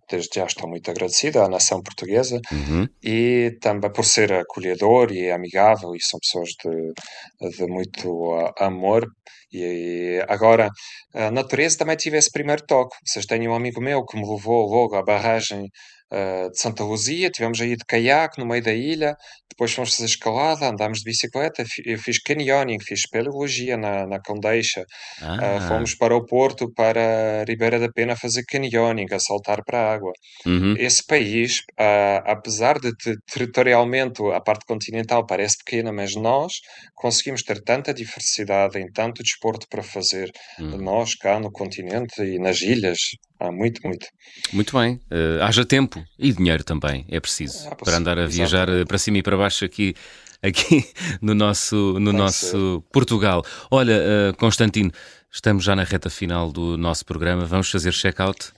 desde 0.10 0.30
já 0.40 0.46
estou 0.46 0.68
muito 0.70 0.92
agradecido, 0.92 1.42
à 1.42 1.48
nação 1.48 1.82
portuguesa, 1.82 2.40
Uhum. 2.52 2.86
e 3.02 3.58
também 3.62 3.92
por 3.92 4.04
ser 4.04 4.34
acolhedor 4.34 5.12
e 5.14 5.32
amigável, 5.32 5.96
e 5.96 6.02
são 6.02 6.20
pessoas 6.20 6.50
de, 6.62 7.50
de 7.58 7.68
muito 7.68 8.10
uh, 8.10 8.52
amor. 8.60 9.08
E 9.52 10.22
agora, 10.28 10.70
a 11.14 11.32
natureza 11.32 11.78
também 11.78 11.96
tive 11.96 12.18
esse 12.18 12.30
primeiro 12.30 12.66
toque. 12.68 12.98
Vocês 13.06 13.26
têm 13.26 13.48
um 13.48 13.56
amigo 13.56 13.80
meu 13.82 14.04
que 14.06 14.18
me 14.18 14.28
levou 14.30 14.68
logo 14.68 14.96
à 14.96 15.02
barragem 15.02 15.70
uh, 16.12 16.50
de 16.52 16.60
Santa 16.60 16.84
Luzia, 16.84 17.30
tivemos 17.30 17.60
aí 17.62 17.76
de 17.76 17.86
caiaque 17.86 18.40
no 18.40 18.46
meio 18.48 18.64
da 18.64 18.74
ilha, 18.74 19.16
depois 19.50 19.74
fomos 19.74 19.94
fazer 19.96 20.06
escalada, 20.06 20.68
andámos 20.70 21.00
de 21.00 21.06
bicicleta, 21.06 21.64
eu 21.86 21.98
fiz 21.98 22.20
canyoning, 22.22 22.80
fiz 22.80 23.00
espeleologia 23.00 23.78
na, 23.78 24.06
na 24.08 24.20
Condeixa, 24.22 24.84
Ah, 25.22 25.38
Uh, 25.40 25.62
fomos 25.62 25.94
para 25.96 26.16
o 26.16 26.26
Porto, 26.26 26.72
para 26.74 27.44
Ribeira 27.48 27.80
da 27.80 27.90
Pena 27.92 28.16
fazer 28.16 28.44
canyoning, 28.46 29.06
a 29.12 29.20
saltar 29.20 29.64
para 29.64 29.80
a 29.80 29.94
água. 29.94 30.12
uhum. 30.46 30.74
Esse 30.74 31.04
país, 31.06 31.60
uh, 31.80 32.22
apesar 32.26 32.80
de 32.80 32.92
te- 32.96 33.16
territorialmente 33.32 34.22
a 34.34 34.42
parte 34.42 34.66
continental 34.66 35.26
parece 35.26 35.58
pequena, 35.64 35.92
mas 35.92 36.16
nós 36.16 36.54
conseguimos 36.96 37.44
ter 37.44 37.62
tanta 37.64 37.94
diversidade 37.94 38.78
em 38.80 38.92
tanto 38.92 39.24
desporto 39.24 39.68
para 39.70 39.84
fazer, 39.84 40.30
Hum. 40.60 40.78
nós 40.84 41.16
cá 41.16 41.40
no 41.40 41.52
continente 41.52 42.22
e 42.22 42.38
nas 42.40 42.62
ilhas, 42.62 43.00
há 43.40 43.52
muito, 43.52 43.82
muito. 43.86 44.08
Muito 44.54 44.78
bem. 44.78 45.00
Eh, 45.12 45.40
haja 45.42 45.66
tempo 45.66 46.04
e 46.18 46.32
dinheiro 46.34 46.64
também, 46.64 47.06
é 47.10 47.20
preciso, 47.20 47.68
Ah, 47.70 47.76
para 47.76 47.98
andar 47.98 48.18
a 48.18 48.24
exatamente. 48.24 48.36
viajar 48.36 48.86
para 48.86 48.98
cima 48.98 49.18
e 49.18 49.24
para 49.24 49.38
baixo 49.38 49.66
aqui, 49.66 49.96
aqui 50.42 50.86
no 51.22 51.34
nosso, 51.34 52.00
no 52.00 52.12
nosso 52.14 52.84
Portugal. 52.92 53.44
Olha, 53.72 53.94
eh, 53.94 54.34
Constantino, 54.38 54.92
estamos 55.32 55.64
já 55.64 55.76
na 55.76 55.84
reta 55.84 56.10
final 56.10 56.52
do 56.52 56.78
nosso 56.78 57.06
programa, 57.06 57.46
vamos 57.46 57.70
fazer 57.70 57.92
check-out? 57.94 58.52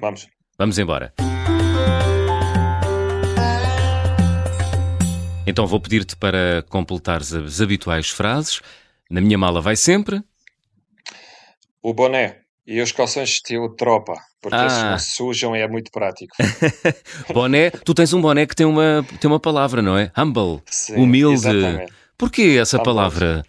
Vamos. 0.00 0.26
Vamos 0.58 0.78
embora. 0.78 1.12
Então 5.46 5.66
vou 5.66 5.80
pedir-te 5.80 6.14
para 6.16 6.64
completares 6.68 7.32
as 7.32 7.60
habituais 7.60 8.08
frases. 8.10 8.60
Na 9.10 9.20
minha 9.20 9.36
mala 9.36 9.60
vai 9.60 9.74
sempre. 9.74 10.22
O 11.82 11.92
boné 11.92 12.42
e 12.72 12.80
os 12.80 12.92
calções 12.92 13.28
estilo 13.30 13.74
tropa, 13.74 14.14
porque 14.40 14.56
esses 14.56 14.78
Ah. 14.78 14.90
não 14.92 14.98
se 14.98 15.10
sujam 15.16 15.56
e 15.56 15.60
é 15.60 15.66
muito 15.68 15.90
prático. 15.90 16.34
Boné, 17.34 17.70
tu 17.70 17.92
tens 17.94 18.12
um 18.12 18.20
boné 18.20 18.46
que 18.46 18.54
tem 18.54 18.64
uma, 18.66 19.04
tem 19.20 19.28
uma 19.30 19.40
palavra, 19.40 19.82
não 19.82 19.98
é? 19.98 20.10
Humble, 20.16 20.62
Sim, 20.66 20.94
humilde. 20.96 21.34
exatamente. 21.48 21.92
Porquê 22.16 22.58
essa 22.60 22.76
Humble. 22.76 22.84
palavra? 22.84 23.42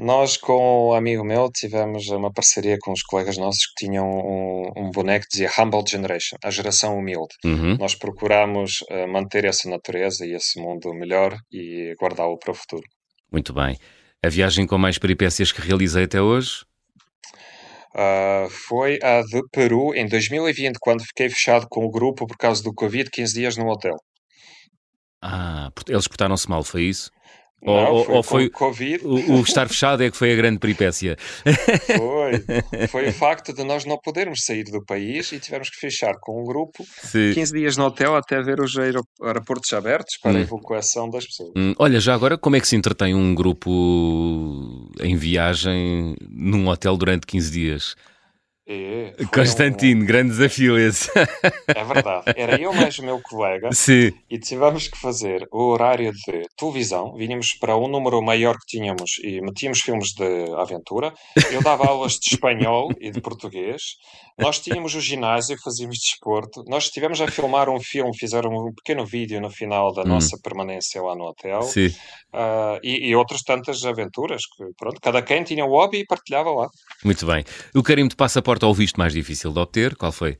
Nós, 0.00 0.36
com 0.36 0.88
um 0.90 0.92
amigo 0.94 1.22
meu, 1.24 1.48
tivemos 1.52 2.08
uma 2.08 2.32
parceria 2.32 2.76
com 2.80 2.90
os 2.92 3.02
colegas 3.02 3.38
nossos 3.38 3.66
que 3.66 3.86
tinham 3.86 4.04
um, 4.04 4.72
um 4.76 4.90
boneco 4.90 5.24
que 5.30 5.36
dizia 5.38 5.50
Humble 5.56 5.84
Generation, 5.88 6.36
a 6.42 6.50
geração 6.50 6.98
humilde. 6.98 7.32
Uhum. 7.44 7.76
Nós 7.78 7.94
procuramos 7.94 8.78
eh, 8.90 9.06
manter 9.06 9.44
essa 9.44 9.70
natureza 9.70 10.26
e 10.26 10.32
esse 10.34 10.58
mundo 10.60 10.92
melhor 10.92 11.36
e 11.52 11.94
guardá-lo 12.00 12.36
para 12.36 12.50
o 12.50 12.54
futuro. 12.54 12.82
Muito 13.30 13.52
bem. 13.52 13.78
A 14.24 14.28
viagem 14.28 14.66
com 14.66 14.76
mais 14.76 14.98
peripécias 14.98 15.52
que 15.52 15.60
realizei 15.60 16.04
até 16.04 16.20
hoje? 16.20 16.64
Ah, 17.96 18.48
foi 18.50 18.98
a 19.02 19.22
de 19.22 19.40
Peru 19.52 19.94
em 19.94 20.06
2020, 20.06 20.78
quando 20.80 21.04
fiquei 21.04 21.30
fechado 21.30 21.66
com 21.68 21.84
o 21.84 21.90
grupo 21.90 22.26
por 22.26 22.36
causa 22.36 22.62
do 22.62 22.74
Covid, 22.74 23.08
15 23.10 23.34
dias 23.34 23.56
no 23.56 23.68
hotel. 23.68 23.96
Ah, 25.22 25.70
eles 25.88 26.08
portaram-se 26.08 26.48
mal, 26.50 26.64
foi 26.64 26.82
isso? 26.82 27.10
Ou- 27.64 27.74
Não, 27.82 27.92
ou- 27.92 28.04
foi 28.04 28.14
ou 28.14 28.22
com 28.22 28.28
foi 28.28 28.46
o 28.46 28.50
Covid. 28.50 29.06
O, 29.06 29.32
o 29.38 29.40
estar 29.42 29.66
fechado 29.68 30.02
é 30.02 30.10
que 30.10 30.16
foi 30.16 30.32
a 30.32 30.36
grande 30.36 30.58
peripécia. 30.58 31.16
Foi. 31.96 32.44
Foi 32.88 33.08
o 33.08 33.12
facto 33.12 33.52
de 33.52 33.64
nós 33.64 33.84
não 33.84 33.98
podermos 33.98 34.44
sair 34.44 34.64
do 34.64 34.84
país 34.84 35.32
e 35.32 35.38
tivemos 35.40 35.70
que 35.70 35.76
fechar 35.78 36.14
com 36.20 36.40
um 36.42 36.44
grupo 36.44 36.84
Se- 37.02 37.32
15 37.34 37.52
dias 37.52 37.76
no 37.76 37.84
hotel 37.86 38.14
até 38.16 38.40
ver 38.42 38.60
os 38.60 38.76
aero- 38.76 39.06
aeroportos 39.22 39.72
abertos 39.72 40.16
para 40.22 40.32
Hum. 40.32 40.36
a 40.36 40.40
evacuação 40.40 41.08
das 41.10 41.24
pessoas. 41.26 41.52
Hum, 41.56 41.74
olha, 41.78 41.98
já 42.00 42.14
agora, 42.14 42.36
como 42.36 42.56
é 42.56 42.60
que 42.60 42.68
se 42.68 42.76
entretém 42.76 43.14
um 43.14 43.34
grupo 43.34 44.90
em 45.00 45.16
viagem 45.16 46.16
num 46.28 46.68
hotel 46.68 46.96
durante 46.96 47.26
15 47.26 47.50
dias? 47.50 47.94
Foi 48.66 49.26
Constantino, 49.26 50.06
grande 50.06 50.30
desafio 50.30 50.78
esse. 50.78 51.10
um- 51.10 51.22
É 51.74 51.84
verdade. 51.84 52.32
Era 52.34 52.58
eu 52.58 52.72
mais 52.72 52.98
o 52.98 53.04
meu 53.04 53.20
colega 53.20 53.68
Sim. 53.74 54.10
e 54.30 54.38
tivemos 54.38 54.88
que 54.88 54.98
fazer 54.98 55.46
o 55.52 55.64
horário 55.68 56.10
de 56.12 56.42
televisão. 56.56 57.14
Vínhamos 57.14 57.48
para 57.60 57.76
um 57.76 57.88
número 57.88 58.22
maior 58.22 58.54
que 58.54 58.66
tínhamos 58.78 59.18
e 59.22 59.40
metíamos 59.42 59.80
filmes 59.80 60.12
de 60.14 60.50
aventura. 60.56 61.12
Eu 61.52 61.62
dava 61.62 61.86
aulas 61.86 62.14
de 62.14 62.34
espanhol 62.34 62.90
e 62.98 63.10
de 63.10 63.20
português. 63.20 63.82
Nós 64.36 64.58
tínhamos 64.58 64.94
o 64.94 65.00
ginásio, 65.00 65.56
fazíamos 65.62 65.96
desporto. 65.98 66.64
Nós 66.66 66.84
estivemos 66.84 67.20
a 67.20 67.28
filmar 67.28 67.68
um 67.68 67.80
filme, 67.80 68.10
fizeram 68.16 68.50
um 68.50 68.72
pequeno 68.74 69.06
vídeo 69.06 69.40
no 69.40 69.48
final 69.48 69.92
da 69.92 70.02
Hum. 70.02 70.08
nossa 70.08 70.36
permanência 70.42 71.00
lá 71.00 71.14
no 71.14 71.24
hotel. 71.24 71.62
Sim. 71.62 71.94
Ah, 72.32 72.78
e, 72.82 73.08
e 73.08 73.14
outras 73.16 73.42
tantas 73.42 73.84
aventuras 73.84 74.42
que, 74.44 74.64
pronto, 74.76 75.00
cada 75.00 75.22
quem 75.22 75.44
tinha 75.44 75.64
um 75.64 75.68
hobby 75.68 75.98
e 76.00 76.06
partilhava 76.06 76.50
lá. 76.50 76.68
Muito 77.04 77.24
bem. 77.24 77.44
O 77.74 77.82
carimbo 77.82 78.08
de 78.08 78.16
passaporte 78.16 78.64
ao 78.64 78.74
visto 78.74 78.96
mais 78.96 79.12
difícil 79.12 79.52
de 79.52 79.60
obter, 79.60 79.94
qual 79.94 80.10
foi? 80.10 80.36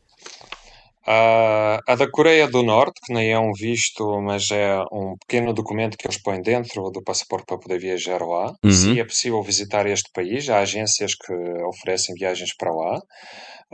Uh, 1.07 1.77
a 1.87 1.95
da 1.97 2.11
Coreia 2.11 2.49
do 2.49 2.63
Norte, 2.63 2.99
que 3.05 3.13
nem 3.13 3.31
é 3.31 3.39
um 3.39 3.53
visto, 3.53 4.23
mas 4.23 4.51
é 4.51 4.81
um 4.91 5.15
pequeno 5.21 5.53
documento 5.53 5.99
que 5.99 6.07
eles 6.07 6.21
põem 6.21 6.41
dentro 6.41 6.91
do 6.91 7.03
passaporte 7.03 7.45
para 7.47 7.59
poder 7.59 7.79
viajar 7.79 8.23
lá. 8.23 8.55
Uhum. 8.65 8.71
Se 8.71 8.99
é 8.99 9.05
possível 9.05 9.43
visitar 9.43 9.87
este 9.87 10.11
país, 10.15 10.49
há 10.49 10.61
agências 10.61 11.15
que 11.15 11.33
oferecem 11.69 12.15
viagens 12.19 12.57
para 12.57 12.73
lá. 12.73 12.99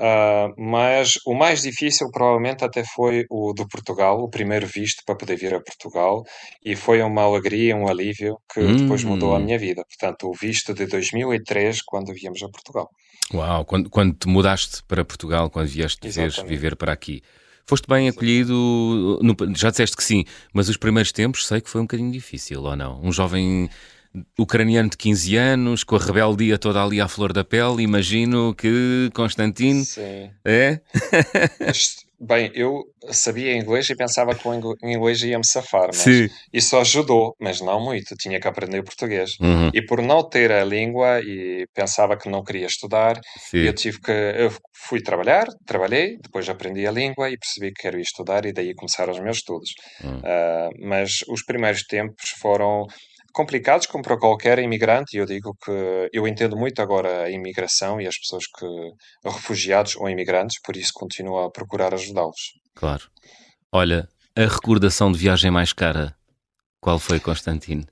Uh, 0.03 0.55
mas 0.57 1.12
o 1.26 1.34
mais 1.34 1.61
difícil 1.61 2.11
provavelmente 2.11 2.64
até 2.64 2.82
foi 2.82 3.26
o 3.28 3.53
de 3.53 3.68
Portugal, 3.68 4.18
o 4.18 4.30
primeiro 4.30 4.66
visto 4.66 5.03
para 5.05 5.14
poder 5.14 5.36
vir 5.36 5.53
a 5.55 5.61
Portugal, 5.61 6.24
e 6.64 6.74
foi 6.74 7.03
uma 7.03 7.20
alegria, 7.22 7.76
um 7.76 7.86
alívio 7.86 8.38
que 8.51 8.61
depois 8.76 9.05
mudou 9.05 9.34
a 9.34 9.38
Hum. 9.38 9.44
minha 9.44 9.59
vida. 9.59 9.84
Portanto, 9.84 10.26
o 10.28 10.32
visto 10.32 10.72
de 10.72 10.86
2003, 10.86 11.82
quando 11.82 12.14
viemos 12.14 12.42
a 12.42 12.48
Portugal. 12.48 12.88
Uau, 13.34 13.62
quando, 13.66 13.90
quando 13.90 14.14
te 14.14 14.26
mudaste 14.26 14.82
para 14.88 15.05
Portugal, 15.05 15.51
quando 15.51 15.68
vieste 15.68 16.07
Exatamente. 16.07 16.46
viver 16.48 16.76
para 16.76 16.92
aqui, 16.92 17.20
foste 17.66 17.86
bem 17.86 18.09
acolhido? 18.09 19.18
no- 19.22 19.36
já 19.55 19.68
disseste 19.68 19.96
que 19.96 20.03
sim, 20.03 20.24
mas 20.55 20.70
os 20.70 20.78
primeiros 20.78 21.12
tempos 21.12 21.46
sei 21.46 21.61
que 21.61 21.68
foi 21.68 21.82
um 21.82 21.84
bocadinho 21.84 22.11
difícil, 22.11 22.62
ou 22.62 22.74
não? 22.74 22.98
Um 23.03 23.12
jovem 23.12 23.68
ucraniano 24.38 24.88
de 24.90 24.96
15 24.96 25.36
anos, 25.36 25.84
com 25.84 25.96
a 25.96 25.98
rebeldia 25.98 26.58
toda 26.58 26.82
ali 26.82 27.00
à 27.00 27.08
flor 27.08 27.32
da 27.32 27.44
pele, 27.44 27.82
imagino 27.82 28.54
que 28.54 29.11
Constantino. 29.14 29.84
Sim. 29.84 30.30
É? 30.44 30.80
Bem, 32.22 32.50
eu 32.54 32.82
sabia 33.11 33.56
inglês 33.56 33.88
e 33.88 33.96
pensava 33.96 34.34
que 34.34 34.46
o 34.46 34.52
ingl- 34.52 34.74
inglês 34.84 35.22
ia 35.22 35.38
me 35.38 35.46
safar, 35.46 35.86
mas 35.86 35.96
Sim. 35.96 36.28
isso 36.52 36.76
ajudou, 36.76 37.34
mas 37.40 37.62
não 37.62 37.82
muito. 37.82 38.14
Tinha 38.14 38.38
que 38.38 38.46
aprender 38.46 38.82
português. 38.82 39.30
Uhum, 39.40 39.70
E 39.72 39.80
por 39.86 40.02
não 40.02 40.28
ter 40.28 40.52
a 40.52 40.62
língua 40.62 41.20
e 41.22 41.64
pensava 41.74 42.18
que 42.18 42.28
não 42.28 42.44
queria 42.44 42.66
estudar, 42.66 43.18
sim. 43.50 43.58
eu 43.61 43.72
tive 43.72 44.00
que. 44.02 44.11
Eu 44.12 44.52
fui 44.86 45.00
trabalhar, 45.02 45.46
trabalhei, 45.66 46.18
depois 46.22 46.46
aprendi 46.50 46.86
a 46.86 46.90
língua 46.92 47.30
e 47.30 47.38
percebi 47.38 47.72
que 47.72 47.80
quero 47.82 47.96
ir 47.98 48.02
estudar 48.02 48.44
e 48.44 48.52
daí 48.52 48.74
começaram 48.74 49.12
os 49.14 49.20
meus 49.20 49.38
estudos. 49.38 49.70
Hum. 50.04 50.20
Ah, 50.22 50.68
mas 50.78 51.20
os 51.26 51.42
primeiros 51.42 51.84
tempos 51.84 52.28
foram 52.38 52.84
complicados, 53.33 53.87
como 53.87 54.03
para 54.03 54.18
qualquer 54.18 54.59
imigrante, 54.59 55.16
e 55.16 55.20
eu 55.20 55.26
digo 55.26 55.55
que 55.64 56.09
eu 56.12 56.26
entendo 56.26 56.57
muito 56.57 56.81
agora 56.81 57.24
a 57.24 57.31
imigração 57.31 58.01
e 58.01 58.07
as 58.07 58.18
pessoas 58.18 58.45
que. 58.47 58.66
refugiados 59.24 59.97
ou 59.97 60.09
imigrantes, 60.09 60.61
por 60.62 60.76
isso 60.76 60.93
continuo 60.95 61.39
a 61.39 61.51
procurar 61.51 61.95
ajudá-los. 61.95 62.53
Claro. 62.74 63.05
Olha, 63.72 64.09
a 64.37 64.43
recordação 64.43 65.12
de 65.12 65.18
viagem 65.18 65.51
mais 65.51 65.72
cara, 65.72 66.14
qual 66.81 66.99
foi, 66.99 67.20
Constantino? 67.20 67.87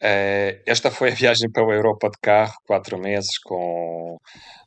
Eh, 0.00 0.62
esta 0.64 0.90
foi 0.90 1.10
a 1.10 1.14
viagem 1.14 1.50
pela 1.50 1.74
Europa 1.74 2.08
de 2.08 2.18
carro, 2.22 2.54
quatro 2.64 2.98
meses, 2.98 3.38
com 3.42 4.16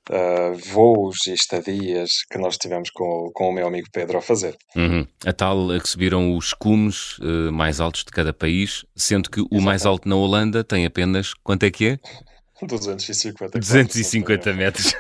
ah, 0.10 0.54
voos 0.74 1.28
e 1.28 1.34
estadias 1.34 2.10
que 2.30 2.38
nós 2.38 2.58
tivemos 2.58 2.90
com, 2.90 3.30
com 3.34 3.50
o 3.50 3.52
meu 3.52 3.68
amigo 3.68 3.88
Pedro 3.92 4.18
a 4.18 4.22
fazer. 4.22 4.58
Uhum. 4.76 5.06
A 5.26 5.34
tal 5.34 5.72
a 5.72 5.80
que 5.80 5.88
subiram 5.88 6.36
os 6.36 6.54
cumes 6.54 7.18
eh, 7.22 7.52
mais 7.52 7.80
altos 7.80 8.04
de 8.04 8.12
cada 8.12 8.34
país, 8.34 8.84
sendo 8.96 9.30
que 9.30 9.42
o 9.52 9.62
mais 9.62 9.86
alto 9.86 10.10
na 10.10 10.16
Holanda 10.16 10.64
tem 10.64 10.86
apenas, 10.86 11.34
quanto 11.44 11.64
é 11.64 11.72
que 11.72 11.88
é? 11.88 12.00
250 12.62 13.58
250 13.58 14.54
metros. 14.54 14.94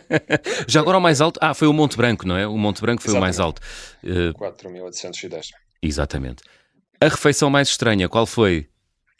Já 0.68 0.80
agora 0.80 0.98
o 0.98 1.00
mais 1.00 1.20
alto, 1.20 1.38
ah, 1.42 1.54
foi 1.54 1.66
o 1.66 1.72
Monte 1.72 1.96
Branco, 1.96 2.26
não 2.26 2.36
é? 2.36 2.46
O 2.46 2.58
Monte 2.58 2.82
Branco 2.82 3.02
foi 3.02 3.14
o 3.14 3.20
mais 3.20 3.40
alto. 3.40 3.62
Eh, 4.04 4.32
4.810. 4.34 5.46
exatamente. 5.82 6.42
A 7.00 7.08
refeição 7.08 7.48
mais 7.48 7.68
estranha, 7.68 8.08
qual 8.08 8.26
foi, 8.26 8.68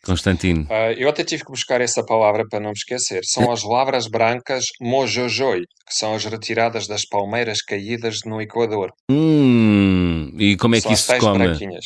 Constantino? 0.05 0.67
Ah, 0.71 0.93
eu 0.93 1.09
até 1.09 1.23
tive 1.25 1.45
que 1.45 1.51
buscar 1.51 1.81
essa 1.81 2.05
palavra 2.05 2.45
para 2.49 2.61
não 2.61 2.71
me 2.71 2.77
esquecer. 2.77 3.21
São 3.25 3.51
as 3.51 3.63
lavras 3.63 4.07
brancas 4.07 4.65
mojojoi, 4.81 5.61
que 5.61 5.95
são 5.95 6.15
as 6.15 6.25
retiradas 6.25 6.87
das 6.87 7.05
palmeiras 7.05 7.63
caídas 7.63 8.21
no 8.25 8.41
Equador. 8.41 8.91
Hum, 9.11 10.33
e 10.39 10.57
como 10.57 10.75
é 10.75 10.81
São 10.81 10.89
que 10.89 10.95
as 10.95 11.01
isso 11.01 11.13
se 11.13 11.19
come? 11.19 11.39
branquinhas. 11.39 11.85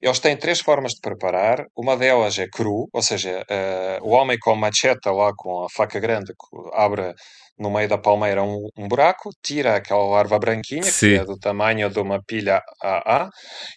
Eles 0.00 0.18
têm 0.20 0.36
três 0.36 0.60
formas 0.60 0.92
de 0.92 1.00
preparar. 1.00 1.64
Uma 1.76 1.96
delas 1.96 2.38
é 2.38 2.46
cru, 2.46 2.88
ou 2.92 3.02
seja, 3.02 3.44
eh, 3.48 3.98
o 4.02 4.10
homem 4.10 4.38
com 4.40 4.52
a 4.52 4.56
macheta 4.56 5.10
lá, 5.10 5.32
com 5.36 5.64
a 5.64 5.66
faca 5.70 5.98
grande, 5.98 6.32
abre 6.72 7.12
no 7.58 7.70
meio 7.70 7.88
da 7.88 7.98
palmeira 7.98 8.42
um, 8.42 8.68
um 8.76 8.88
buraco, 8.88 9.30
tira 9.42 9.76
aquela 9.76 10.04
larva 10.04 10.38
branquinha, 10.38 10.82
que 10.82 10.90
Sim. 10.90 11.14
é 11.14 11.24
do 11.24 11.38
tamanho 11.38 11.88
de 11.90 12.00
uma 12.00 12.22
pilha 12.22 12.62
AA, 12.82 13.30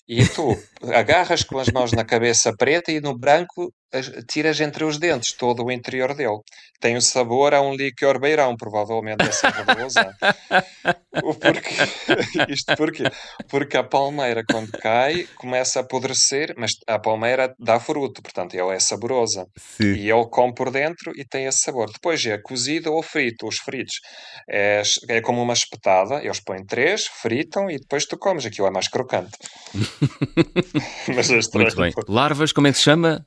e 0.08 0.26
tu 0.28 0.56
agarras 0.94 1.44
com 1.44 1.60
as 1.60 1.70
mãos 1.70 1.92
na 1.92 2.06
cabeça 2.06 2.54
preta 2.58 2.92
e 2.92 3.00
no 3.00 3.18
branco 3.18 3.72
tiras 4.28 4.60
entre 4.60 4.84
os 4.84 4.98
dentes 4.98 5.34
todo 5.34 5.64
o 5.64 5.72
interior 5.72 6.14
dele. 6.14 6.40
Tem 6.80 6.96
o 6.96 7.02
sabor 7.02 7.54
a 7.54 7.62
um 7.62 7.74
liquor 7.74 8.20
beirão, 8.20 8.56
provavelmente, 8.56 9.18
da 9.18 9.32
Serra 9.32 9.64
da 9.64 9.74
Lousã. 9.74 10.12
O 11.24 11.34
porquê? 11.34 11.76
Isto 12.50 12.76
porquê? 12.76 13.04
Porque 13.50 13.78
a 13.78 13.84
palmeira, 13.84 14.44
quando 14.50 14.72
cai, 14.72 15.28
começa 15.36 15.80
a 15.80 15.82
apodrecer, 15.82 16.54
mas 16.58 16.74
a 16.88 17.00
palmeira 17.00 17.56
dá 17.58 17.80
fruto, 17.80 18.22
portanto, 18.22 18.56
ela 18.56 18.74
é 18.74 18.80
saborosa. 18.80 19.48
Sim. 19.58 19.94
E 19.94 20.12
ele 20.12 20.28
come 20.30 20.54
por 20.54 20.70
dentro 20.70 21.12
e 21.16 21.26
tem 21.26 21.46
esse 21.46 21.60
sabor. 21.60 21.90
Depois 21.92 22.24
é 22.26 22.38
cozido 22.38 22.94
ou 22.94 23.02
frito. 23.02 23.48
Os 23.48 23.58
fritos 23.58 23.96
é, 24.50 24.82
é 25.10 25.22
como 25.22 25.42
uma 25.42 25.54
espetada, 25.54 26.24
eles 26.24 26.40
põem 26.40 26.66
três, 26.66 27.08
fritam 27.08 27.70
e 27.70 27.78
depois 27.80 28.06
tu 28.06 28.18
comes. 28.18 28.46
Aquilo 28.46 28.68
é 28.68 28.72
mais 28.72 28.88
crocante. 28.88 29.38
mas 31.16 31.32
é 31.32 31.38
estranho. 31.38 31.66
Muito 31.66 31.78
bem. 31.78 31.94
Larvas, 32.08 32.52
como 32.52 32.68
é 32.68 32.72
que 32.72 32.78
se 32.78 32.84
chama? 32.84 33.26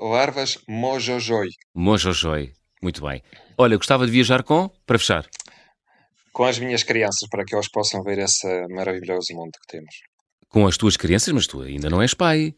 Larvas 0.00 0.58
mojojoi. 0.68 1.48
Mojojoi. 1.74 2.52
Muito 2.82 3.02
bem. 3.06 3.22
Olha, 3.58 3.76
gostava 3.76 4.06
de 4.06 4.12
viajar 4.12 4.42
com, 4.42 4.70
para 4.86 4.98
fechar, 4.98 5.26
Com 6.32 6.44
as 6.44 6.58
minhas 6.58 6.82
crianças, 6.82 7.28
para 7.28 7.44
que 7.44 7.54
eles 7.54 7.68
possam 7.70 8.02
ver 8.02 8.18
esse 8.18 8.46
maravilhoso 8.68 9.34
mundo 9.34 9.52
que 9.60 9.66
temos. 9.76 9.94
com 10.48 10.66
as 10.66 10.76
tuas 10.76 10.96
crianças, 10.96 11.32
mas 11.34 11.46
tu 11.46 11.60
ainda 11.62 11.88
não 11.90 12.00
és 12.02 12.14
pai. 12.14 12.54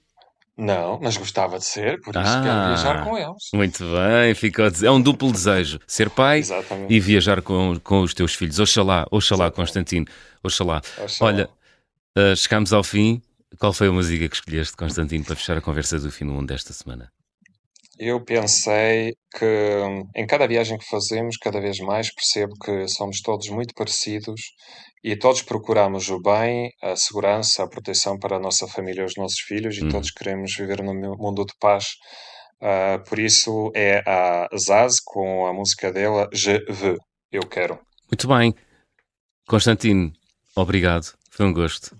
Não, 0.56 0.98
mas 1.02 1.16
gostava 1.16 1.58
de 1.58 1.64
ser, 1.64 1.98
por 2.02 2.10
isso 2.14 2.20
Ah. 2.24 2.42
quero 2.42 2.66
viajar 2.68 3.04
com 3.04 3.18
eles. 3.18 3.48
Muito 3.54 3.84
bem, 3.84 4.70
dizer- 4.70 4.86
é 4.86 4.90
um 4.90 5.00
duplo 5.00 5.32
desejo, 5.32 5.78
ser 5.86 6.08
pai 6.10 6.38
Exatamente. 6.40 6.92
e 6.92 7.00
viajar 7.00 7.42
com, 7.42 7.78
com 7.80 8.02
os 8.02 8.14
teus 8.14 8.34
filhos. 8.34 8.58
Oxalá, 8.60 9.06
oxalá, 9.10 9.46
Exatamente. 9.46 9.56
Constantino, 9.56 10.06
oxalá. 10.44 10.80
Oxalá. 11.02 11.30
Olha, 11.32 11.50
ah, 12.16 12.36
chegamos 12.36 12.72
ao 12.72 12.84
fim. 12.84 13.20
Qual 13.58 13.72
foi 13.72 13.88
a 13.88 13.92
música 13.92 14.28
que 14.28 14.34
escolheste, 14.36 14.76
Constantino, 14.76 15.24
para 15.24 15.36
fechar 15.36 15.56
a 15.56 15.60
conversa 15.60 15.98
do 15.98 16.10
fim 16.10 16.24
do 16.26 16.32
mundo 16.32 16.48
desta 16.48 16.72
semana? 16.72 17.10
Eu 18.04 18.24
pensei 18.24 19.14
que 19.38 19.44
hum, 19.46 20.02
em 20.16 20.26
cada 20.26 20.48
viagem 20.48 20.76
que 20.76 20.88
fazemos, 20.90 21.36
cada 21.36 21.60
vez 21.60 21.78
mais 21.78 22.12
percebo 22.12 22.52
que 22.58 22.88
somos 22.88 23.20
todos 23.20 23.48
muito 23.48 23.72
parecidos 23.74 24.40
e 25.04 25.14
todos 25.16 25.42
procuramos 25.42 26.08
o 26.10 26.20
bem, 26.20 26.70
a 26.82 26.96
segurança, 26.96 27.62
a 27.62 27.68
proteção 27.68 28.18
para 28.18 28.36
a 28.36 28.40
nossa 28.40 28.66
família 28.66 29.02
e 29.02 29.04
os 29.04 29.14
nossos 29.16 29.38
filhos 29.40 29.76
e 29.76 29.82
Uhum. 29.82 29.88
todos 29.90 30.10
queremos 30.10 30.52
viver 30.56 30.82
num 30.82 30.94
mu- 30.94 31.16
mundo 31.16 31.44
de 31.44 31.52
paz. 31.60 31.84
Ah, 32.60 32.98
por 33.08 33.20
isso 33.20 33.70
é 33.74 34.02
a 34.04 34.48
Zaz 34.56 34.94
com 35.04 35.46
a 35.46 35.52
música 35.52 35.92
dela 35.92 36.28
Je 36.32 36.58
veux, 36.68 36.98
eu 37.30 37.42
quero. 37.48 37.78
Muito 38.10 38.26
bem. 38.26 38.52
Constantino, 39.48 40.12
obrigado. 40.56 41.06
Foi 41.30 41.46
um 41.46 41.52
gosto. 41.52 41.96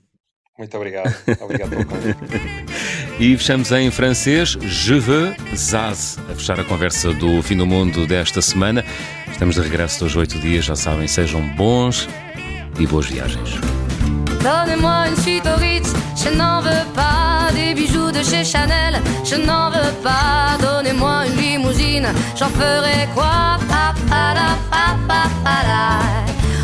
Muito 0.58 0.76
obrigado. 0.76 1.12
Obrigado 1.40 1.70
pelo 1.70 1.86
convite. 1.86 2.18
E 3.18 3.36
fechamos 3.36 3.70
em 3.72 3.90
francês 3.90 4.56
Je 4.62 4.94
veux 4.94 5.34
Zaz, 5.54 6.18
a 6.30 6.34
fechar 6.34 6.58
a 6.58 6.64
conversa 6.64 7.12
do 7.12 7.42
fim 7.42 7.56
do 7.56 7.66
mundo 7.66 8.06
desta 8.06 8.40
semana. 8.40 8.84
Estamos 9.30 9.54
de 9.54 9.60
regresso 9.60 10.04
dos 10.04 10.16
oito 10.16 10.38
dias, 10.38 10.64
já 10.64 10.74
sabem, 10.74 11.06
sejam 11.06 11.42
bons 11.56 12.08
e 12.78 12.86
boas 12.86 13.06
viagens. 13.06 13.60
Donnez-moi 14.42 15.08
une 15.08 15.16
suite 15.16 15.46
au 15.46 15.56
Ritz, 15.60 15.92
je 16.16 16.30
n'en 16.36 16.60
veux 16.60 16.84
pas 16.94 17.50
des 17.52 17.74
bijoux 17.74 18.10
de 18.10 18.22
chez 18.24 18.44
Chanel, 18.44 19.00
je 19.24 19.36
n'en 19.36 19.70
veux 19.70 19.92
pas. 20.02 20.58
Donnez-moi 20.60 21.26
une 21.28 21.36
limousine, 21.36 22.08
j'en 22.36 22.48
ferai 22.48 23.08
quoi 23.14 23.58
Pa, 23.68 23.94
pa, 24.08 24.34
la, 24.34 24.56
pa, 24.70 24.96
pa, 25.06 25.22
pa, 25.44 25.62
la. 25.64 26.41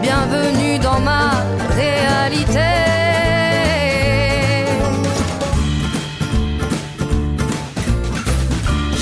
Bienvenue 0.00 0.80
dans 0.80 0.98
ma 0.98 1.30
réalité. 1.76 2.58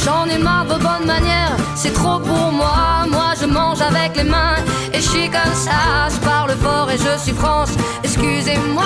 J'en 0.05 0.27
ai 0.27 0.37
marre 0.37 0.67
de 0.67 0.75
bonnes 0.75 1.07
manières 1.07 1.57
pour 2.03 2.53
moi. 2.53 3.07
Moi 3.11 3.33
je 3.41 3.47
mange 3.47 3.81
avec 3.81 4.15
les 4.17 4.25
mains 4.25 4.57
et 4.93 5.01
je 5.01 5.09
suis 5.09 5.31
comme 5.31 5.55
ça. 5.55 6.11
Je 6.11 6.19
parle 6.19 6.51
fort 6.51 6.91
et 6.91 6.99
je 6.99 7.19
suis 7.19 7.33
France. 7.33 7.71
Excusez-moi. 8.05 8.85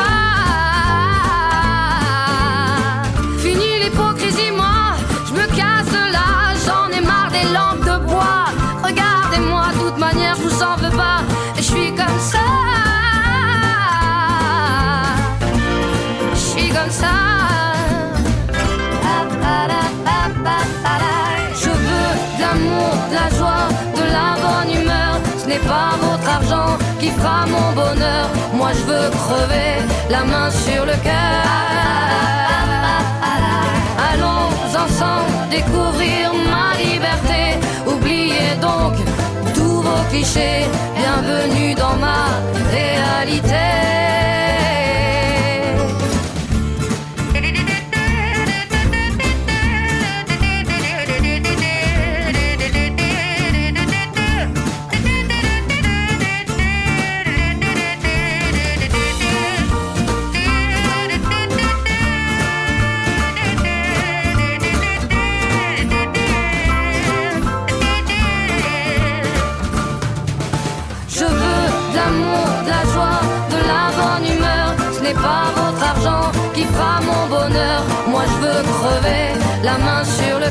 Fini 3.38 3.82
l'hypocrisie, 3.82 4.52
moi. 4.52 4.73
Moi 28.56 28.72
je 28.72 28.84
veux 28.84 29.10
crever 29.10 29.82
la 30.08 30.24
main 30.24 30.50
sur 30.50 30.86
le 30.86 30.94
cœur. 31.02 31.44
Allons 34.10 34.48
ensemble 34.84 35.48
découvrir 35.50 36.32
ma 36.50 36.73
Bienvenue 40.14 41.74
dans 41.74 41.96
ma 41.96 42.40
réalité. 42.70 43.93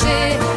ma 0.00 0.51